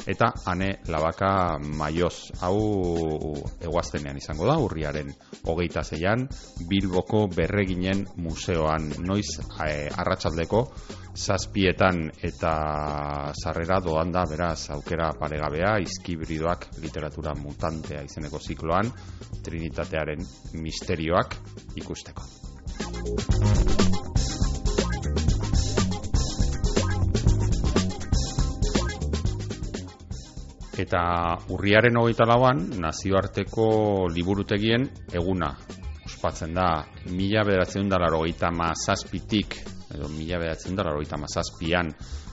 eta 0.06 0.30
ane 0.50 0.70
labaka 0.88 1.58
maioz. 1.58 2.30
Hau 2.42 3.34
eguaztenean 3.60 4.18
izango 4.20 4.48
da 4.50 4.58
urriaren 4.62 5.12
hogeita 5.44 5.84
zeian 5.84 6.28
Bilboko 6.68 7.26
berreginen 7.34 8.06
museoan. 8.16 8.92
Noiz 9.04 9.40
e, 9.40 9.88
arratsaldeko 9.90 10.68
zazpietan 11.14 12.08
eta 12.26 12.52
sarrera 13.38 13.78
doan 13.80 14.10
da 14.12 14.24
beraz 14.28 14.70
aukera 14.74 15.12
paregabea 15.18 15.76
izkibridoak 15.84 16.66
literatura 16.82 17.34
mutantea 17.38 18.02
izeneko 18.02 18.40
zikloan 18.42 18.90
Trinitatearen 19.44 20.24
misterioak 20.58 21.36
ikusteko. 21.76 22.24
Eta 30.74 31.00
urriaren 31.54 31.96
hogeita 32.00 32.26
lauan, 32.26 32.64
nazioarteko 32.82 33.68
liburutegien 34.10 34.88
eguna. 35.12 35.52
Ospatzen 36.08 36.56
da, 36.56 36.66
mila 37.14 37.44
bederatzen 37.46 37.88
da 37.88 38.00
laro 38.02 38.24
mazazpitik, 38.50 39.73
edo 39.94 40.08
mila 40.12 40.38
bederatzen 40.42 40.76
da 40.76 40.84
laro 40.84 41.02
mazazpian 41.18 41.92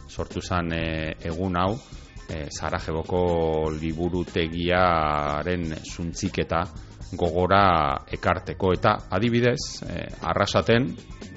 sortu 0.09 0.41
zen 0.41 0.73
e, 0.73 1.15
egun 1.23 1.55
hau, 1.57 1.75
e, 2.27 2.47
Sarajeboko 2.51 3.71
liburutegiaren 3.79 5.75
zuntziketa 5.85 6.63
gogora 7.17 8.05
ekarteko. 8.11 8.73
Eta 8.73 8.97
adibidez 9.11 9.83
e, 9.87 10.05
arrasaten 10.21 10.91
e, 10.91 11.31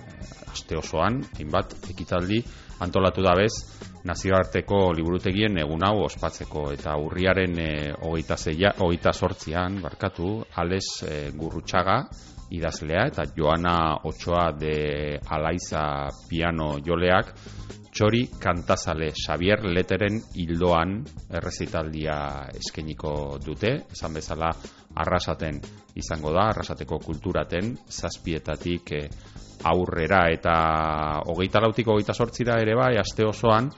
aste 0.52 0.78
osoan 0.78 1.22
hainbat 1.38 1.74
ekitaldi 1.90 2.42
antolatu 2.84 3.22
dabez 3.22 3.52
nazioarteko 4.04 4.92
liburutegien 4.92 5.58
egun 5.62 5.86
hau 5.86 6.04
ospatzeko. 6.04 6.68
Eta 6.76 6.96
urriaren 7.00 7.58
e, 7.58 7.72
hogeita, 8.02 8.36
zeia, 8.36 8.74
hogeita 8.78 9.12
sortzian 9.12 9.80
barkatu 9.82 10.36
ales 10.62 10.86
e, 11.06 11.18
gurrutxaga 11.34 12.02
idazlea 12.56 13.06
eta 13.10 13.26
Joana 13.36 13.76
Otsoa 14.04 14.50
de 14.58 15.18
Alaiza 15.30 15.84
piano 16.28 16.74
joleak 16.84 17.34
txori 17.94 18.24
kantazale 18.42 19.12
Xavier 19.14 19.62
Leteren 19.70 20.18
hildoan 20.34 20.96
errezitaldia 21.30 22.16
eskeniko 22.58 23.38
dute, 23.44 23.70
esan 23.94 24.16
bezala 24.18 24.50
arrasaten 24.98 25.60
izango 25.94 26.32
da, 26.34 26.48
arrasateko 26.50 26.98
kulturaten, 27.04 27.70
zazpietatik 27.86 28.92
eh, 28.98 29.04
aurrera. 29.70 30.24
Eta 30.34 30.54
hogeita 31.30 31.62
lautiko 31.62 31.94
hogeita 31.94 32.16
sortzira 32.18 32.58
ere 32.62 32.74
bai, 32.78 32.96
aste 32.98 33.26
osoan, 33.26 33.70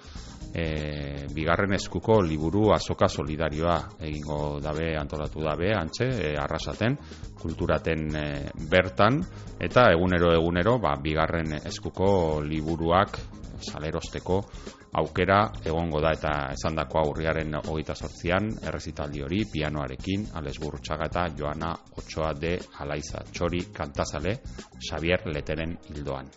e, 0.57 1.27
bigarren 1.35 1.77
eskuko 1.77 2.21
liburu 2.25 2.71
azoka 2.73 3.09
solidarioa 3.09 3.77
egingo 4.09 4.59
dabe 4.65 4.95
antolatu 4.97 5.45
dabe 5.45 5.73
antxe 5.77 6.09
e, 6.09 6.33
arrasaten 6.41 6.97
kulturaten 7.41 8.07
e, 8.17 8.25
bertan. 8.71 9.21
Eta 9.61 9.91
egunero 9.93 10.33
egunero 10.33 10.79
ba, 10.81 10.97
bigarren 11.03 11.59
eskuko 11.61 12.41
liburuak 12.45 13.21
salerosteko 13.61 14.41
aukera 14.97 15.41
egongo 15.65 16.01
da. 16.01 16.15
Eta 16.17 16.33
esandako 16.57 17.03
aurriaren 17.05 17.59
hogeita 17.61 17.95
sortzian 17.95 18.49
errezitaldi 18.65 19.23
hori 19.27 19.45
pianoarekin 19.53 20.29
Ales 20.41 20.57
Gurutxaga 20.63 21.11
eta 21.13 21.29
Joana 21.37 21.75
Otsoa 22.01 22.33
de 22.33 22.57
Alaiza. 22.81 23.25
Txori 23.33 23.67
kantazale 23.77 24.39
Xavier 24.89 25.29
Leteren 25.29 25.77
hildoan. 25.91 26.33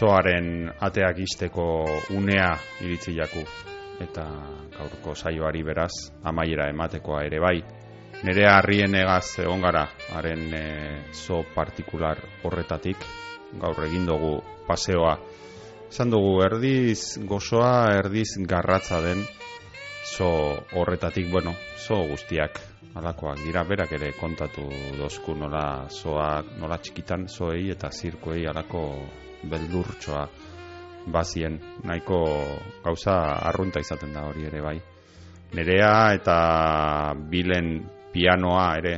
Zoaren 0.00 0.70
ateak 0.80 1.18
isteko 1.20 1.64
unea 2.16 2.54
iritzi 2.80 3.12
jaku. 3.18 3.42
Eta 4.00 4.24
gaurko 4.72 5.12
saioari 5.14 5.60
beraz 5.64 5.92
amaiera 6.24 6.70
ematekoa 6.72 7.24
ere 7.28 7.40
bai. 7.40 7.58
Nire 8.24 8.46
harrien 8.48 8.94
egaz 8.96 9.26
egon 9.44 9.60
gara 9.64 9.84
haren 10.14 10.46
e, 10.56 10.64
zo 11.12 11.42
partikular 11.54 12.18
horretatik. 12.44 13.04
Gaur 13.60 13.84
egin 13.84 14.08
dugu 14.08 14.38
paseoa. 14.66 15.18
Esan 15.90 16.12
dugu 16.14 16.38
erdiz 16.46 17.18
gozoa 17.28 17.92
erdiz 17.98 18.38
garratza 18.48 19.02
den 19.04 19.24
zo 20.16 20.32
horretatik. 20.72 21.28
Bueno 21.30 21.52
zo 21.76 22.06
guztiak 22.08 22.60
alakoak 22.96 23.42
dira 23.44 23.64
berak 23.68 23.92
ere 23.98 24.14
kontatu 24.18 24.64
dozku 24.98 25.34
nola 25.36 25.88
zoak 25.90 26.56
nola 26.58 26.78
txikitan 26.78 27.28
zoei 27.28 27.68
eta 27.74 27.90
zirkoei 27.92 28.46
alako 28.48 28.84
beldurtsoa 29.48 30.28
bazien 31.12 31.58
nahiko 31.84 32.20
gauza 32.84 33.14
arrunta 33.48 33.80
izaten 33.80 34.12
da 34.12 34.26
hori 34.28 34.46
ere 34.46 34.60
bai. 34.62 34.78
Nerea 35.56 36.12
eta 36.14 36.38
bilen 37.30 37.80
pianoa 38.12 38.66
ere 38.78 38.94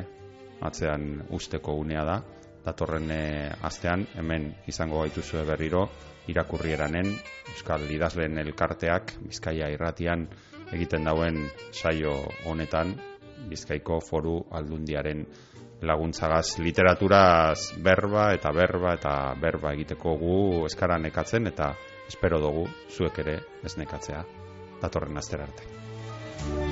atzean 0.60 1.22
usteko 1.30 1.76
unea 1.80 2.04
da. 2.04 2.22
Datorren 2.62 3.10
eh, 3.10 3.50
astean 3.66 4.04
hemen 4.14 4.52
izango 4.70 5.00
gaituzue 5.02 5.42
berriro 5.44 5.88
irakurrieranen 6.30 7.08
Euskal 7.50 7.88
Idazleen 7.90 8.38
elkarteak 8.38 9.16
Bizkaia 9.26 9.70
irratian 9.74 10.28
egiten 10.72 11.08
dauen 11.08 11.40
saio 11.72 12.14
honetan 12.46 12.94
Bizkaiko 13.50 13.98
foru 14.00 14.36
aldundiaren 14.54 15.24
laguntzagaz 15.82 16.58
literaturaz 16.62 17.72
berba 17.82 18.30
eta 18.36 18.52
berba 18.54 18.94
eta 18.98 19.14
berba 19.40 19.74
egiteko 19.74 20.16
gu 20.20 20.36
eskara 20.70 20.98
nekatzen 20.98 21.50
eta 21.50 21.72
espero 22.08 22.40
dugu 22.40 22.66
zuek 22.90 23.18
ere 23.24 23.38
ez 23.64 23.76
nekatzea 23.78 24.24
datorren 24.82 25.18
azter 25.18 25.42
arte. 25.48 26.71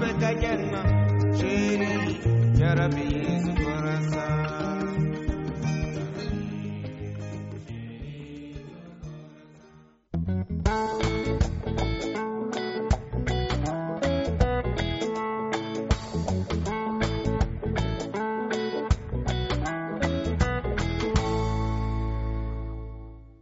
Rebecca 0.00 0.30
Yenma, 0.42 0.82